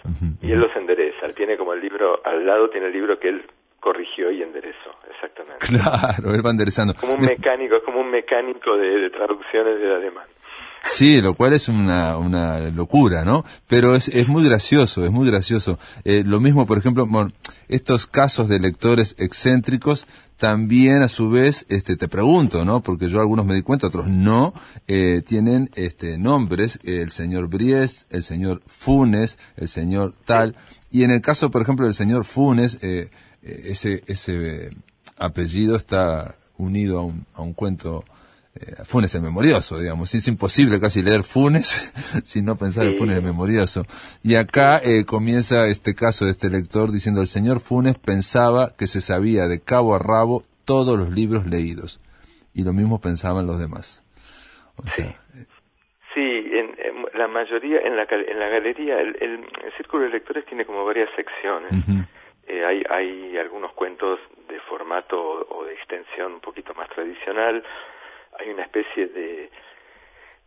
Y 0.42 0.52
él 0.52 0.58
los 0.58 0.74
endereza, 0.76 1.11
tiene 1.34 1.56
como 1.56 1.72
el 1.72 1.80
libro, 1.80 2.20
al 2.24 2.44
lado 2.44 2.68
tiene 2.70 2.86
el 2.86 2.92
libro 2.92 3.18
que 3.18 3.28
él 3.28 3.44
corrigió 3.80 4.30
y 4.30 4.42
enderezó, 4.42 4.90
exactamente. 5.10 5.66
Claro, 5.66 6.34
él 6.34 6.46
va 6.46 6.50
enderezando. 6.50 6.94
Como 6.94 7.14
un 7.14 7.24
mecánico, 7.24 7.76
es 7.76 7.82
como 7.82 8.00
un 8.00 8.10
mecánico 8.10 8.76
de, 8.76 9.10
traducciones 9.10 9.80
del 9.80 9.92
alemán. 9.92 10.24
Sí, 10.84 11.20
lo 11.20 11.34
cual 11.34 11.52
es 11.52 11.68
una, 11.68 12.16
una 12.16 12.58
locura, 12.70 13.24
¿no? 13.24 13.44
Pero 13.68 13.94
es, 13.94 14.08
es 14.08 14.26
muy 14.26 14.44
gracioso, 14.44 15.04
es 15.04 15.12
muy 15.12 15.28
gracioso. 15.28 15.78
Eh, 16.04 16.24
lo 16.26 16.40
mismo, 16.40 16.66
por 16.66 16.78
ejemplo, 16.78 17.06
estos 17.68 18.06
casos 18.06 18.48
de 18.48 18.58
lectores 18.58 19.14
excéntricos, 19.18 20.06
también 20.36 21.02
a 21.02 21.08
su 21.08 21.30
vez, 21.30 21.66
este, 21.68 21.96
te 21.96 22.08
pregunto, 22.08 22.64
¿no? 22.64 22.82
Porque 22.82 23.08
yo 23.08 23.20
algunos 23.20 23.46
me 23.46 23.54
di 23.54 23.62
cuenta, 23.62 23.86
otros 23.86 24.08
no, 24.08 24.52
eh, 24.88 25.22
tienen 25.24 25.70
este, 25.76 26.18
nombres, 26.18 26.80
el 26.82 27.10
señor 27.10 27.48
Briest, 27.48 28.12
el 28.12 28.24
señor 28.24 28.60
Funes, 28.66 29.38
el 29.56 29.68
señor 29.68 30.14
tal. 30.24 30.56
Y 30.92 31.04
en 31.04 31.10
el 31.10 31.22
caso, 31.22 31.50
por 31.50 31.62
ejemplo, 31.62 31.86
del 31.86 31.94
señor 31.94 32.24
Funes, 32.24 32.78
eh, 32.82 33.08
ese, 33.42 34.04
ese 34.06 34.70
apellido 35.16 35.74
está 35.74 36.34
unido 36.58 36.98
a 36.98 37.02
un, 37.02 37.26
a 37.34 37.40
un 37.40 37.54
cuento 37.54 38.04
eh, 38.54 38.76
Funes 38.84 39.14
el 39.14 39.22
memorioso, 39.22 39.78
digamos. 39.78 40.14
Es 40.14 40.28
imposible 40.28 40.78
casi 40.78 41.02
leer 41.02 41.22
Funes 41.22 41.92
sin 42.24 42.44
no 42.44 42.56
pensar 42.56 42.86
en 42.86 42.96
Funes 42.96 43.16
el 43.16 43.22
memorioso. 43.22 43.86
Y 44.22 44.34
acá 44.34 44.78
eh, 44.84 45.06
comienza 45.06 45.66
este 45.66 45.94
caso 45.94 46.26
de 46.26 46.32
este 46.32 46.50
lector 46.50 46.92
diciendo 46.92 47.22
el 47.22 47.26
señor 47.26 47.60
Funes 47.60 47.94
pensaba 47.94 48.74
que 48.76 48.86
se 48.86 49.00
sabía 49.00 49.48
de 49.48 49.60
cabo 49.60 49.94
a 49.94 49.98
rabo 49.98 50.44
todos 50.66 50.98
los 50.98 51.10
libros 51.10 51.46
leídos. 51.46 52.00
Y 52.52 52.64
lo 52.64 52.74
mismo 52.74 53.00
pensaban 53.00 53.46
los 53.46 53.58
demás. 53.58 54.02
sí. 54.86 55.04
Sí, 56.14 56.20
en, 56.20 56.61
la 57.22 57.28
mayoría, 57.28 57.80
en 57.80 57.96
la, 57.96 58.06
en 58.10 58.38
la 58.38 58.48
galería, 58.48 59.00
el, 59.00 59.16
el, 59.20 59.72
Círculo 59.76 60.04
de 60.04 60.10
Lectores 60.10 60.44
tiene 60.44 60.64
como 60.64 60.84
varias 60.84 61.08
secciones. 61.14 61.72
Eh, 62.48 62.64
hay, 62.64 62.82
hay 62.90 63.38
algunos 63.38 63.72
cuentos 63.74 64.18
de 64.48 64.58
formato 64.60 65.46
o 65.48 65.64
de 65.64 65.74
extensión 65.74 66.32
un 66.34 66.40
poquito 66.40 66.74
más 66.74 66.88
tradicional, 66.88 67.62
hay 68.38 68.50
una 68.50 68.64
especie 68.64 69.06
de, 69.06 69.50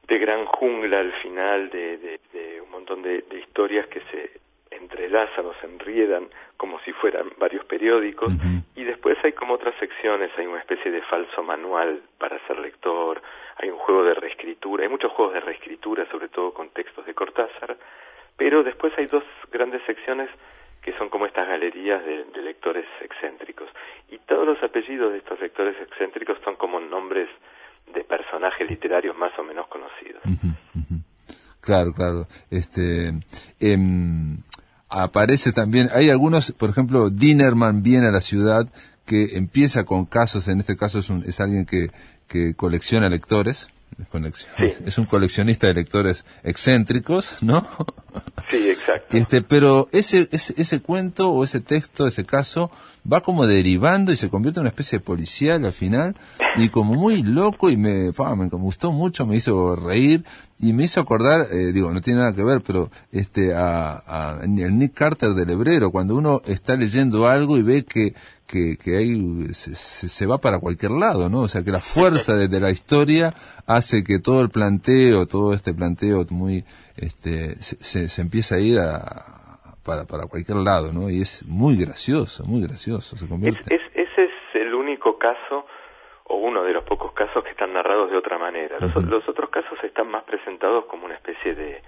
de 0.05 0.17
gran 0.19 0.45
jungla 0.45 0.99
al 0.99 1.13
final 1.23 1.69
de, 1.69 2.19
de, 2.33 2.61
un 2.61 2.69
montón 2.71 3.01
de, 3.03 3.23
historias 3.39 3.87
que 3.87 4.01
se 4.11 4.41
entrelazan 4.71 5.45
o 5.45 5.53
se 5.61 5.67
enriedan 5.67 6.27
como 6.57 6.79
si 6.81 6.91
fueran 6.91 7.31
varios 7.37 7.63
periódicos. 7.65 8.33
Y 8.75 8.83
después 8.83 9.17
hay 9.23 9.31
como 9.31 9.53
otras 9.53 9.75
secciones, 9.79 10.29
hay 10.37 10.45
una 10.45 10.59
especie 10.59 10.91
de 10.91 11.01
falso 11.03 11.41
manual 11.41 12.01
para 12.17 12.37
ser 12.47 12.59
lector, 12.59 13.21
hay 13.57 13.69
un 13.69 13.77
juego 13.77 14.03
de 14.03 14.13
reescritura, 14.13 14.83
hay 14.83 14.89
muchos 14.89 15.11
juegos 15.11 15.33
de 15.33 15.39
reescritura, 15.39 16.05
sobre 16.11 16.29
todo 16.29 16.53
con 16.53 16.69
textos 16.69 17.05
de 17.05 17.13
Cortázar, 17.13 17.77
pero 18.37 18.63
después 18.63 18.93
hay 18.97 19.07
dos 19.07 19.23
grandes 19.51 19.81
secciones 19.85 20.29
que 20.81 20.93
son 20.97 21.09
como 21.09 21.25
estas 21.25 21.47
galerías 21.47 22.03
de, 22.05 22.25
lectores 22.43 22.85
excéntricos 23.01 23.67
y 24.11 24.19
todos 24.19 24.45
los 24.45 24.61
apellidos 24.61 25.11
de 25.11 25.17
estos 25.17 25.39
lectores 25.39 25.75
excéntricos 25.81 26.37
son 26.43 26.55
como 26.57 26.79
nombres 26.79 27.27
de 27.91 28.03
personajes 28.03 28.69
literarios 28.69 29.17
más 29.17 29.31
o 29.39 29.43
menos 29.43 29.67
conocidos. 29.67 30.21
Claro, 31.59 31.91
claro. 31.93 32.27
Este, 32.51 33.11
em, 33.59 34.37
aparece 34.89 35.51
también, 35.51 35.87
hay 35.91 36.11
algunos, 36.11 36.51
por 36.51 36.69
ejemplo, 36.69 37.09
Dinerman 37.09 37.81
viene 37.81 38.07
a 38.07 38.11
la 38.11 38.21
ciudad 38.21 38.67
que 39.05 39.37
empieza 39.37 39.83
con 39.85 40.05
casos, 40.05 40.47
en 40.47 40.59
este 40.59 40.75
caso 40.75 40.99
es, 40.99 41.09
un, 41.09 41.23
es 41.23 41.39
alguien 41.39 41.65
que, 41.65 41.89
que 42.27 42.55
colecciona 42.55 43.09
lectores, 43.09 43.69
es 44.85 44.97
un 44.97 45.05
coleccionista 45.05 45.67
de 45.67 45.73
lectores 45.73 46.25
excéntricos, 46.43 47.41
¿no? 47.41 47.67
Sí, 48.51 48.69
exacto. 48.69 49.17
Este, 49.17 49.41
pero 49.41 49.89
ese, 49.91 50.29
ese, 50.31 50.53
ese 50.57 50.79
cuento 50.79 51.31
o 51.31 51.43
ese 51.43 51.61
texto, 51.61 52.05
ese 52.05 52.25
caso, 52.25 52.69
va 53.11 53.21
como 53.21 53.47
derivando 53.47 54.11
y 54.11 54.17
se 54.17 54.29
convierte 54.29 54.59
en 54.59 54.61
una 54.61 54.69
especie 54.69 54.99
de 54.99 55.03
policial 55.03 55.65
al 55.65 55.73
final 55.73 56.15
y 56.55 56.69
como 56.69 56.93
muy 56.93 57.23
loco 57.23 57.71
y 57.71 57.77
me, 57.77 58.11
me 58.11 58.47
gustó 58.51 58.91
mucho, 58.91 59.25
me 59.25 59.35
hizo 59.35 59.75
reír 59.75 60.23
y 60.59 60.73
me 60.73 60.83
hizo 60.83 61.01
acordar, 61.01 61.47
eh, 61.51 61.73
digo, 61.73 61.91
no 61.93 62.01
tiene 62.01 62.19
nada 62.19 62.33
que 62.33 62.43
ver, 62.43 62.61
pero 62.65 62.89
este, 63.11 63.53
a, 63.53 64.01
a, 64.07 64.39
el 64.43 64.77
Nick 64.77 64.93
Carter 64.93 65.31
del 65.31 65.49
Hebrero, 65.49 65.91
cuando 65.91 66.15
uno 66.15 66.41
está 66.45 66.77
leyendo 66.77 67.27
algo 67.27 67.57
y 67.57 67.61
ve 67.61 67.83
que, 67.83 68.13
que, 68.47 68.77
que 68.77 68.97
ahí 68.97 69.53
se, 69.53 69.75
se, 69.75 70.25
va 70.25 70.37
para 70.37 70.59
cualquier 70.59 70.91
lado, 70.91 71.29
¿no? 71.29 71.41
O 71.41 71.47
sea, 71.47 71.63
que 71.63 71.71
la 71.71 71.81
fuerza 71.81 72.35
de, 72.35 72.59
la 72.59 72.71
historia 72.71 73.33
hace 73.67 74.03
que 74.03 74.19
todo 74.19 74.41
el 74.41 74.49
planteo, 74.49 75.25
todo 75.25 75.53
este 75.53 75.73
planteo 75.73 76.25
muy, 76.29 76.63
este, 76.95 77.55
se, 77.61 78.07
se 78.07 78.21
empieza 78.21 78.55
a 78.55 78.59
ir 78.59 78.79
a, 78.79 79.35
para, 79.85 80.05
para 80.05 80.27
cualquier 80.27 80.57
lado, 80.57 80.91
¿no? 80.91 81.09
Y 81.09 81.21
es 81.21 81.45
muy 81.47 81.77
gracioso, 81.77 82.43
muy 82.45 82.61
gracioso, 82.61 83.15
se 83.15 83.27
convierte. 83.27 83.75
Es, 83.75 83.81
ese 83.93 84.23
es 84.23 84.31
el 84.55 84.73
único 84.73 85.17
caso, 85.17 85.65
o 86.27 86.35
uno 86.35 86.63
de 86.63 86.73
los 86.73 86.83
pocos 86.83 87.13
casos 87.13 87.43
que 87.43 87.51
están 87.51 87.73
narrados 87.73 88.09
de 88.09 88.17
otra 88.17 88.37
manera. 88.37 88.77
Los, 88.79 88.95
los 89.05 89.27
otros 89.29 89.49
casos 89.49 89.77
están 89.83 90.09
más 90.09 90.23
presentados 90.23 90.85
como 90.85 91.05
una 91.05 91.15
especie 91.15 91.53
de, 91.53 91.81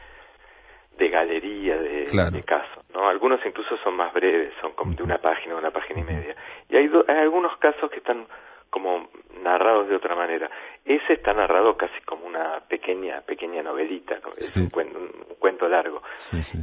de 0.97 1.09
galería 1.09 1.75
de, 1.75 2.05
de, 2.05 2.43
casos, 2.43 2.83
¿no? 2.93 3.07
Algunos 3.07 3.39
incluso 3.45 3.77
son 3.83 3.95
más 3.95 4.13
breves, 4.13 4.53
son 4.61 4.73
como 4.73 4.93
de 4.93 5.03
una 5.03 5.17
página, 5.17 5.55
una 5.55 5.71
página 5.71 6.01
y 6.01 6.03
media. 6.03 6.35
Y 6.69 6.75
hay, 6.75 6.89
hay 7.07 7.17
algunos 7.17 7.57
casos 7.57 7.89
que 7.89 7.97
están 7.97 8.27
como 8.69 9.09
narrados 9.41 9.87
de 9.89 9.95
otra 9.95 10.15
manera. 10.15 10.49
Ese 10.85 11.13
está 11.13 11.33
narrado 11.33 11.75
casi 11.77 11.99
como 12.01 12.25
una 12.27 12.59
pequeña 12.67 13.21
pequeña 13.21 13.63
novelita, 13.63 14.17
es 14.37 14.55
un, 14.57 14.69
cuento, 14.69 15.67
largo. 15.67 16.01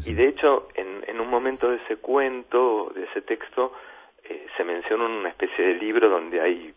y 0.04 0.14
de 0.14 0.28
hecho, 0.28 0.68
en, 0.74 1.04
en 1.06 1.20
un 1.20 1.28
momento 1.28 1.70
de 1.70 1.76
ese 1.76 1.96
cuento, 1.96 2.92
de 2.94 3.04
ese 3.04 3.22
texto, 3.22 3.72
eh, 4.24 4.46
se 4.56 4.64
menciona 4.64 5.06
una 5.06 5.28
especie 5.28 5.64
de 5.64 5.74
libro 5.74 6.08
donde 6.08 6.40
hay 6.40 6.74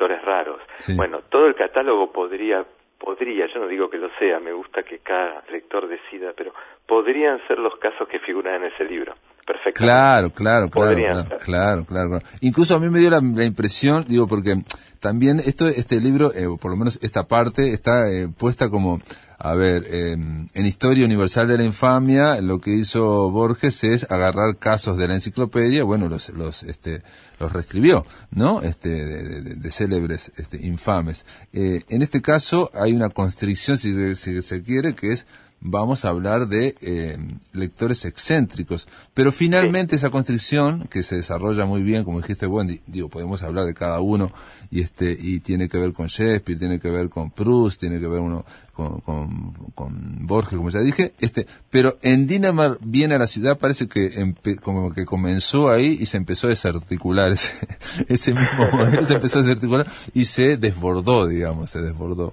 lectores 0.00 0.24
raros. 0.24 0.60
Bueno, 0.96 1.20
todo 1.28 1.46
el 1.46 1.54
catálogo 1.54 2.10
podría 2.12 2.64
podría, 2.98 3.46
yo 3.52 3.60
no 3.60 3.66
digo 3.66 3.88
que 3.88 3.96
lo 3.96 4.10
sea, 4.18 4.38
me 4.40 4.52
gusta 4.52 4.82
que 4.82 4.98
cada 4.98 5.42
lector 5.50 5.88
decida, 5.88 6.32
pero 6.36 6.52
podrían 6.86 7.38
ser 7.48 7.58
los 7.58 7.72
casos 7.78 8.06
que 8.06 8.18
figuran 8.18 8.56
en 8.56 8.64
ese 8.70 8.84
libro 8.84 9.14
perfectamente. 9.46 9.78
Claro, 9.78 10.30
claro, 10.30 10.68
claro, 10.68 11.24
claro, 11.42 11.84
claro, 11.86 12.18
Incluso 12.42 12.76
a 12.76 12.78
mí 12.78 12.90
me 12.90 12.98
dio 12.98 13.08
la, 13.08 13.20
impresión, 13.42 14.04
digo, 14.06 14.28
porque 14.28 14.56
también 15.00 15.40
esto, 15.40 15.66
este 15.66 15.98
libro, 15.98 16.30
eh, 16.34 16.44
por 16.60 16.70
lo 16.70 16.76
menos 16.76 17.02
esta 17.02 17.26
parte, 17.26 17.72
está 17.72 18.06
eh, 18.10 18.28
puesta 18.38 18.68
como 18.68 18.98
a 19.42 19.54
ver, 19.54 19.86
en 19.90 20.66
Historia 20.66 21.06
Universal 21.06 21.48
de 21.48 21.56
la 21.56 21.64
Infamia, 21.64 22.42
lo 22.42 22.60
que 22.60 22.72
hizo 22.72 23.30
Borges 23.30 23.82
es 23.84 24.10
agarrar 24.10 24.58
casos 24.58 24.98
de 24.98 25.08
la 25.08 25.14
enciclopedia, 25.14 25.82
bueno, 25.82 26.10
los, 26.10 26.28
los, 26.28 26.62
este, 26.62 27.02
los 27.38 27.50
reescribió, 27.50 28.04
¿no? 28.30 28.60
Este, 28.60 28.90
de, 28.90 29.70
célebres, 29.70 30.30
este, 30.36 30.58
infames. 30.64 31.24
Eh, 31.54 31.84
en 31.88 32.02
este 32.02 32.20
caso 32.20 32.70
hay 32.74 32.92
una 32.92 33.08
constricción, 33.08 33.78
si, 33.78 34.14
si 34.14 34.42
se 34.42 34.62
quiere, 34.62 34.94
que 34.94 35.12
es 35.12 35.26
vamos 35.60 36.04
a 36.04 36.08
hablar 36.08 36.46
de 36.48 36.74
eh, 36.80 37.18
lectores 37.52 38.04
excéntricos. 38.04 38.88
Pero 39.14 39.32
finalmente 39.32 39.96
esa 39.96 40.10
constricción, 40.10 40.88
que 40.88 41.02
se 41.02 41.16
desarrolla 41.16 41.66
muy 41.66 41.82
bien, 41.82 42.04
como 42.04 42.20
dijiste, 42.20 42.46
bueno, 42.46 42.72
digo, 42.86 43.08
podemos 43.08 43.42
hablar 43.42 43.66
de 43.66 43.74
cada 43.74 44.00
uno, 44.00 44.32
y 44.70 44.80
este, 44.80 45.16
y 45.18 45.40
tiene 45.40 45.68
que 45.68 45.78
ver 45.78 45.92
con 45.92 46.06
Shakespeare, 46.06 46.58
tiene 46.58 46.80
que 46.80 46.90
ver 46.90 47.08
con 47.08 47.30
Proust, 47.30 47.80
tiene 47.80 48.00
que 48.00 48.06
ver 48.06 48.20
uno 48.20 48.44
con, 48.72 49.00
con, 49.74 50.26
Borges, 50.26 50.56
como 50.56 50.70
ya 50.70 50.80
dije, 50.80 51.12
este, 51.20 51.46
pero 51.70 51.98
en 52.02 52.26
Dinamar 52.26 52.78
viene 52.80 53.16
a 53.16 53.18
la 53.18 53.26
ciudad, 53.26 53.58
parece 53.58 53.88
que 53.88 54.10
como 54.62 54.94
que 54.94 55.04
comenzó 55.04 55.70
ahí 55.70 55.98
y 56.00 56.06
se 56.06 56.16
empezó 56.16 56.46
a 56.46 56.50
desarticular 56.50 57.32
ese, 57.32 57.52
ese 58.08 58.32
mismo 58.32 58.68
modelo, 58.72 59.02
se 59.02 59.14
empezó 59.14 59.40
a 59.40 59.42
desarticular 59.42 59.86
y 60.14 60.24
se 60.24 60.56
desbordó, 60.56 61.26
digamos, 61.26 61.70
se 61.70 61.82
desbordó. 61.82 62.32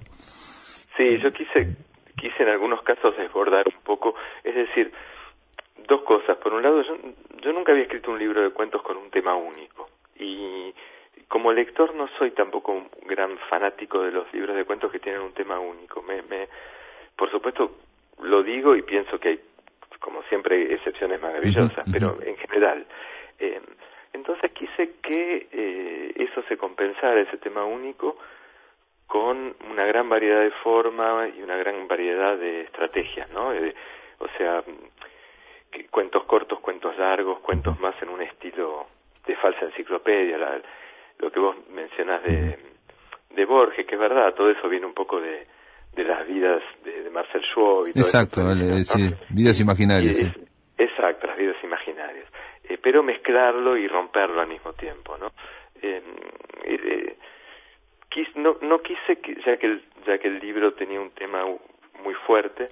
Sí, 0.96 1.18
yo 1.22 1.30
quise 1.32 1.76
quise 2.18 2.42
en 2.42 2.48
algunos 2.48 2.82
casos 2.82 3.14
desbordar 3.38 3.66
un 3.68 3.82
poco, 3.82 4.14
es 4.42 4.54
decir, 4.54 4.92
dos 5.86 6.02
cosas. 6.02 6.36
Por 6.38 6.52
un 6.52 6.62
lado, 6.62 6.82
yo, 6.82 7.52
nunca 7.52 7.72
había 7.72 7.84
escrito 7.84 8.10
un 8.10 8.18
libro 8.18 8.42
de 8.42 8.50
cuentos 8.50 8.82
con 8.82 8.96
un 8.96 9.10
tema 9.10 9.34
único 9.34 9.88
y 10.16 10.74
como 11.28 11.52
lector 11.52 11.94
no 11.94 12.08
soy 12.18 12.30
tampoco 12.30 12.72
un 12.72 12.88
gran 13.06 13.36
fanático 13.50 14.02
de 14.02 14.12
los 14.12 14.32
libros 14.32 14.56
de 14.56 14.64
cuentos 14.64 14.90
que 14.90 14.98
tienen 14.98 15.20
un 15.20 15.32
tema 15.32 15.58
único. 15.58 16.02
Me, 16.02 16.22
me, 16.22 16.48
por 17.16 17.30
supuesto, 17.30 17.76
lo 18.22 18.42
digo 18.42 18.74
y 18.74 18.82
pienso 18.82 19.18
que 19.18 19.28
hay, 19.28 19.40
como 20.00 20.22
siempre, 20.24 20.74
excepciones 20.74 21.20
maravillosas, 21.20 21.84
pero 21.92 22.18
en 22.22 22.36
general. 22.36 22.86
Eh, 23.38 23.60
entonces 24.12 24.50
quise 24.52 24.94
que 25.02 25.48
eh, 25.52 26.12
eso 26.16 26.42
se 26.48 26.56
compensara, 26.56 27.20
ese 27.20 27.36
tema 27.36 27.64
único, 27.64 28.16
con 29.08 29.56
una 29.70 29.86
gran 29.86 30.08
variedad 30.08 30.42
de 30.42 30.50
formas 30.62 31.30
y 31.36 31.42
una 31.42 31.56
gran 31.56 31.88
variedad 31.88 32.36
de 32.36 32.60
estrategias, 32.60 33.28
¿no? 33.30 33.52
Eh, 33.52 33.74
o 34.18 34.28
sea, 34.36 34.62
cuentos 35.90 36.24
cortos, 36.24 36.60
cuentos 36.60 36.96
largos, 36.98 37.40
cuentos 37.40 37.80
más 37.80 38.00
en 38.02 38.10
un 38.10 38.20
estilo 38.22 38.86
de 39.26 39.34
falsa 39.36 39.64
enciclopedia, 39.64 40.38
lo 41.18 41.32
que 41.32 41.40
vos 41.40 41.56
mencionás 41.70 42.22
de, 42.22 42.58
de 43.30 43.44
Borges, 43.46 43.86
que 43.86 43.94
es 43.94 44.00
verdad, 44.00 44.34
todo 44.34 44.50
eso 44.50 44.68
viene 44.68 44.86
un 44.86 44.94
poco 44.94 45.20
de, 45.20 45.46
de 45.94 46.04
las 46.04 46.26
vidas 46.26 46.62
de, 46.84 47.08
Marcel 47.10 47.42
Schwab 47.42 47.88
y 47.88 47.92
todo 47.92 48.02
Exacto, 48.02 48.40
sí, 48.84 49.14
vidas 49.30 49.58
imaginarias. 49.60 50.20
Exacto, 50.76 51.26
las 51.26 51.36
vidas 51.38 51.56
imaginarias. 51.64 52.26
Eh, 52.64 52.78
pero 52.80 53.02
mezclarlo 53.02 53.76
y 53.76 53.88
romperlo 53.88 54.40
al 54.40 54.48
mismo 54.48 54.74
tiempo, 54.74 55.16
¿no? 55.16 55.32
Eh, 55.80 56.02
no, 58.36 58.56
no 58.62 58.80
quise, 58.80 59.18
ya 59.44 59.56
que, 59.56 59.66
el, 59.66 59.82
ya 60.06 60.18
que 60.18 60.28
el 60.28 60.38
libro 60.38 60.72
tenía 60.74 61.00
un 61.00 61.10
tema 61.10 61.44
muy 62.02 62.14
fuerte, 62.26 62.70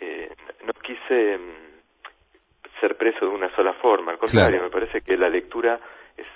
eh, 0.00 0.30
no 0.64 0.72
quise 0.74 1.38
mm, 1.38 2.80
ser 2.80 2.96
preso 2.96 3.26
de 3.26 3.32
una 3.32 3.54
sola 3.54 3.72
forma. 3.74 4.12
Al 4.12 4.18
contrario, 4.18 4.62
me 4.62 4.70
parece 4.70 5.00
que 5.02 5.16
la 5.16 5.28
lectura 5.28 5.78
es, 6.16 6.26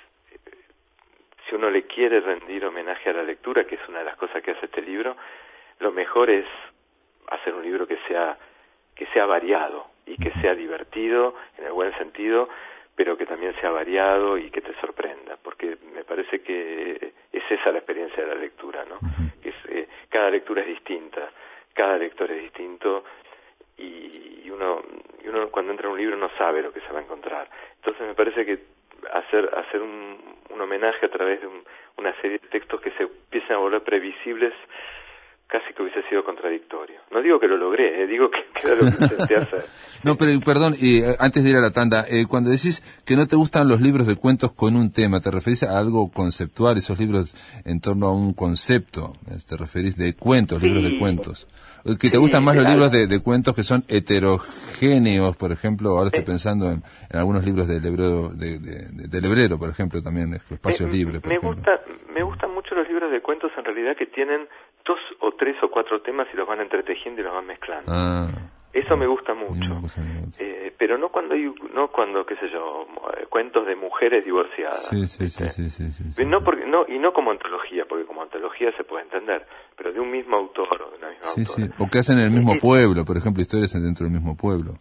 si 1.47 1.55
uno 1.55 1.69
le 1.69 1.83
quiere 1.83 2.19
rendir 2.19 2.65
homenaje 2.65 3.09
a 3.09 3.13
la 3.13 3.23
lectura, 3.23 3.65
que 3.65 3.75
es 3.75 3.87
una 3.87 3.99
de 3.99 4.05
las 4.05 4.17
cosas 4.17 4.41
que 4.43 4.51
hace 4.51 4.65
este 4.65 4.81
libro, 4.81 5.15
lo 5.79 5.91
mejor 5.91 6.29
es 6.29 6.45
hacer 7.29 7.53
un 7.53 7.63
libro 7.63 7.87
que 7.87 7.97
sea 8.07 8.37
que 8.95 9.05
sea 9.07 9.25
variado 9.25 9.85
y 10.07 10.17
que 10.17 10.31
sea 10.41 10.55
divertido 10.55 11.35
en 11.57 11.65
el 11.65 11.71
buen 11.71 11.95
sentido 11.99 12.49
pero 12.97 13.15
que 13.15 13.27
también 13.27 13.53
sea 13.61 13.69
variado 13.69 14.39
y 14.39 14.49
que 14.49 14.59
te 14.59 14.73
sorprenda, 14.81 15.37
porque 15.41 15.77
me 15.93 16.03
parece 16.03 16.41
que 16.41 17.13
es 17.31 17.43
esa 17.51 17.71
la 17.71 17.77
experiencia 17.77 18.23
de 18.23 18.33
la 18.33 18.41
lectura, 18.41 18.83
¿no? 18.85 18.97
es, 19.43 19.53
eh, 19.69 19.87
cada 20.09 20.31
lectura 20.31 20.61
es 20.61 20.67
distinta, 20.67 21.29
cada 21.75 21.95
lector 21.99 22.31
es 22.31 22.41
distinto 22.41 23.03
y 23.77 24.49
uno, 24.49 24.81
y 25.23 25.27
uno 25.27 25.47
cuando 25.49 25.71
entra 25.71 25.85
en 25.85 25.93
un 25.93 25.99
libro 25.99 26.17
no 26.17 26.31
sabe 26.39 26.63
lo 26.63 26.73
que 26.73 26.81
se 26.81 26.91
va 26.91 26.97
a 26.97 27.03
encontrar. 27.03 27.47
Entonces 27.75 28.07
me 28.07 28.15
parece 28.15 28.43
que 28.43 28.57
hacer, 29.13 29.47
hacer 29.55 29.79
un, 29.83 30.17
un 30.49 30.61
homenaje 30.61 31.05
a 31.05 31.11
través 31.11 31.39
de 31.39 31.47
una 31.97 32.19
serie 32.19 32.39
de 32.39 32.47
textos 32.47 32.81
que 32.81 32.89
se 32.91 33.03
empiecen 33.03 33.57
a 33.57 33.59
volver 33.59 33.83
previsibles 33.83 34.55
casi 35.47 35.73
que 35.73 35.81
hubiese 35.81 36.03
sido 36.09 36.23
contradictorio. 36.23 36.99
No 37.11 37.21
digo 37.21 37.39
que 37.39 37.47
lo 37.47 37.57
logré, 37.57 38.03
eh, 38.03 38.07
digo 38.07 38.29
que, 38.29 38.39
era 38.63 38.75
lo 38.75 38.81
que 38.91 39.03
intenté 39.03 39.35
hacer. 39.35 39.65
no, 40.03 40.17
pero 40.17 40.37
perdón, 40.41 40.75
y 40.79 40.99
eh, 40.99 41.15
antes 41.19 41.43
de 41.43 41.49
ir 41.49 41.55
a 41.55 41.61
la 41.61 41.71
tanda, 41.71 42.05
eh, 42.09 42.25
cuando 42.27 42.49
decís 42.49 42.83
que 43.05 43.15
no 43.15 43.27
te 43.27 43.35
gustan 43.35 43.67
los 43.67 43.81
libros 43.81 44.07
de 44.07 44.17
cuentos 44.17 44.51
con 44.51 44.75
un 44.75 44.91
tema, 44.91 45.21
¿te 45.21 45.31
referís 45.31 45.63
a 45.63 45.77
algo 45.77 46.11
conceptual, 46.11 46.77
esos 46.77 46.99
libros 46.99 47.33
en 47.65 47.79
torno 47.79 48.07
a 48.07 48.13
un 48.13 48.33
concepto? 48.33 49.13
¿Te 49.47 49.55
referís 49.55 49.95
de 49.95 50.15
cuentos, 50.15 50.61
libros 50.61 50.83
de 50.83 50.99
cuentos? 50.99 51.47
¿Que 51.99 52.09
te 52.09 52.17
gustan 52.17 52.43
más 52.43 52.53
los 52.55 52.67
libros 52.67 52.91
de, 52.91 53.23
cuentos 53.23 53.55
que 53.55 53.63
son 53.63 53.85
heterogéneos, 53.87 55.37
por 55.37 55.53
ejemplo? 55.53 55.91
Ahora 55.91 56.07
estoy 56.07 56.23
pensando 56.23 56.69
en, 56.69 56.83
algunos 57.13 57.45
libros 57.45 57.65
del 57.65 57.85
hebrero, 57.85 58.29
de, 58.29 58.59
del 58.59 59.25
hebrero, 59.25 59.57
por 59.57 59.69
ejemplo, 59.69 60.01
también, 60.01 60.33
espacios 60.33 60.91
libres. 60.91 61.23
me, 61.25 61.37
gusta, 61.37 61.79
me 62.13 62.23
gustan 62.23 62.53
mucho 62.53 62.75
los 62.75 62.89
libros 62.89 63.09
de 63.09 63.21
cuentos 63.21 63.51
en 63.57 63.63
realidad 63.63 63.95
que 63.95 64.05
tienen 64.05 64.49
dos 64.87 64.99
o 65.19 65.31
tres 65.33 65.55
o 65.61 65.69
cuatro 65.69 66.01
temas 66.01 66.27
y 66.33 66.37
los 66.37 66.47
van 66.47 66.61
entretejiendo 66.61 67.21
y 67.21 67.23
los 67.23 67.33
van 67.33 67.45
mezclando. 67.45 67.91
Ah. 67.91 68.27
Eso 68.73 68.95
me 68.95 69.07
gusta 69.07 69.33
mucho. 69.33 69.81
Eh, 70.37 70.71
pero 70.77 70.97
no 70.97 71.09
cuando 71.09 71.33
hay, 71.33 71.51
no 71.73 71.87
cuando, 71.87 72.25
qué 72.25 72.35
sé 72.35 72.47
yo, 72.51 72.85
eh, 73.17 73.25
cuentos 73.27 73.65
de 73.65 73.75
mujeres 73.75 74.23
divorciadas. 74.23 74.87
Sí, 74.87 75.07
sí, 75.07 75.29
sí, 75.29 75.69
sí, 75.69 75.91
sí, 75.91 76.25
No 76.25 76.43
porque, 76.43 76.65
no, 76.65 76.85
y 76.87 76.99
no 76.99 77.11
como 77.11 77.31
antología, 77.31 77.85
porque 77.89 78.05
como 78.05 78.21
antología 78.21 78.71
se 78.77 78.83
puede 78.83 79.05
entender, 79.05 79.47
pero 79.75 79.91
de 79.93 79.99
un 79.99 80.11
mismo 80.11 80.37
autor 80.37 80.81
o 80.81 80.91
de 80.91 80.97
una 80.97 81.09
misma 81.09 81.27
sí, 81.27 81.45
Sí. 81.45 81.69
O 81.79 81.89
que 81.89 81.99
hacen 81.99 82.19
en 82.19 82.25
el 82.25 82.31
mismo 82.31 82.55
pueblo, 82.59 83.03
por 83.03 83.17
ejemplo, 83.17 83.41
historias 83.41 83.73
dentro 83.73 84.05
del 84.05 84.13
mismo 84.13 84.37
pueblo. 84.37 84.73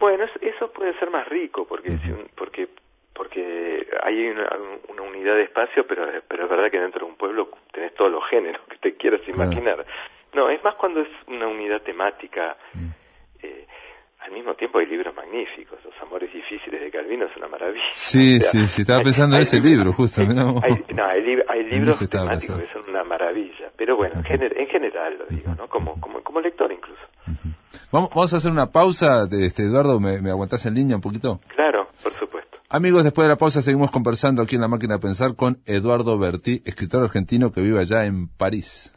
Bueno, 0.00 0.24
eso 0.40 0.72
puede 0.72 0.98
ser 0.98 1.10
más 1.10 1.28
rico, 1.28 1.66
porque, 1.68 1.96
porque 2.36 2.68
porque 3.16 3.86
hay 4.02 4.28
una, 4.28 4.48
unidad 5.02 5.34
de 5.34 5.44
espacio, 5.44 5.86
pero, 5.86 6.06
pero 6.28 6.44
es 6.44 6.50
verdad 6.50 6.70
que 6.70 6.78
dentro 6.78 7.06
de 7.06 7.12
un 7.12 7.16
pueblo 7.16 7.48
tenés 7.72 7.94
todos 7.94 8.10
los 8.10 8.22
géneros 8.28 8.60
que 8.68 8.76
te 8.78 8.96
quieras 8.96 9.20
imaginar. 9.26 9.84
No, 10.34 10.50
es 10.50 10.62
más 10.62 10.74
cuando 10.74 11.00
es 11.00 11.08
una 11.26 11.48
unidad 11.48 11.80
temática. 11.82 12.56
Mm. 12.74 12.88
Eh, 13.42 13.66
al 14.20 14.32
mismo 14.32 14.54
tiempo 14.54 14.78
hay 14.78 14.86
libros 14.86 15.14
magníficos. 15.14 15.78
Los 15.84 15.94
Amores 16.02 16.32
Difíciles 16.32 16.80
de 16.80 16.90
Calvino 16.90 17.26
es 17.26 17.36
una 17.36 17.48
maravilla. 17.48 17.84
Sí, 17.92 18.40
sí, 18.40 18.66
sí. 18.66 18.82
Estaba 18.82 19.00
pensando 19.00 19.36
en 19.36 19.42
ese 19.42 19.60
libro, 19.60 19.92
justo. 19.92 20.22
no, 20.24 20.60
hay, 20.62 21.42
hay 21.48 21.64
libros 21.64 21.98
temáticos 22.08 22.58
que 22.58 22.72
son 22.72 22.90
una 22.90 23.04
maravilla. 23.04 23.70
Pero 23.76 23.96
bueno, 23.96 24.22
en, 24.28 24.42
en 24.42 24.66
general 24.68 25.18
lo 25.18 25.26
digo, 25.26 25.54
¿no? 25.54 25.68
Como, 25.68 25.98
como, 26.00 26.22
como 26.22 26.40
lector 26.40 26.70
incluso. 26.70 27.02
Vamos, 27.92 28.10
vamos 28.10 28.32
a 28.34 28.36
hacer 28.36 28.52
una 28.52 28.66
pausa. 28.66 29.26
Este, 29.30 29.62
Eduardo, 29.62 30.00
¿me, 30.00 30.20
¿me 30.20 30.30
aguantás 30.30 30.66
en 30.66 30.74
línea 30.74 30.96
un 30.96 31.02
poquito? 31.02 31.40
Claro, 31.54 31.88
por 32.02 32.12
supuesto. 32.12 32.25
Amigos, 32.68 33.04
después 33.04 33.26
de 33.26 33.28
la 33.28 33.36
pausa 33.36 33.62
seguimos 33.62 33.92
conversando 33.92 34.42
aquí 34.42 34.56
en 34.56 34.60
la 34.60 34.66
máquina 34.66 34.94
de 34.94 35.00
pensar 35.00 35.36
con 35.36 35.62
Eduardo 35.66 36.18
Berti, 36.18 36.62
escritor 36.64 37.04
argentino 37.04 37.52
que 37.52 37.60
vive 37.60 37.78
allá 37.78 38.06
en 38.06 38.26
París. 38.26 38.90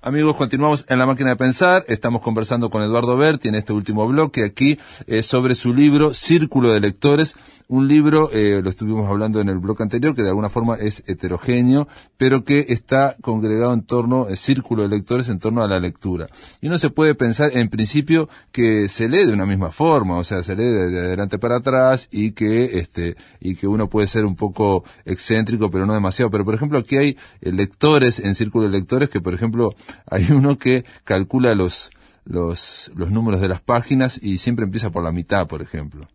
Amigos, 0.00 0.36
continuamos 0.36 0.84
en 0.88 0.98
la 0.98 1.06
máquina 1.06 1.30
de 1.30 1.36
pensar. 1.36 1.84
Estamos 1.86 2.20
conversando 2.20 2.68
con 2.68 2.82
Eduardo 2.82 3.16
Berti 3.16 3.46
en 3.46 3.54
este 3.54 3.72
último 3.72 4.08
bloque 4.08 4.44
aquí 4.44 4.76
eh, 5.06 5.22
sobre 5.22 5.54
su 5.54 5.72
libro 5.72 6.12
Círculo 6.14 6.72
de 6.72 6.80
Lectores. 6.80 7.36
Un 7.72 7.88
libro, 7.88 8.30
eh, 8.32 8.60
lo 8.62 8.68
estuvimos 8.68 9.08
hablando 9.08 9.40
en 9.40 9.48
el 9.48 9.56
bloque 9.56 9.82
anterior, 9.82 10.14
que 10.14 10.22
de 10.22 10.28
alguna 10.28 10.50
forma 10.50 10.74
es 10.74 11.02
heterogéneo, 11.06 11.88
pero 12.18 12.44
que 12.44 12.66
está 12.68 13.16
congregado 13.22 13.72
en 13.72 13.80
torno, 13.80 14.26
el 14.26 14.34
eh, 14.34 14.36
círculo 14.36 14.82
de 14.82 14.90
lectores 14.90 15.30
en 15.30 15.38
torno 15.38 15.62
a 15.62 15.66
la 15.66 15.80
lectura. 15.80 16.26
Y 16.60 16.66
uno 16.66 16.78
se 16.78 16.90
puede 16.90 17.14
pensar, 17.14 17.48
en 17.54 17.70
principio, 17.70 18.28
que 18.52 18.90
se 18.90 19.08
lee 19.08 19.24
de 19.24 19.32
una 19.32 19.46
misma 19.46 19.70
forma, 19.70 20.18
o 20.18 20.22
sea, 20.22 20.42
se 20.42 20.54
lee 20.54 20.64
de, 20.64 21.00
adelante 21.00 21.38
para 21.38 21.56
atrás 21.56 22.08
y 22.12 22.32
que, 22.32 22.78
este, 22.78 23.16
y 23.40 23.54
que 23.54 23.66
uno 23.66 23.88
puede 23.88 24.06
ser 24.06 24.26
un 24.26 24.36
poco 24.36 24.84
excéntrico, 25.06 25.70
pero 25.70 25.86
no 25.86 25.94
demasiado. 25.94 26.30
Pero, 26.30 26.44
por 26.44 26.54
ejemplo, 26.54 26.78
aquí 26.78 26.98
hay 26.98 27.16
lectores 27.40 28.20
en 28.20 28.34
círculo 28.34 28.66
de 28.66 28.78
lectores 28.78 29.08
que, 29.08 29.22
por 29.22 29.32
ejemplo, 29.32 29.70
hay 30.10 30.30
uno 30.30 30.58
que 30.58 30.84
calcula 31.04 31.54
los, 31.54 31.90
los, 32.26 32.92
los 32.94 33.10
números 33.10 33.40
de 33.40 33.48
las 33.48 33.62
páginas 33.62 34.22
y 34.22 34.36
siempre 34.36 34.66
empieza 34.66 34.90
por 34.90 35.02
la 35.02 35.10
mitad, 35.10 35.46
por 35.46 35.62
ejemplo. 35.62 36.06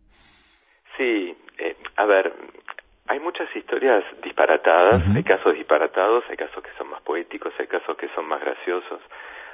Sí, 1.97 2.03
a 2.03 2.05
ver, 2.05 2.33
hay 3.07 3.19
muchas 3.19 3.53
historias 3.55 4.03
disparatadas, 4.23 5.03
hay 5.15 5.23
casos 5.23 5.53
disparatados, 5.53 6.23
hay 6.29 6.37
casos 6.37 6.61
que 6.63 6.69
son 6.77 6.89
más 6.89 7.01
poéticos, 7.01 7.53
hay 7.59 7.67
casos 7.67 7.95
que 7.97 8.07
son 8.13 8.27
más 8.27 8.41
graciosos, 8.41 8.99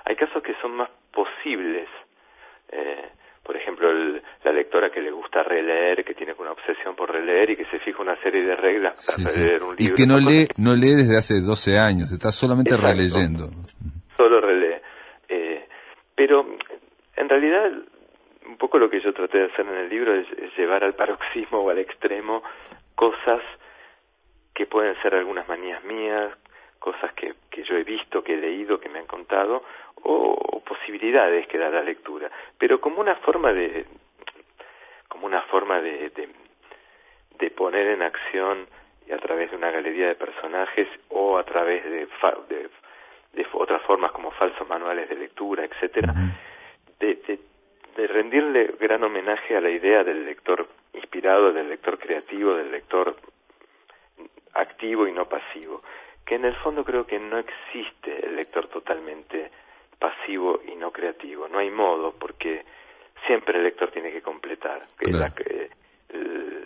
hay 0.06 0.16
casos 0.16 0.42
que 0.42 0.54
son 0.62 0.76
más 0.76 0.90
posibles. 1.12 1.88
Eh, 2.72 3.10
por 3.44 3.56
ejemplo, 3.58 3.92
la, 4.44 4.52
lectora 4.52 4.90
que 4.90 5.02
le 5.02 5.12
gusta 5.12 5.44
releer, 5.44 6.04
que 6.04 6.14
tiene 6.14 6.34
una 6.38 6.52
obsesión 6.52 6.96
por 6.96 7.12
releer 7.12 7.52
y 7.52 7.58
que 7.58 7.66
se 7.66 7.80
fija 7.80 8.02
una 8.02 8.16
serie 8.22 8.42
de 8.42 8.56
reglas 8.56 9.06
para 9.06 9.32
leer 9.32 9.64
un 9.64 9.76
libro. 9.76 9.94
Y 9.94 9.96
que 9.96 10.08
no 10.08 10.18
lee, 10.18 10.48
no 10.58 10.76
lee 10.76 10.96
desde 10.96 11.18
hace 11.18 11.42
12 11.42 11.78
años, 11.78 12.12
está 12.12 12.32
solamente 12.32 12.76
releyendo. 12.78 13.48
Solo 14.16 14.40
relee. 14.40 14.82
Eh, 15.28 15.68
pero 16.16 16.46
en 17.18 17.30
realidad 17.30 17.72
un 18.46 18.58
poco 18.58 18.78
lo 18.78 18.90
que 18.90 19.00
yo 19.00 19.14
traté 19.14 19.40
de 19.40 19.46
hacer 19.46 19.66
en 19.66 19.76
el 19.76 19.90
libro 19.90 20.14
es, 20.14 20.28
llevar 20.58 20.84
al 20.84 20.96
paroxismo 20.96 21.60
o 21.60 21.70
al 21.70 21.80
extremo 21.80 22.44
cosas 22.96 23.42
que 24.54 24.66
pueden 24.66 24.96
ser 25.02 25.16
algunas 25.16 25.48
manías 25.48 25.84
mías, 25.84 26.32
cosas 26.80 27.14
que, 27.14 27.34
que 27.50 27.64
yo 27.64 27.76
he 27.76 27.84
visto, 27.84 28.24
que 28.24 28.34
he 28.34 28.38
leído, 28.38 28.80
que 28.80 28.90
me 28.90 29.00
han 29.00 29.08
contado, 29.08 29.64
o, 30.04 30.62
posibilidades 30.66 31.48
que 31.48 31.58
da 31.58 31.70
la 31.70 31.82
lectura, 31.82 32.30
pero 32.58 32.80
como 32.80 33.00
una 33.00 33.16
forma 33.18 33.54
de 33.54 33.86
como 35.08 35.28
una 35.28 35.42
forma 35.44 35.80
de, 35.82 36.10
de, 37.38 37.50
poner 37.52 37.88
en 37.88 38.02
acción 38.02 38.66
y 39.08 39.12
a 39.12 39.18
través 39.18 39.52
de 39.52 39.58
una 39.58 39.70
galería 39.70 40.08
de 40.08 40.16
personajes 40.16 40.88
o 41.10 41.38
a 41.38 41.44
través 41.44 41.84
de, 41.84 42.08
de, 42.50 42.70
de 43.34 43.48
otras 43.54 43.82
formas 43.84 44.12
como 44.12 44.32
falsos 44.32 44.68
manuales 44.68 45.08
de 45.10 45.16
lectura, 45.16 45.64
etcétera, 45.66 46.14
de, 47.00 47.40
de 47.96 48.08
rendirle 48.08 48.76
gran 48.80 49.04
homenaje 49.04 49.56
a 49.56 49.62
la 49.62 49.70
idea 49.70 50.04
del 50.04 50.26
lector 50.26 50.68
inspirado, 50.94 51.54
del 51.54 51.70
lector 51.70 51.98
creativo, 52.00 52.56
del 52.56 52.72
lector 52.72 53.16
activo 54.54 55.08
y 55.08 55.12
no 55.12 55.28
pasivo, 55.28 55.82
que 56.26 56.36
en 56.36 56.46
el 56.46 56.56
fondo 56.58 56.84
creo 56.84 57.06
que 57.06 57.20
no 57.20 57.38
existe 57.38 58.26
el 58.26 58.36
lector 58.36 58.68
totalmente 58.68 59.52
pasivo 60.00 60.62
y 60.68 60.76
no 60.76 60.92
creativo, 60.92 61.48
no 61.48 61.60
hay 61.60 61.70
modo 61.70 62.14
porque 62.18 62.64
siempre 63.26 63.58
el 63.58 63.64
lector 63.64 63.92
tiene 63.92 64.12
que 64.12 64.22
completar. 64.22 64.82
La, 65.00 65.34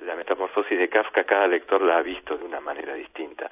la 0.06 0.16
metamorfosis 0.16 0.78
de 0.78 0.90
Kafka 0.90 1.24
cada 1.24 1.48
lector 1.48 1.82
la 1.82 1.98
ha 1.98 2.02
visto 2.02 2.38
de 2.38 2.46
una 2.46 2.60
manera 2.60 2.94
distinta. 2.94 3.50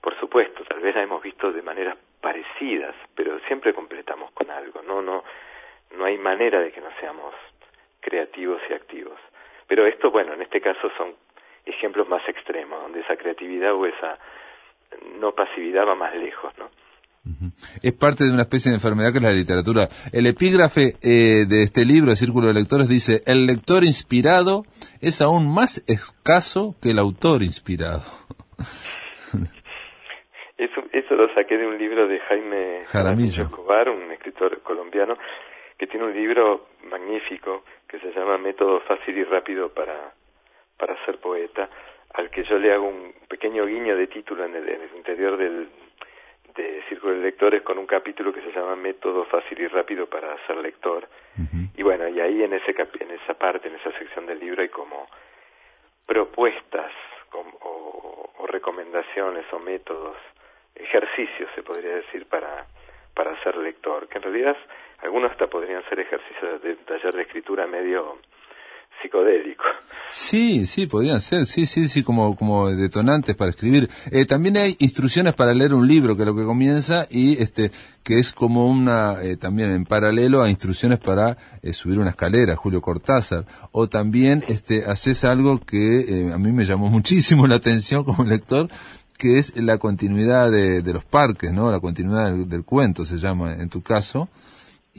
Por 0.00 0.18
supuesto, 0.18 0.64
tal 0.64 0.80
vez 0.80 0.94
la 0.94 1.02
hemos 1.02 1.22
visto 1.22 1.52
de 1.52 1.62
maneras 1.62 1.96
parecidas, 2.20 2.94
pero 3.14 3.38
siempre 3.40 3.72
completamos 3.74 4.30
con 4.32 4.50
algo, 4.50 4.82
no 4.82 5.02
no 5.02 5.24
no 5.98 6.04
hay 6.04 6.16
manera 6.16 6.60
de 6.60 6.70
que 6.72 6.80
no 6.80 6.88
seamos 7.00 7.34
creativos 8.00 8.60
y 8.70 8.72
activos. 8.72 9.18
Pero 9.66 9.86
esto, 9.86 10.10
bueno, 10.10 10.32
en 10.32 10.42
este 10.42 10.60
caso 10.60 10.90
son 10.96 11.14
ejemplos 11.66 12.08
más 12.08 12.26
extremos, 12.28 12.80
donde 12.80 13.00
esa 13.00 13.16
creatividad 13.16 13.74
o 13.74 13.84
esa 13.84 14.18
no 15.20 15.32
pasividad 15.32 15.86
va 15.86 15.94
más 15.94 16.14
lejos, 16.14 16.56
¿no? 16.58 16.70
Es 17.82 17.92
parte 17.92 18.24
de 18.24 18.32
una 18.32 18.42
especie 18.42 18.70
de 18.70 18.76
enfermedad 18.76 19.12
que 19.12 19.18
es 19.18 19.24
la 19.24 19.32
literatura. 19.32 19.88
El 20.12 20.26
epígrafe 20.26 20.94
eh, 21.02 21.44
de 21.46 21.62
este 21.62 21.84
libro, 21.84 22.14
Círculo 22.16 22.46
de 22.46 22.54
Lectores, 22.54 22.88
dice, 22.88 23.22
el 23.26 23.44
lector 23.44 23.84
inspirado 23.84 24.62
es 25.02 25.20
aún 25.20 25.52
más 25.52 25.84
escaso 25.86 26.74
que 26.80 26.92
el 26.92 26.98
autor 26.98 27.42
inspirado. 27.42 28.02
Eso, 30.58 30.82
eso 30.90 31.14
lo 31.14 31.32
saqué 31.34 31.56
de 31.56 31.68
un 31.68 31.78
libro 31.78 32.08
de 32.08 32.18
Jaime 32.18 32.82
Jaramillo 32.86 33.44
Escobar, 33.44 33.88
un 33.90 34.10
escritor 34.10 34.60
colombiano, 34.62 35.16
que 35.78 35.86
tiene 35.86 36.06
un 36.06 36.14
libro 36.14 36.68
magnífico 36.90 37.64
que 37.86 38.00
se 38.00 38.12
llama 38.12 38.36
Método 38.36 38.80
fácil 38.80 39.16
y 39.16 39.24
rápido 39.24 39.72
para, 39.72 40.12
para 40.76 41.02
ser 41.04 41.18
poeta, 41.18 41.70
al 42.14 42.30
que 42.30 42.42
yo 42.42 42.58
le 42.58 42.72
hago 42.72 42.88
un 42.88 43.14
pequeño 43.28 43.64
guiño 43.64 43.96
de 43.96 44.08
título 44.08 44.44
en 44.44 44.56
el, 44.56 44.90
interior 44.96 45.36
del 45.36 45.68
de 46.56 46.82
Círculo 46.88 47.14
de 47.14 47.20
Lectores 47.20 47.62
con 47.62 47.78
un 47.78 47.86
capítulo 47.86 48.32
que 48.32 48.40
se 48.40 48.50
llama 48.50 48.74
Método 48.74 49.24
fácil 49.26 49.60
y 49.60 49.68
rápido 49.68 50.06
para 50.06 50.36
ser 50.46 50.56
lector. 50.56 51.08
Y 51.76 51.82
bueno, 51.84 52.08
y 52.08 52.20
ahí 52.20 52.42
en, 52.42 52.52
ese 52.52 52.74
en 52.98 53.10
esa 53.12 53.34
parte, 53.34 53.68
en 53.68 53.76
esa 53.76 53.92
sección 53.92 54.26
del 54.26 54.40
libro 54.40 54.62
hay 54.62 54.68
como 54.68 55.06
propuestas 56.04 56.90
o, 57.32 58.32
o 58.38 58.46
recomendaciones 58.48 59.44
o 59.52 59.60
métodos, 59.60 60.16
ejercicios 60.74 61.48
se 61.54 61.62
podría 61.62 61.94
decir 61.96 62.26
para, 62.26 62.66
para 63.14 63.40
ser 63.42 63.56
lector, 63.56 64.08
que 64.08 64.18
en 64.18 64.22
realidad 64.22 64.56
algunos 65.02 65.30
hasta 65.32 65.46
podrían 65.46 65.82
ser 65.88 66.00
ejercicios 66.00 66.62
de 66.62 66.76
taller 66.76 67.14
de 67.14 67.22
escritura 67.22 67.66
medio 67.66 68.18
psicodélico. 69.02 69.64
Sí, 70.10 70.66
sí, 70.66 70.86
podrían 70.86 71.20
ser, 71.20 71.46
sí, 71.46 71.66
sí, 71.66 71.88
sí, 71.88 72.02
como, 72.02 72.34
como 72.36 72.70
detonantes 72.70 73.36
para 73.36 73.50
escribir. 73.50 73.88
Eh, 74.10 74.26
también 74.26 74.56
hay 74.56 74.76
instrucciones 74.78 75.34
para 75.34 75.52
leer 75.54 75.74
un 75.74 75.86
libro, 75.86 76.16
que 76.16 76.22
es 76.22 76.26
lo 76.26 76.34
que 76.34 76.44
comienza, 76.44 77.06
y 77.10 77.40
este, 77.40 77.70
que 78.02 78.18
es 78.18 78.32
como 78.32 78.66
una, 78.66 79.22
eh, 79.22 79.36
también 79.36 79.70
en 79.70 79.84
paralelo 79.84 80.42
a 80.42 80.50
instrucciones 80.50 80.98
para 80.98 81.36
eh, 81.62 81.72
subir 81.72 81.98
una 81.98 82.10
escalera, 82.10 82.56
Julio 82.56 82.80
Cortázar. 82.80 83.44
O 83.72 83.88
también, 83.88 84.42
este, 84.48 84.84
haces 84.84 85.24
algo 85.24 85.60
que 85.60 86.30
a 86.32 86.38
mí 86.38 86.52
me 86.52 86.64
llamó 86.64 86.88
muchísimo 86.90 87.46
la 87.46 87.56
atención 87.56 88.04
como 88.04 88.24
lector, 88.24 88.68
que 89.18 89.38
es 89.38 89.56
la 89.56 89.78
continuidad 89.78 90.50
de, 90.50 90.80
de 90.80 90.92
los 90.92 91.04
parques, 91.04 91.52
¿no? 91.52 91.70
La 91.70 91.80
continuidad 91.80 92.32
del 92.32 92.64
cuento 92.64 93.04
se 93.04 93.18
llama 93.18 93.54
en 93.54 93.68
tu 93.68 93.82
caso. 93.82 94.28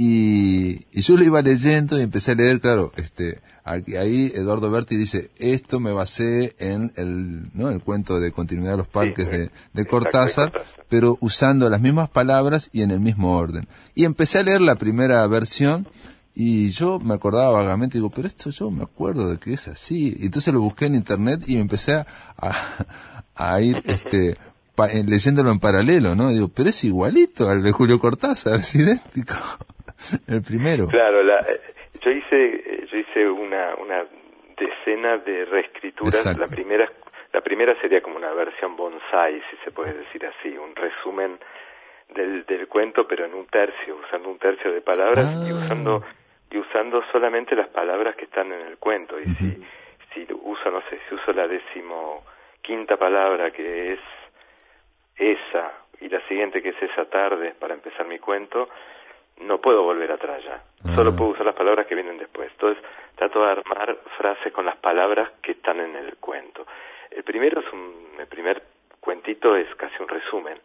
Y, 0.02 0.86
yo 0.98 1.18
lo 1.18 1.26
iba 1.26 1.42
leyendo 1.42 2.00
y 2.00 2.04
empecé 2.04 2.32
a 2.32 2.36
leer, 2.36 2.62
claro, 2.62 2.94
este, 2.96 3.42
ahí 3.66 4.32
Eduardo 4.34 4.72
Berti 4.72 4.96
dice, 4.96 5.30
esto 5.38 5.82
me 5.82 5.92
basé 5.92 6.56
en 6.58 6.94
el, 6.96 7.52
¿no? 7.54 7.70
el 7.70 7.82
cuento 7.82 8.18
de 8.22 8.32
continuidad 8.32 8.72
de 8.72 8.78
los 8.78 8.88
parques 8.88 9.30
de, 9.30 9.52
de 9.74 9.86
Cortázar, 9.86 10.54
pero 10.88 11.18
usando 11.20 11.70
las 11.70 11.82
mismas 11.82 12.10
palabras 12.10 12.70
y 12.72 12.84
en 12.84 12.92
el 12.92 13.02
mismo 13.02 13.36
orden. 13.36 13.68
Y 13.94 14.06
empecé 14.06 14.40
a 14.40 14.44
leer 14.44 14.62
la 14.62 14.76
primera 14.76 15.28
versión 15.28 15.86
y 16.34 16.70
yo 16.70 17.02
me 17.02 17.16
acordaba 17.16 17.52
vagamente, 17.52 17.98
digo, 17.98 18.10
pero 18.10 18.26
esto 18.26 18.52
yo 18.52 18.72
me 18.72 18.84
acuerdo 18.84 19.30
de 19.30 19.38
que 19.38 19.52
es 19.52 19.68
así. 19.68 20.16
Y 20.18 20.28
entonces 20.28 20.54
lo 20.54 20.62
busqué 20.62 20.86
en 20.86 20.96
internet 20.96 21.44
y 21.46 21.58
empecé 21.58 21.96
a, 21.96 22.06
a, 23.36 23.60
ir, 23.60 23.82
este, 23.84 24.38
leyéndolo 24.88 25.52
en 25.52 25.60
paralelo, 25.60 26.16
¿no? 26.16 26.30
Digo, 26.30 26.48
pero 26.56 26.70
es 26.70 26.84
igualito 26.84 27.50
al 27.50 27.62
de 27.64 27.72
Julio 27.72 28.00
Cortázar, 28.00 28.60
es 28.60 28.76
idéntico. 28.76 29.36
El 30.28 30.42
primero. 30.42 30.88
Claro, 30.88 31.24
la, 31.24 31.40
eh, 31.40 31.60
yo 32.02 32.12
hice 32.12 32.88
yo 32.92 32.98
hice 32.98 33.30
una 33.30 33.76
una 33.76 34.06
decena 34.58 35.18
de 35.18 35.46
reescrituras. 35.46 36.26
La 36.38 36.48
primera 36.48 36.90
la 37.34 37.42
primera 37.42 37.80
sería 37.82 38.02
como 38.02 38.18
una 38.18 38.34
versión 38.34 38.76
bonsai, 38.76 39.42
si 39.52 39.58
se 39.64 39.72
puede 39.72 39.94
decir 39.94 40.26
así, 40.26 40.58
un 40.58 40.76
resumen 40.76 41.38
del, 42.16 42.46
del 42.46 42.68
cuento, 42.68 43.08
pero 43.08 43.26
en 43.26 43.36
un 43.36 43.46
tercio, 43.46 43.98
usando 43.98 44.30
un 44.30 44.40
tercio 44.40 44.72
de 44.72 44.82
palabras 44.82 45.28
y 45.48 45.52
ah. 45.52 45.56
usando 45.56 46.04
y 46.52 46.58
usando 46.58 47.04
solamente 47.12 47.56
las 47.56 47.68
palabras 47.68 48.16
que 48.16 48.26
están 48.26 48.52
en 48.52 48.62
el 48.62 48.78
cuento. 48.78 49.16
Y 49.20 49.26
si 49.36 49.64
si 50.14 50.28
uso 50.32 50.72
no 50.72 50.82
sé 50.90 51.00
si 51.08 51.16
uso 51.16 51.32
la 51.34 51.48
décimo 51.48 52.24
quinta 52.62 52.98
palabra 52.98 53.52
que 53.52 53.94
es 53.94 54.00
esa 55.20 55.74
y 56.02 56.10
la 56.10 56.22
siguiente 56.28 56.62
que 56.62 56.70
es 56.70 56.82
esa 56.82 57.06
tarde 57.06 57.54
para 57.60 57.74
empezar 57.74 58.08
mi 58.08 58.20
cuento, 58.20 58.70
no 59.42 59.60
puedo 59.60 59.84
volver 59.84 60.12
atrás 60.12 60.44
ya. 60.44 60.64
Solo 60.96 61.12
ah. 61.12 61.16
puedo 61.16 61.32
usar 61.32 61.46
las 61.46 61.56
palabras 61.56 61.86
que 61.88 61.96
vienen 61.96 62.18
después. 62.18 62.50
Entonces 62.52 62.84
trato 63.16 63.44
de 63.44 63.52
armar 63.52 63.98
frases 64.18 64.52
con 64.54 64.66
las 64.66 64.78
palabras 64.78 65.30
que 65.42 65.52
están 65.52 65.80
en 65.80 65.96
el 65.96 66.18
cuento. 66.18 66.66
El 67.12 67.24
primero 67.24 67.60
es 67.60 67.74
un, 67.74 68.16
el 68.18 68.28
primer 68.28 68.64
cuentito 69.00 69.56
es 69.56 69.74
casi 69.76 70.02
un 70.02 70.08
resumen. 70.08 70.60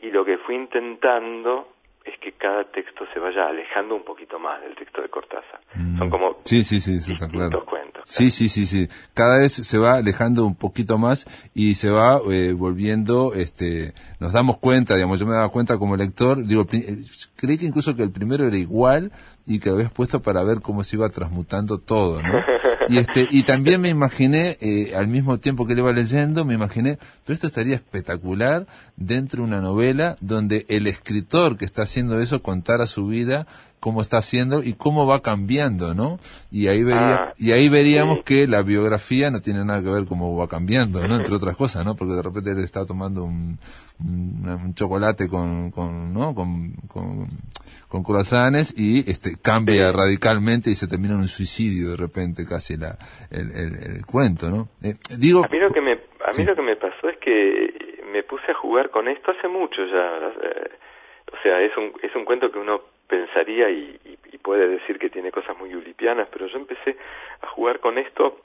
Y 0.00 0.10
lo 0.10 0.24
que 0.24 0.38
fui 0.38 0.54
intentando 0.54 1.68
es 2.04 2.18
que 2.20 2.32
cada 2.32 2.64
texto 2.64 3.04
se 3.12 3.20
vaya 3.20 3.46
alejando 3.46 3.94
un 3.94 4.04
poquito 4.04 4.38
más 4.38 4.60
del 4.62 4.74
texto 4.74 5.02
de 5.02 5.08
Cortázar. 5.08 5.60
Son 5.72 6.08
mm. 6.08 6.10
como 6.10 6.40
sí, 6.44 6.64
sí, 6.64 6.80
sí, 6.80 7.00
sí 7.00 7.12
está 7.12 7.28
claro. 7.28 7.64
cuentos. 7.64 8.02
Sí, 8.04 8.30
sí, 8.30 8.48
sí, 8.48 8.66
sí. 8.66 8.88
Cada 9.14 9.38
vez 9.38 9.52
se 9.52 9.78
va 9.78 9.96
alejando 9.96 10.44
un 10.46 10.56
poquito 10.56 10.98
más 10.98 11.26
y 11.54 11.74
se 11.74 11.90
va 11.90 12.20
eh, 12.30 12.54
volviendo, 12.56 13.34
este, 13.34 13.92
nos 14.18 14.32
damos 14.32 14.58
cuenta, 14.58 14.94
digamos, 14.94 15.20
yo 15.20 15.26
me 15.26 15.34
daba 15.34 15.50
cuenta 15.50 15.78
como 15.78 15.96
lector, 15.96 16.44
digo, 16.46 16.66
eh, 16.72 17.04
creí 17.36 17.58
que 17.58 17.66
incluso 17.66 17.94
que 17.94 18.02
el 18.02 18.10
primero 18.10 18.46
era 18.46 18.56
igual 18.56 19.12
y 19.46 19.58
que 19.58 19.70
habías 19.70 19.90
puesto 19.90 20.20
para 20.20 20.42
ver 20.44 20.60
cómo 20.60 20.84
se 20.84 20.96
iba 20.96 21.08
transmutando 21.08 21.78
todo, 21.78 22.22
¿no? 22.22 22.40
Y 22.88 22.98
este, 22.98 23.28
y 23.30 23.44
también 23.44 23.80
me 23.80 23.88
imaginé, 23.88 24.56
eh, 24.60 24.94
al 24.96 25.06
mismo 25.06 25.38
tiempo 25.38 25.66
que 25.66 25.74
le 25.74 25.80
iba 25.80 25.92
leyendo, 25.92 26.44
me 26.44 26.54
imaginé, 26.54 26.98
pero 27.24 27.34
esto 27.34 27.46
estaría 27.46 27.76
espectacular 27.76 28.66
dentro 28.96 29.42
de 29.42 29.48
una 29.48 29.60
novela 29.60 30.16
donde 30.20 30.66
el 30.68 30.86
escritor 30.86 31.56
que 31.56 31.64
está 31.64 31.82
haciendo 31.82 32.20
eso 32.20 32.42
contara 32.42 32.86
su 32.86 33.06
vida 33.06 33.46
cómo 33.80 34.02
está 34.02 34.18
haciendo 34.18 34.62
y 34.62 34.74
cómo 34.74 35.06
va 35.06 35.22
cambiando, 35.22 35.94
¿no? 35.94 36.18
Y 36.52 36.68
ahí 36.68 36.84
vería, 36.84 37.14
ah, 37.14 37.32
y 37.38 37.52
ahí 37.52 37.68
veríamos 37.68 38.22
que 38.22 38.46
la 38.46 38.62
biografía 38.62 39.30
no 39.30 39.40
tiene 39.40 39.64
nada 39.64 39.82
que 39.82 39.90
ver 39.90 40.04
cómo 40.06 40.36
va 40.36 40.48
cambiando, 40.48 41.06
¿no? 41.08 41.16
Entre 41.16 41.34
otras 41.34 41.56
cosas, 41.56 41.84
¿no? 41.84 41.96
Porque 41.96 42.12
de 42.12 42.22
repente 42.22 42.50
él 42.50 42.58
está 42.62 42.84
tomando 42.84 43.24
un, 43.24 43.58
un, 43.98 44.74
chocolate 44.74 45.28
con, 45.28 45.70
con, 45.70 46.12
¿no? 46.12 46.34
Con, 46.34 46.74
con, 46.88 47.26
con 47.88 48.02
croissants 48.02 48.78
y 48.78 49.10
este 49.10 49.36
cambia 49.42 49.90
radicalmente 49.92 50.70
y 50.70 50.74
se 50.74 50.86
termina 50.86 51.14
en 51.14 51.20
un 51.20 51.28
suicidio 51.28 51.90
de 51.90 51.96
repente 51.96 52.44
casi 52.44 52.76
la, 52.76 52.96
el, 53.30 53.50
el, 53.50 54.06
cuento, 54.06 54.50
¿no? 54.50 54.68
Eh, 54.82 54.94
digo, 55.18 55.44
a 55.44 55.48
mí 55.48 55.58
lo 55.58 55.70
que 55.70 55.80
me, 55.80 55.92
a 55.92 56.32
mí 56.36 56.44
lo 56.44 56.54
que 56.54 56.62
me 56.62 56.76
pasó 56.76 57.08
es 57.08 57.16
que 57.18 58.04
me 58.12 58.22
puse 58.24 58.52
a 58.52 58.54
jugar 58.54 58.90
con 58.90 59.08
esto 59.08 59.30
hace 59.30 59.48
mucho 59.48 59.84
ya, 59.86 60.32
eh, 60.42 60.70
o 61.32 61.42
sea, 61.42 61.62
es 61.62 61.74
un, 61.76 61.92
es 62.02 62.14
un 62.14 62.24
cuento 62.24 62.52
que 62.52 62.58
uno 62.58 62.80
pensaría 63.10 63.68
y, 63.68 63.98
y, 64.04 64.38
puede 64.38 64.68
decir 64.68 64.98
que 64.98 65.10
tiene 65.10 65.30
cosas 65.30 65.58
muy 65.58 65.74
ulipianas, 65.74 66.28
pero 66.32 66.46
yo 66.46 66.56
empecé 66.56 66.96
a 67.42 67.48
jugar 67.48 67.78
con 67.78 67.98
esto 67.98 68.40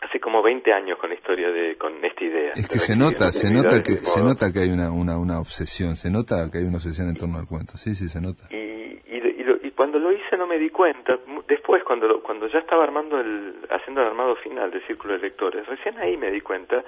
hace 0.00 0.18
como 0.20 0.42
20 0.42 0.72
años 0.72 0.98
con 0.98 1.10
la 1.10 1.16
historia 1.16 1.50
de 1.50 1.76
con 1.76 2.02
esta 2.02 2.24
idea. 2.24 2.52
Es 2.54 2.66
que 2.66 2.78
se 2.78 2.96
nota, 2.96 3.30
se 3.30 3.52
nota 3.52 3.82
que 3.82 3.96
se 3.96 4.22
nota 4.22 4.50
que 4.50 4.60
hay 4.60 4.70
una, 4.70 4.90
una, 4.90 5.18
una 5.18 5.38
obsesión, 5.38 5.96
se 5.96 6.10
nota 6.10 6.48
que 6.50 6.58
hay 6.58 6.64
una 6.64 6.76
obsesión 6.76 7.08
en 7.08 7.16
torno 7.16 7.38
al 7.38 7.46
cuento. 7.46 7.76
Sí, 7.76 7.94
sí, 7.94 8.08
se 8.08 8.22
nota. 8.22 8.44
Y, 8.50 8.56
y, 8.56 9.20
y, 9.62 9.70
cuando 9.72 9.98
lo 9.98 10.10
hice 10.12 10.36
no 10.38 10.46
me 10.46 10.58
di 10.58 10.70
cuenta. 10.70 11.18
Después 11.46 11.84
cuando 11.84 12.22
cuando 12.22 12.46
ya 12.48 12.60
estaba 12.60 12.84
armando 12.84 13.20
el 13.20 13.54
haciendo 13.70 14.00
el 14.00 14.06
armado 14.08 14.34
final 14.36 14.70
del 14.70 14.84
círculo 14.86 15.14
de 15.14 15.20
lectores, 15.20 15.66
recién 15.66 15.98
ahí 15.98 16.16
me 16.16 16.30
di 16.30 16.40
cuenta 16.40 16.82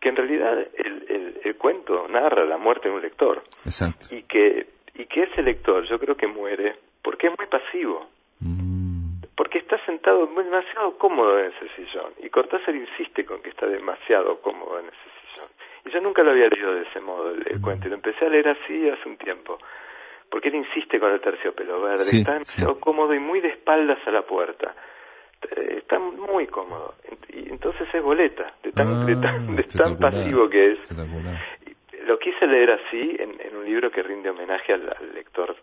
que 0.00 0.08
en 0.08 0.16
realidad 0.16 0.58
el, 0.58 1.06
el, 1.08 1.40
el 1.44 1.56
cuento 1.56 2.06
narra 2.08 2.44
la 2.44 2.58
muerte 2.58 2.88
de 2.88 2.94
un 2.94 3.02
lector. 3.02 3.42
Exacto. 3.64 4.14
Y 4.14 4.22
que 4.22 4.81
y 4.94 5.06
que 5.06 5.22
ese 5.24 5.42
lector 5.42 5.84
yo 5.84 5.98
creo 5.98 6.16
que 6.16 6.26
muere 6.26 6.76
porque 7.02 7.28
es 7.28 7.34
muy 7.38 7.46
pasivo. 7.46 8.06
Mm. 8.40 9.22
Porque 9.36 9.58
está 9.58 9.82
sentado 9.86 10.26
demasiado 10.26 10.98
cómodo 10.98 11.38
en 11.38 11.46
ese 11.52 11.68
sillón. 11.76 12.12
Y 12.22 12.28
Cortázar 12.28 12.74
insiste 12.76 13.24
con 13.24 13.40
que 13.42 13.50
está 13.50 13.66
demasiado 13.66 14.40
cómodo 14.40 14.78
en 14.78 14.86
ese 14.86 14.96
sillón. 15.34 15.48
Y 15.86 15.90
yo 15.90 16.00
nunca 16.00 16.22
lo 16.22 16.30
había 16.32 16.48
leído 16.48 16.74
de 16.74 16.82
ese 16.82 17.00
modo 17.00 17.30
el, 17.30 17.58
Mm. 17.58 17.62
cuento. 17.62 17.86
Y 17.86 17.90
lo 17.90 17.96
empecé 17.96 18.26
a 18.26 18.28
leer 18.28 18.48
así 18.48 18.88
hace 18.88 19.08
un 19.08 19.16
tiempo. 19.16 19.58
Porque 20.30 20.48
él 20.48 20.54
insiste 20.56 21.00
con 21.00 21.10
el 21.12 21.20
terciopelo 21.20 21.80
verde. 21.82 22.04
Sí, 22.04 22.18
está 22.18 22.32
demasiado 22.34 22.74
sí. 22.74 22.80
cómodo 22.80 23.14
y 23.14 23.18
muy 23.18 23.40
de 23.40 23.48
espaldas 23.48 23.98
a 24.06 24.10
la 24.10 24.22
puerta. 24.22 24.74
Eh, 25.56 25.78
Está 25.78 25.98
muy 25.98 26.46
cómodo. 26.46 26.94
Y 27.30 27.48
entonces 27.50 27.86
es 27.92 28.02
boleta. 28.02 28.54
De 28.62 28.70
tan, 28.72 28.88
Ah, 28.94 29.04
de 29.04 29.16
tan, 29.16 29.56
de 29.56 29.62
tan 29.64 29.98
pasivo 29.98 30.48
que 30.48 30.72
es. 30.72 30.78
Lo 32.06 32.18
quise 32.18 32.46
leer 32.46 32.70
así 32.72 33.16
en, 33.18 33.30
en 33.40 33.56
un 33.56 33.64
libro 33.64 33.90
que 33.90 34.02
rinde 34.02 34.30
homenaje 34.30 34.72
al, 34.72 34.88
al 34.88 35.14
lector 35.14 35.54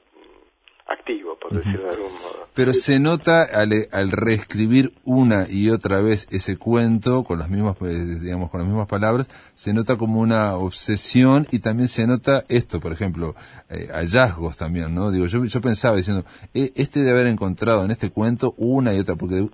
activo, 0.88 1.38
por 1.38 1.54
decirlo 1.54 1.84
de 1.84 1.90
algún 1.96 2.12
modo. 2.14 2.48
Pero 2.56 2.74
se 2.74 3.00
nota 3.00 3.44
al, 3.44 3.70
al 3.92 4.12
reescribir 4.12 4.92
una 5.06 5.46
y 5.48 5.70
otra 5.70 6.02
vez 6.02 6.28
ese 6.32 6.58
cuento 6.58 7.24
con 7.24 7.38
las 7.38 7.48
mismas, 7.48 7.76
eh, 7.82 8.18
digamos, 8.20 8.50
con 8.50 8.62
las 8.62 8.68
mismas 8.68 8.88
palabras, 8.88 9.30
se 9.54 9.72
nota 9.72 9.98
como 9.98 10.20
una 10.20 10.56
obsesión 10.56 11.46
y 11.52 11.60
también 11.60 11.90
se 11.90 12.08
nota 12.08 12.44
esto, 12.50 12.80
por 12.80 12.92
ejemplo, 12.92 13.36
eh, 13.70 13.88
hallazgos 13.94 14.58
también, 14.58 14.96
¿no? 14.96 15.12
Digo, 15.12 15.28
yo, 15.28 15.46
yo 15.46 15.62
pensaba 15.62 15.96
diciendo, 15.96 16.24
eh, 16.56 16.72
este 16.76 17.02
de 17.02 17.12
haber 17.12 17.28
encontrado 17.28 17.86
en 17.86 17.92
este 17.92 18.10
cuento 18.10 18.56
una 18.58 18.92
y 18.96 19.00
otra, 19.00 19.16
porque 19.16 19.46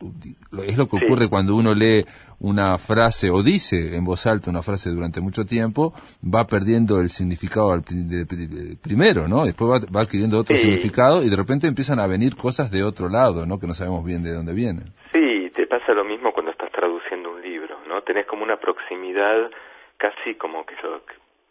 es 0.65 0.77
lo 0.77 0.87
que 0.87 0.97
Sí. 0.99 1.03
ocurre 1.05 1.27
cuando 1.27 1.55
uno 1.57 1.73
lee 1.73 2.05
una 2.39 2.77
frase 2.77 3.29
o 3.29 3.41
dice 3.43 3.95
en 3.95 4.03
voz 4.05 4.25
alta 4.27 4.49
una 4.49 4.61
frase 4.61 4.89
durante 4.89 5.21
mucho 5.21 5.45
tiempo, 5.45 5.93
va 6.23 6.45
perdiendo 6.47 6.99
el 6.99 7.09
significado 7.09 7.71
al 7.71 7.81
de- 7.81 8.25
de- 8.25 8.75
primero, 8.77 9.27
¿no? 9.27 9.45
Después 9.45 9.69
va, 9.71 9.79
va 9.95 10.01
adquiriendo 10.01 10.37
otro 10.39 10.55
Sí. 10.55 10.63
significado 10.63 11.23
y 11.23 11.29
de 11.29 11.35
repente 11.35 11.67
empiezan 11.67 11.99
a 11.99 12.07
venir 12.07 12.35
cosas 12.35 12.69
de 12.71 12.83
otro 12.83 13.09
lado, 13.09 13.45
¿no? 13.45 13.59
Que 13.59 13.67
no 13.67 13.73
sabemos 13.73 14.03
bien 14.05 14.23
de 14.23 14.33
dónde 14.33 14.53
vienen. 14.53 14.91
Sí, 15.13 15.49
te 15.53 15.65
pasa 15.67 15.93
lo 15.93 16.03
mismo 16.03 16.31
cuando 16.33 16.51
estás 16.51 16.71
traduciendo 16.71 17.31
un 17.31 17.41
libro, 17.41 17.77
¿no? 17.87 18.01
Tenés 18.03 18.25
como 18.25 18.43
una 18.43 18.57
proximidad 18.57 19.49
casi 19.97 20.35
como 20.35 20.65
que 20.65 20.75
lo, 20.83 21.01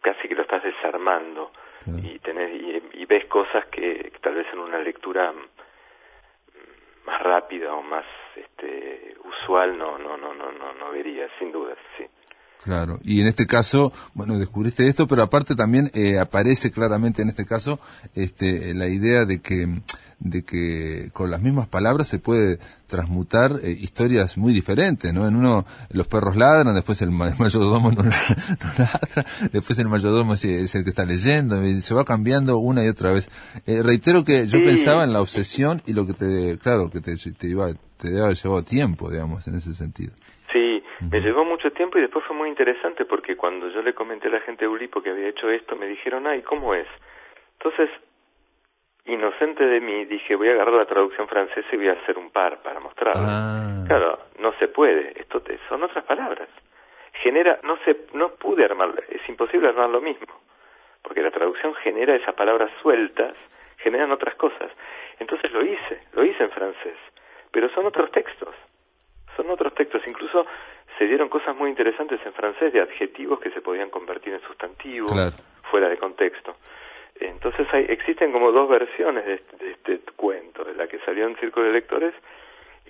casi 0.03 0.29
que 0.29 0.35
lo 0.35 0.43
estás 0.43 0.63
desarmando 0.63 1.51
Claro. 1.85 1.99
y 2.03 2.19
tenés 2.19 2.51
y, 2.55 3.01
y 3.01 3.07
ves 3.07 3.25
cosas 3.27 3.65
que, 3.73 4.11
que 4.13 4.19
tal 4.23 4.35
vez 4.35 4.47
en 4.53 4.59
una 4.59 4.79
lectura 4.79 5.33
más 7.07 7.23
rápida 7.23 7.75
o 7.75 7.83
más 7.83 8.05
este 8.37 9.17
usual 9.25 9.77
no 9.79 9.99
no 9.99 10.17
no 10.17 10.35
no 10.35 10.53
no 10.53 10.75
no 10.75 10.91
verías 10.93 11.31
sin 11.39 11.53
duda 11.53 11.75
sí. 11.97 12.05
Claro, 12.65 12.99
y 13.05 13.21
en 13.21 13.27
este 13.27 13.47
caso, 13.47 13.93
bueno, 14.15 14.39
descubriste 14.39 14.89
esto, 14.89 15.07
pero 15.07 15.23
aparte 15.23 15.55
también 15.55 15.91
eh, 15.93 16.19
aparece 16.19 16.71
claramente 16.71 17.21
en 17.21 17.29
este 17.29 17.45
caso 17.45 17.79
este, 18.15 18.73
la 18.73 18.89
idea 18.89 19.27
de 19.27 19.43
que, 19.43 19.83
de 20.21 20.43
que 20.45 21.11
con 21.13 21.31
las 21.31 21.41
mismas 21.43 21.69
palabras 21.69 22.09
se 22.09 22.19
puede 22.19 22.59
transmutar 22.87 23.53
eh, 23.63 23.71
historias 23.71 24.37
muy 24.39 24.53
diferentes, 24.53 25.13
¿no? 25.13 25.27
En 25.27 25.37
uno 25.37 25.65
los 25.91 26.07
perros 26.07 26.37
ladran, 26.37 26.75
después 26.75 27.01
el, 27.03 27.11
ma- 27.11 27.29
el 27.29 27.39
mayordomo 27.39 27.91
no, 27.91 28.03
no 28.03 28.11
ladra, 28.79 29.25
después 29.53 29.79
el 29.79 29.89
mayordomo 29.89 30.35
es, 30.35 30.45
es 30.45 30.75
el 30.75 30.85
que 30.85 30.91
está 30.91 31.05
leyendo, 31.05 31.65
y 31.65 31.81
se 31.81 31.95
va 31.95 32.05
cambiando 32.05 32.59
una 32.59 32.85
y 32.85 32.89
otra 32.89 33.13
vez. 33.13 33.29
Eh, 33.67 33.83
reitero 33.83 34.25
que 34.25 34.47
yo 34.47 34.59
Sí. 34.59 34.65
pensaba 34.65 35.05
en 35.05 35.13
la 35.13 35.21
obsesión 35.21 35.81
y 35.87 35.93
lo 35.93 36.07
que 36.07 36.13
te, 36.15 36.59
claro, 36.59 36.91
que 36.91 37.01
te, 37.01 37.15
te 37.17 37.47
iba, 37.49 37.69
te 37.99 38.09
debe 38.11 38.23
haber 38.23 38.37
llevado 38.37 38.63
tiempo, 38.63 39.11
digamos, 39.11 39.47
en 39.49 39.55
ese 39.57 39.75
sentido. 39.75 40.13
Sí, 40.53 40.83
me 41.11 41.19
llevó 41.21 41.45
mucho 41.45 41.71
tiempo 41.73 41.99
y 41.99 42.03
después 42.03 42.25
fue 42.29 42.37
muy 42.37 42.49
interesante 42.49 43.05
porque 43.05 43.37
cuando 43.37 43.69
yo 43.71 43.83
le 43.83 43.93
comenté 43.95 44.29
a 44.29 44.33
la 44.33 44.41
gente 44.43 44.65
de 44.67 44.69
Ulipo 44.69 45.03
que 45.03 45.11
había 45.11 45.29
hecho 45.29 45.51
esto, 45.51 45.75
me 45.75 45.87
dijeron, 45.89 46.27
ay, 46.29 46.43
¿cómo 46.43 46.75
es? 46.75 46.87
Entonces, 47.59 47.89
inocente 49.07 49.65
de 49.65 49.81
mí, 49.81 50.05
dije, 50.07 50.35
voy 50.37 50.49
a 50.49 50.53
agarrar 50.53 50.75
la 50.75 50.87
traducción 50.87 51.29
francesa 51.29 51.69
y 51.73 51.77
voy 51.77 51.89
a 51.89 51.93
hacer 51.93 52.17
un 52.19 52.31
par 52.31 52.63
para 52.63 52.81
mostrarlo. 52.81 53.23
Ah. 53.27 53.85
Claro, 53.87 54.19
no 54.39 54.53
se 54.59 54.69
puede, 54.69 55.13
esto 55.21 55.41
te- 55.43 55.59
son 55.69 55.83
otras 55.83 56.05
palabras. 56.05 56.49
Genera, 57.13 57.59
no 57.63 57.77
se, 57.85 58.07
no 58.15 58.31
pude 58.31 58.65
armar, 58.65 58.93
es 59.09 59.27
imposible 59.29 59.69
armar 59.69 59.91
lo 59.91 60.01
mismo, 60.01 60.35
porque 61.03 61.23
la 61.23 61.31
traducción 61.31 61.75
genera 61.77 62.15
esas 62.17 62.35
palabras 62.35 62.71
sueltas, 62.83 63.35
generan 63.79 64.11
otras 64.11 64.35
cosas. 64.37 64.71
Entonces 65.19 65.53
lo 65.53 65.63
hice, 65.65 66.01
lo 66.13 66.25
hice 66.25 66.43
en 66.43 66.51
francés, 66.51 66.97
pero 67.51 67.69
son 67.71 67.87
otros 67.87 68.11
textos 68.11 68.55
son 69.37 69.51
otros 69.51 69.75
textos, 69.75 70.01
incluso 70.07 70.47
se 70.97 71.07
dieron 71.07 71.29
cosas 71.29 71.57
muy 71.57 71.69
interesantes 71.69 72.21
en 72.25 72.33
francés 72.35 72.73
de 72.73 72.81
adjetivos 72.81 73.41
que 73.41 73.51
se 73.51 73.61
podían 73.61 73.91
convertir 73.91 74.33
en 74.33 74.41
sustantivos 74.43 75.11
Claro. 75.11 75.33
fuera 75.73 75.89
de 75.89 75.97
contexto. 75.97 76.55
Entonces 77.21 77.67
hay, 77.73 77.87
existen 77.89 78.33
como 78.33 78.53
dos 78.53 78.69
versiones 78.69 79.25
de 79.27 79.35
este, 79.35 79.57
de 79.65 79.73
este 79.73 80.13
cuento, 80.17 80.65
de 80.65 80.75
la 80.75 80.87
que 80.87 80.99
salió 81.01 81.27
en 81.27 81.37
Círculo 81.37 81.67
de 81.67 81.73
Lectores 81.73 82.15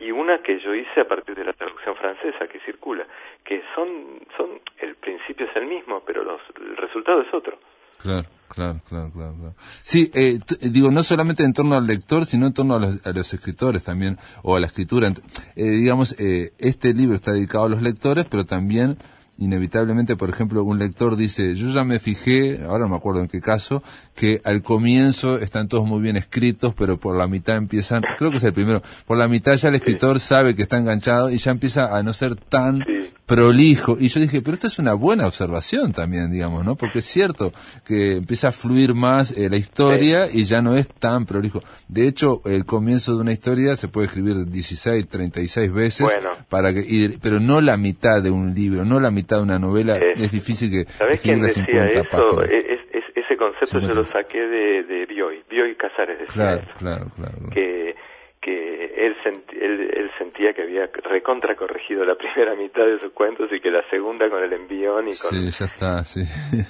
y 0.01 0.11
una 0.11 0.43
que 0.43 0.59
yo 0.61 0.75
hice 0.75 1.01
a 1.01 1.09
partir 1.09 1.35
de 1.37 1.45
la 1.45 1.53
traducción 1.53 1.95
francesa 1.97 2.47
que 2.49 2.59
circula, 2.61 3.07
que 3.45 3.63
son, 3.75 4.21
son 4.37 4.61
el 4.79 4.97
principio 4.97 5.47
es 5.47 5.57
el 5.57 5.67
mismo, 5.67 6.03
pero 6.05 6.25
los, 6.25 6.41
el 6.57 6.77
resultado 6.77 7.23
es 7.23 7.33
otro. 7.33 7.59
Claro, 7.99 8.29
claro, 8.49 8.81
claro, 8.87 9.11
claro. 9.13 9.35
claro. 9.35 9.55
Sí, 9.83 10.11
eh, 10.15 10.39
digo, 10.61 10.91
no 10.91 11.03
solamente 11.03 11.43
en 11.45 11.53
torno 11.53 11.77
al 11.77 11.87
lector, 11.87 12.27
sino 12.27 12.47
en 12.47 12.55
torno 12.55 12.77
a 12.77 12.81
los, 12.81 13.07
a 13.07 13.13
los 13.13 13.33
escritores 13.33 13.85
también, 13.85 14.19
o 14.43 14.57
a 14.57 14.61
la 14.61 14.67
escritura. 14.67 15.09
Eh, 15.09 15.63
digamos, 15.65 16.19
eh, 16.21 16.53
este 16.59 16.93
libro 16.93 17.15
está 17.15 17.33
dedicado 17.33 17.65
a 17.65 17.69
los 17.69 17.83
lectores, 17.83 18.27
pero 18.31 18.45
también, 18.45 18.99
inevitablemente, 19.39 20.17
por 20.17 20.31
ejemplo, 20.31 20.63
un 20.65 20.79
lector 20.79 21.17
dice, 21.17 21.55
yo 21.55 21.69
ya 21.69 21.85
me 21.85 21.99
fijé, 21.99 22.63
ahora 22.65 22.85
no 22.85 22.91
me 22.91 22.97
acuerdo 22.97 23.21
en 23.21 23.29
qué 23.29 23.41
caso, 23.41 23.83
que 24.15 24.41
al 24.45 24.63
comienzo 24.63 25.39
están 25.39 25.69
todos 25.69 25.87
muy 25.87 26.01
bien 26.01 26.17
escritos, 26.17 26.75
pero 26.75 26.99
por 26.99 27.17
la 27.17 27.27
mitad 27.27 27.57
empiezan, 27.57 28.03
creo 28.19 28.31
que 28.31 28.39
es 28.39 28.45
el 28.45 28.53
primero, 28.53 28.83
por 29.07 29.19
la 29.19 29.29
mitad 29.29 29.55
ya 29.55 29.69
el 29.69 29.75
escritor 29.75 30.21
sabe 30.21 30.55
que 30.55 30.63
está 30.63 30.79
enganchado 30.79 31.31
y 31.31 31.39
ya 31.39 31.51
empieza 31.51 31.97
a 31.97 32.03
no 32.03 32.13
ser 32.13 32.37
tan 32.37 32.85
Sí. 32.87 33.15
Prolijo. 33.27 33.97
Y 33.99 34.09
yo 34.09 34.21
dije, 34.21 34.43
pero 34.43 34.55
esto 34.55 34.67
es 34.67 34.79
una 34.79 34.95
buena 34.95 35.27
observación 35.27 35.93
también, 35.93 36.31
digamos, 36.31 36.65
¿no? 36.65 36.77
Porque 36.77 36.99
es 36.99 37.05
cierto 37.07 37.53
que 37.87 38.17
empieza 38.17 38.49
a 38.49 38.53
fluir 38.53 38.95
más 38.95 39.37
eh, 39.37 39.49
la 39.49 39.57
historia 39.57 40.27
y 40.33 40.45
ya 40.45 40.61
no 40.61 40.77
es 40.77 40.89
tan 40.89 41.25
prolijo. 41.27 41.63
De 41.89 42.07
hecho, 42.07 42.41
el 42.45 42.65
comienzo 42.65 43.15
de 43.15 43.23
una 43.23 43.33
historia 43.33 43.77
se 43.77 43.89
puede 43.89 44.07
escribir 44.09 44.45
16, 44.47 45.09
36 45.09 45.73
veces, 45.73 46.01
Bueno. 46.03 46.31
para 46.49 46.73
que, 46.75 46.85
y- 46.87 47.17
pero 47.19 47.41
no 47.41 47.61
la 47.61 47.77
mitad 47.77 48.23
de 48.23 48.31
un 48.31 48.55
libro, 48.55 48.85
no 48.85 49.01
la 49.01 49.11
mitad 49.11 49.39
de 49.39 49.43
una 49.45 49.59
novela. 49.59 49.97
Es- 49.97 50.21
Es, 50.21 50.33
difícil 50.33 50.71
que 50.71 50.85
¿Sabés 50.93 51.21
quién 51.21 51.45
escribir 51.45 51.69
decía 51.83 51.91
50 52.03 52.17
eso? 52.19 52.37
páginas. 52.37 52.49
Es- 52.55 52.65
es- 52.93 53.05
ese 53.25 53.37
concepto 53.37 53.81
yo 53.81 53.87
50. 53.89 53.95
lo 53.95 54.05
saqué 54.05 54.39
de, 54.39 54.83
de 54.85 55.07
Bioy, 55.07 55.43
Bioy 55.49 55.75
Casares 55.77 56.19
decía 56.19 56.35
Claro, 56.35 56.61
eso. 56.63 56.71
claro, 56.79 57.07
claro. 57.17 57.33
claro. 57.39 57.51
que 57.55 57.95
que 58.43 58.74
él, 59.07 59.15
senti- 59.23 59.57
él, 59.61 59.81
él 59.97 60.11
sentía 60.19 60.53
que 60.55 60.63
había 60.63 60.83
recontra 61.11 61.55
corregido 61.57 62.05
la 62.05 62.15
primera 62.19 62.55
mitad 62.57 62.85
de 62.87 62.99
sus 63.01 63.13
cuentos 63.13 63.49
y 63.53 63.61
que 63.61 63.71
la 63.71 63.83
segunda 63.91 64.29
con 64.31 64.43
el 64.43 64.53
envión 64.53 65.09
y 65.09 65.17
con 65.17 65.31
Sí, 65.31 65.51
ya 65.51 65.65
está, 65.67 66.05
sí. 66.05 66.23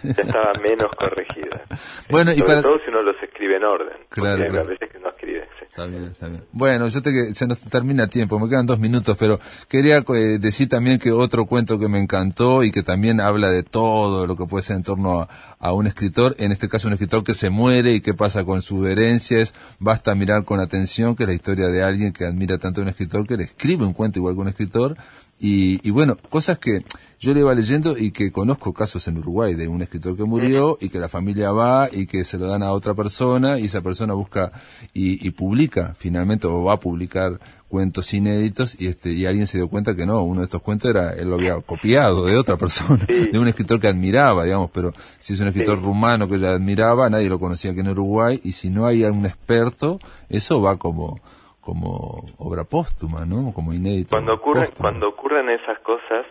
ya 0.02 0.22
estaba 0.22 0.52
menos 0.62 0.90
corregida. 0.96 1.62
Bueno, 2.10 2.32
y 2.32 2.36
Sobre 2.38 2.48
para- 2.48 2.62
todo 2.62 2.78
si 2.84 2.90
uno 2.90 3.02
los 3.02 3.16
escribe 3.22 3.56
en 3.56 3.64
orden. 3.64 3.96
porque 4.08 4.20
Claro, 4.20 4.42
hay 4.44 4.50
claro. 4.50 4.66
veces 4.68 4.90
que 4.90 4.98
no 4.98 5.08
escribe. 5.08 5.48
sí. 5.58 5.64
Está 5.68 5.86
bien, 5.86 6.04
está 6.04 6.28
bien. 6.28 6.44
Bueno, 6.52 6.86
yo 6.88 7.02
te 7.02 7.10
que 7.10 7.34
se 7.34 7.46
nos 7.48 7.58
termina 7.60 8.06
tiempo, 8.08 8.38
me 8.38 8.48
quedan 8.48 8.66
dos 8.66 8.78
minutos, 8.78 9.16
pero 9.18 9.40
quería 9.68 9.98
eh, 9.98 10.38
decir 10.38 10.68
también 10.68 10.98
que 10.98 11.10
otro 11.10 11.46
cuento 11.46 11.78
que 11.78 11.88
me 11.88 11.98
encantó 11.98 12.62
y 12.62 12.70
que 12.70 12.82
también 12.82 13.20
habla 13.20 13.50
de 13.50 13.62
todo 13.64 14.26
lo 14.26 14.36
que 14.36 14.44
puede 14.44 14.62
ser 14.62 14.76
en 14.76 14.82
torno 14.84 15.22
a, 15.22 15.28
a 15.58 15.72
un 15.72 15.86
escritor, 15.86 16.36
en 16.38 16.52
este 16.52 16.68
caso 16.68 16.86
un 16.88 16.92
escritor 16.92 17.24
que 17.24 17.34
se 17.34 17.50
muere 17.50 17.92
y 17.94 18.00
qué 18.00 18.12
pasa 18.14 18.44
con 18.44 18.60
sus 18.62 18.86
herencias, 18.86 19.54
basta 19.80 20.14
mirar 20.14 20.44
con 20.44 20.60
atención 20.60 21.16
que 21.16 21.24
es 21.24 21.28
la 21.28 21.34
historia 21.34 21.66
de 21.68 21.82
alguien 21.82 22.12
que 22.12 22.23
admira 22.26 22.58
tanto 22.58 22.80
a 22.80 22.84
un 22.84 22.88
escritor 22.88 23.26
que 23.26 23.36
le 23.36 23.44
escribe 23.44 23.84
un 23.84 23.92
cuento 23.92 24.18
igual 24.18 24.34
que 24.34 24.40
un 24.40 24.48
escritor. 24.48 24.96
Y, 25.40 25.80
y 25.86 25.90
bueno, 25.90 26.16
cosas 26.30 26.58
que 26.58 26.84
yo 27.18 27.32
le 27.32 27.40
iba 27.40 27.54
leyendo 27.54 27.96
y 27.96 28.10
que 28.10 28.30
conozco 28.30 28.72
casos 28.72 29.08
en 29.08 29.18
Uruguay 29.18 29.54
de 29.54 29.66
un 29.66 29.82
escritor 29.82 30.16
que 30.16 30.24
murió 30.24 30.76
y 30.80 30.90
que 30.90 30.98
la 30.98 31.08
familia 31.08 31.52
va 31.52 31.88
y 31.90 32.06
que 32.06 32.24
se 32.24 32.38
lo 32.38 32.46
dan 32.46 32.62
a 32.62 32.70
otra 32.72 32.94
persona 32.94 33.58
y 33.58 33.64
esa 33.64 33.80
persona 33.80 34.14
busca 34.14 34.52
y, 34.92 35.26
y 35.26 35.30
publica 35.30 35.94
finalmente 35.98 36.46
o 36.46 36.62
va 36.62 36.74
a 36.74 36.80
publicar 36.80 37.40
cuentos 37.74 38.14
inéditos 38.14 38.80
y 38.80 38.86
este 38.86 39.10
y 39.10 39.26
alguien 39.26 39.46
se 39.46 39.58
dio 39.58 39.68
cuenta 39.68 39.96
que 39.96 40.06
no, 40.06 40.22
uno 40.22 40.42
de 40.42 40.44
estos 40.44 40.62
cuentos 40.62 40.90
era 40.90 41.12
él 41.14 41.28
lo 41.28 41.34
había 41.34 41.60
copiado 41.60 42.26
de 42.26 42.36
otra 42.36 42.56
persona, 42.56 43.04
de 43.06 43.38
un 43.38 43.48
escritor 43.48 43.80
que 43.80 43.88
admiraba, 43.88 44.44
digamos, 44.44 44.70
pero 44.70 44.92
si 45.18 45.32
es 45.32 45.40
un 45.40 45.48
escritor 45.48 45.82
rumano 45.82 46.28
que 46.28 46.36
ella 46.36 46.50
admiraba, 46.50 47.10
nadie 47.10 47.28
lo 47.28 47.40
conocía 47.40 47.72
aquí 47.72 47.80
en 47.80 47.88
Uruguay 47.88 48.40
y 48.44 48.52
si 48.52 48.70
no 48.70 48.86
hay 48.86 49.02
algún 49.02 49.26
experto, 49.26 49.98
eso 50.28 50.60
va 50.60 50.76
como 50.76 51.20
como 51.64 52.20
obra 52.38 52.64
póstuma, 52.64 53.24
¿no? 53.24 53.52
Como 53.54 53.72
inédito. 53.72 54.16
Cuando 54.16 54.34
ocurren, 54.34 54.68
cuando 54.78 55.08
ocurren 55.08 55.48
esas 55.48 55.78
cosas, 55.80 56.26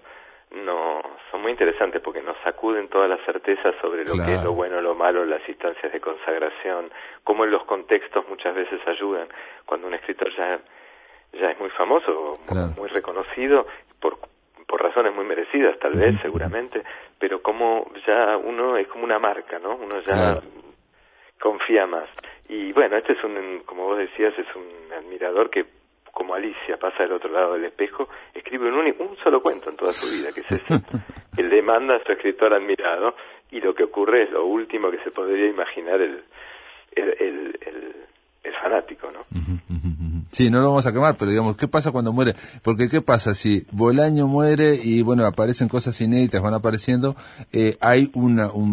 no 0.51 1.01
son 1.31 1.41
muy 1.41 1.51
interesantes 1.51 2.01
porque 2.01 2.21
nos 2.21 2.37
sacuden 2.43 2.87
todas 2.87 3.09
las 3.09 3.19
certezas 3.25 3.73
sobre 3.81 4.05
lo 4.05 4.13
que 4.23 4.35
es 4.35 4.43
lo 4.43 4.53
bueno, 4.53 4.79
lo 4.81 4.93
malo, 4.93 5.25
las 5.25 5.41
instancias 5.49 5.91
de 5.91 5.99
consagración, 5.99 6.91
cómo 7.23 7.45
en 7.45 7.51
los 7.51 7.63
contextos 7.65 8.23
muchas 8.29 8.53
veces 8.53 8.79
ayudan. 8.87 9.27
Cuando 9.65 9.87
un 9.87 9.95
escritor 9.95 10.29
ya, 10.37 10.59
ya 11.33 11.49
es 11.49 11.59
muy 11.59 11.71
famoso, 11.71 12.33
muy, 12.77 12.89
reconocido, 12.89 13.65
por, 13.99 14.19
por 14.67 14.83
razones 14.83 15.15
muy 15.15 15.25
merecidas 15.25 15.79
tal 15.79 15.93
vez, 15.93 16.15
seguramente, 16.21 16.83
pero 17.17 17.41
como 17.41 17.87
ya 18.05 18.37
uno 18.37 18.77
es 18.77 18.87
como 18.87 19.03
una 19.05 19.17
marca, 19.17 19.57
¿no? 19.57 19.75
Uno 19.75 19.99
ya 20.01 20.39
confía 21.43 21.85
más. 21.85 22.07
Y 22.47 22.71
bueno, 22.71 22.95
este 22.95 23.13
es 23.13 23.23
un, 23.25 23.63
como 23.65 23.83
vos 23.83 23.97
decías, 23.97 24.33
es 24.39 24.47
un 24.55 24.93
admirador 24.93 25.49
que 25.49 25.65
como 26.13 26.35
Alicia 26.35 26.77
pasa 26.77 27.03
del 27.03 27.13
otro 27.13 27.29
lado 27.29 27.53
del 27.53 27.65
espejo, 27.65 28.07
escribe 28.33 28.69
un, 28.69 28.77
un 28.77 29.17
solo 29.17 29.41
cuento 29.41 29.69
en 29.69 29.75
toda 29.75 29.91
su 29.91 30.07
vida, 30.15 30.31
que 30.31 30.41
es 30.41 30.51
ese. 30.51 30.81
Él 31.37 31.49
demanda 31.49 31.95
a 31.95 32.03
su 32.03 32.13
escritor 32.13 32.53
admirado 32.53 33.15
y 33.51 33.59
lo 33.59 33.73
que 33.73 33.83
ocurre 33.83 34.23
es 34.23 34.31
lo 34.31 34.45
último 34.45 34.89
que 34.89 34.99
se 34.99 35.11
podría 35.11 35.47
imaginar 35.47 35.99
el, 35.99 36.23
el, 36.95 37.09
el, 37.19 37.95
el, 38.43 38.53
fanático, 38.53 39.11
¿no? 39.11 39.19
Sí, 40.33 40.49
no 40.49 40.61
lo 40.61 40.69
vamos 40.69 40.87
a 40.87 40.91
quemar, 40.91 41.15
pero 41.15 41.29
digamos, 41.29 41.55
¿qué 41.57 41.67
pasa 41.67 41.91
cuando 41.91 42.11
muere? 42.11 42.35
Porque 42.63 42.89
¿qué 42.89 43.01
pasa 43.01 43.35
si 43.35 43.67
Bolaño 43.71 44.27
muere 44.27 44.79
y, 44.83 45.03
bueno, 45.03 45.27
aparecen 45.27 45.69
cosas 45.69 46.01
inéditas, 46.01 46.41
van 46.41 46.55
apareciendo? 46.55 47.15
Eh, 47.51 47.77
hay 47.79 48.09
una, 48.15 48.51
un, 48.51 48.71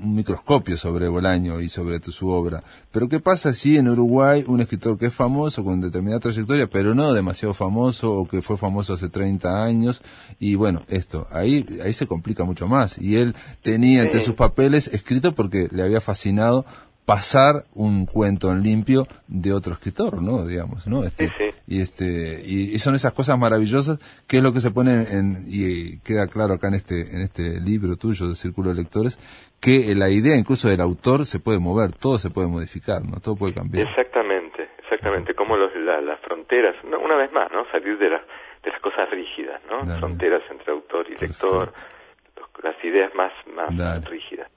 un, 0.00 0.14
microscopio 0.14 0.78
sobre 0.78 1.08
Bolaño 1.08 1.60
y 1.60 1.68
sobre 1.68 2.00
su 2.00 2.30
obra. 2.30 2.62
Pero 2.90 3.06
¿qué 3.06 3.20
pasa 3.20 3.52
si 3.52 3.76
en 3.76 3.90
Uruguay 3.90 4.46
un 4.46 4.62
escritor 4.62 4.96
que 4.96 5.06
es 5.06 5.14
famoso, 5.14 5.62
con 5.62 5.82
determinada 5.82 6.20
trayectoria, 6.20 6.68
pero 6.68 6.94
no 6.94 7.12
demasiado 7.12 7.52
famoso 7.52 8.14
o 8.14 8.26
que 8.26 8.40
fue 8.40 8.56
famoso 8.56 8.94
hace 8.94 9.10
30 9.10 9.62
años? 9.62 10.00
Y 10.40 10.54
bueno, 10.54 10.84
esto, 10.88 11.28
ahí, 11.30 11.66
ahí 11.84 11.92
se 11.92 12.06
complica 12.06 12.44
mucho 12.44 12.66
más. 12.66 12.96
Y 12.96 13.16
él 13.16 13.34
tenía 13.60 14.04
entre 14.04 14.22
sus 14.22 14.36
papeles 14.36 14.88
escrito 14.88 15.34
porque 15.34 15.68
le 15.70 15.82
había 15.82 16.00
fascinado 16.00 16.64
pasar 17.08 17.64
un 17.74 18.04
cuento 18.04 18.52
en 18.52 18.62
limpio 18.62 19.06
de 19.28 19.54
otro 19.54 19.72
escritor, 19.72 20.20
¿no? 20.20 20.44
Digamos, 20.44 20.86
¿no? 20.86 21.04
Este, 21.04 21.32
Y 21.66 21.80
este 21.80 22.42
y, 22.44 22.78
son 22.78 22.94
esas 22.96 23.14
cosas 23.14 23.38
maravillosas 23.38 23.96
que 24.28 24.36
es 24.36 24.42
lo 24.42 24.52
que 24.52 24.60
se 24.60 24.70
pone 24.70 25.08
en 25.08 25.40
y 25.48 26.00
queda 26.04 26.26
claro 26.28 26.52
acá 26.52 26.68
en 26.68 26.74
este 26.74 27.16
en 27.16 27.22
este 27.22 27.60
libro 27.64 27.96
tuyo 27.96 28.28
de 28.28 28.36
Círculo 28.36 28.68
de 28.68 28.82
Lectores 28.82 29.16
que 29.58 29.94
la 29.94 30.10
idea 30.10 30.36
incluso 30.36 30.68
del 30.68 30.82
autor 30.82 31.24
se 31.24 31.40
puede 31.40 31.58
mover, 31.58 31.92
todo 31.96 32.18
se 32.18 32.28
puede 32.28 32.46
modificar, 32.46 33.00
¿no? 33.00 33.20
Todo 33.24 33.36
puede 33.36 33.54
cambiar. 33.54 33.88
Exactamente, 33.88 34.68
exactamente, 34.78 35.32
como 35.32 35.56
los, 35.56 35.74
las 35.76 36.20
fronteras, 36.20 36.76
una 36.84 37.16
vez 37.16 37.32
más, 37.32 37.50
¿no? 37.50 37.64
Salir 37.72 37.96
de 37.96 38.10
las 38.10 38.22
de 38.62 38.70
las 38.70 38.80
cosas 38.82 39.08
rígidas, 39.08 39.62
¿no? 39.70 39.80
Fronteras 39.96 40.42
entre 40.50 40.74
autor 40.74 41.06
y 41.08 41.16
lector 41.16 41.72
las 42.62 42.74
ideas 42.84 43.12
más, 43.14 43.32
más 43.54 44.04
rígidas. 44.04 44.48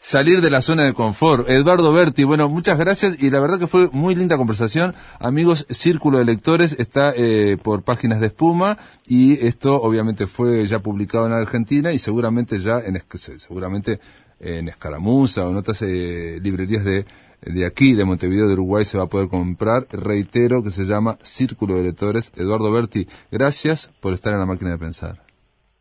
Salir 0.00 0.40
de 0.40 0.50
la 0.50 0.60
zona 0.60 0.84
de 0.84 0.94
confort. 0.94 1.48
Eduardo 1.48 1.92
Berti, 1.92 2.24
bueno, 2.24 2.48
muchas 2.48 2.78
gracias 2.78 3.22
y 3.22 3.30
la 3.30 3.40
verdad 3.40 3.58
que 3.58 3.66
fue 3.66 3.88
muy 3.92 4.14
linda 4.14 4.36
conversación. 4.36 4.94
Amigos, 5.20 5.66
Círculo 5.70 6.18
de 6.18 6.24
Lectores 6.24 6.78
está 6.78 7.12
eh, 7.16 7.56
por 7.62 7.84
páginas 7.84 8.20
de 8.20 8.26
espuma 8.28 8.78
y 9.06 9.46
esto 9.46 9.80
obviamente 9.80 10.26
fue 10.26 10.66
ya 10.66 10.80
publicado 10.80 11.26
en 11.26 11.32
Argentina 11.32 11.92
y 11.92 11.98
seguramente 11.98 12.58
ya 12.58 12.80
en, 12.80 13.00
seguramente 13.38 14.00
en 14.40 14.68
Escaramuza 14.68 15.46
o 15.46 15.50
en 15.50 15.56
otras 15.56 15.82
eh, 15.82 16.40
librerías 16.42 16.84
de 16.84 17.06
de 17.44 17.66
aquí, 17.66 17.94
de 17.94 18.04
Montevideo, 18.04 18.46
de 18.46 18.52
Uruguay, 18.52 18.84
se 18.84 18.96
va 18.96 19.04
a 19.04 19.08
poder 19.08 19.28
comprar. 19.28 19.88
Reitero 19.90 20.62
que 20.62 20.70
se 20.70 20.84
llama 20.84 21.18
Círculo 21.22 21.74
de 21.74 21.82
Lectores. 21.82 22.32
Eduardo 22.36 22.70
Berti, 22.70 23.08
gracias 23.32 23.90
por 24.00 24.12
estar 24.12 24.32
en 24.32 24.38
la 24.38 24.46
máquina 24.46 24.70
de 24.70 24.78
pensar. 24.78 25.31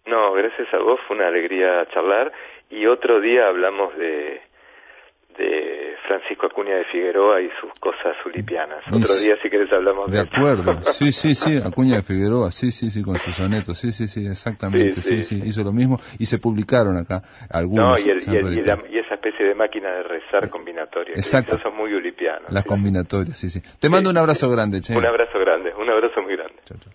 No, 0.05 0.33
gracias 0.33 0.73
a 0.73 0.77
vos, 0.79 0.99
fue 1.07 1.15
una 1.15 1.27
alegría 1.27 1.85
charlar 1.93 2.31
y 2.69 2.85
otro 2.87 3.19
día 3.19 3.47
hablamos 3.47 3.95
de, 3.97 4.41
de 5.37 5.95
Francisco 6.07 6.47
Acuña 6.47 6.75
de 6.75 6.85
Figueroa 6.85 7.41
y 7.41 7.49
sus 7.59 7.71
cosas 7.79 8.15
ulipianas. 8.25 8.83
Otro 8.87 9.13
día, 9.15 9.35
si 9.41 9.49
querés, 9.49 9.71
hablamos 9.71 10.09
de 10.09 10.17
De 10.17 10.23
acuerdo, 10.23 10.73
sí, 10.91 11.11
sí, 11.11 11.35
sí, 11.35 11.61
Acuña 11.63 11.97
de 11.97 12.03
Figueroa, 12.03 12.51
sí, 12.51 12.71
sí, 12.71 12.89
sí, 12.89 13.03
con 13.03 13.17
sus 13.17 13.35
sonetos, 13.35 13.77
sí, 13.77 13.91
sí, 13.91 14.07
sí, 14.07 14.25
exactamente, 14.25 15.01
sí, 15.01 15.21
sí, 15.21 15.41
hizo 15.45 15.63
lo 15.63 15.71
mismo 15.71 15.99
y 16.17 16.25
se 16.25 16.39
publicaron 16.39 16.97
acá 16.97 17.21
algunos. 17.49 17.87
No, 17.87 17.99
y, 17.99 18.09
y, 18.09 18.99
esa 18.99 19.15
especie 19.15 19.45
de 19.45 19.53
máquina 19.53 19.91
de 19.91 20.03
rezar 20.03 20.49
combinatoria. 20.49 21.13
Exacto. 21.15 21.59
Son 21.59 21.75
muy 21.75 21.93
ulipianos. 21.93 22.51
Las 22.51 22.65
combinatorias, 22.65 23.37
sí, 23.37 23.49
sí. 23.49 23.61
Te 23.79 23.89
mando 23.89 24.09
un 24.09 24.17
abrazo 24.17 24.49
grande, 24.49 24.81
Che. 24.81 24.95
Un 24.95 25.05
abrazo 25.05 25.37
grande, 25.39 25.73
un 25.77 25.89
abrazo 25.89 26.21
muy 26.21 26.35
grande. 26.35 26.55
Chau, 26.65 26.77
chau. 26.79 26.89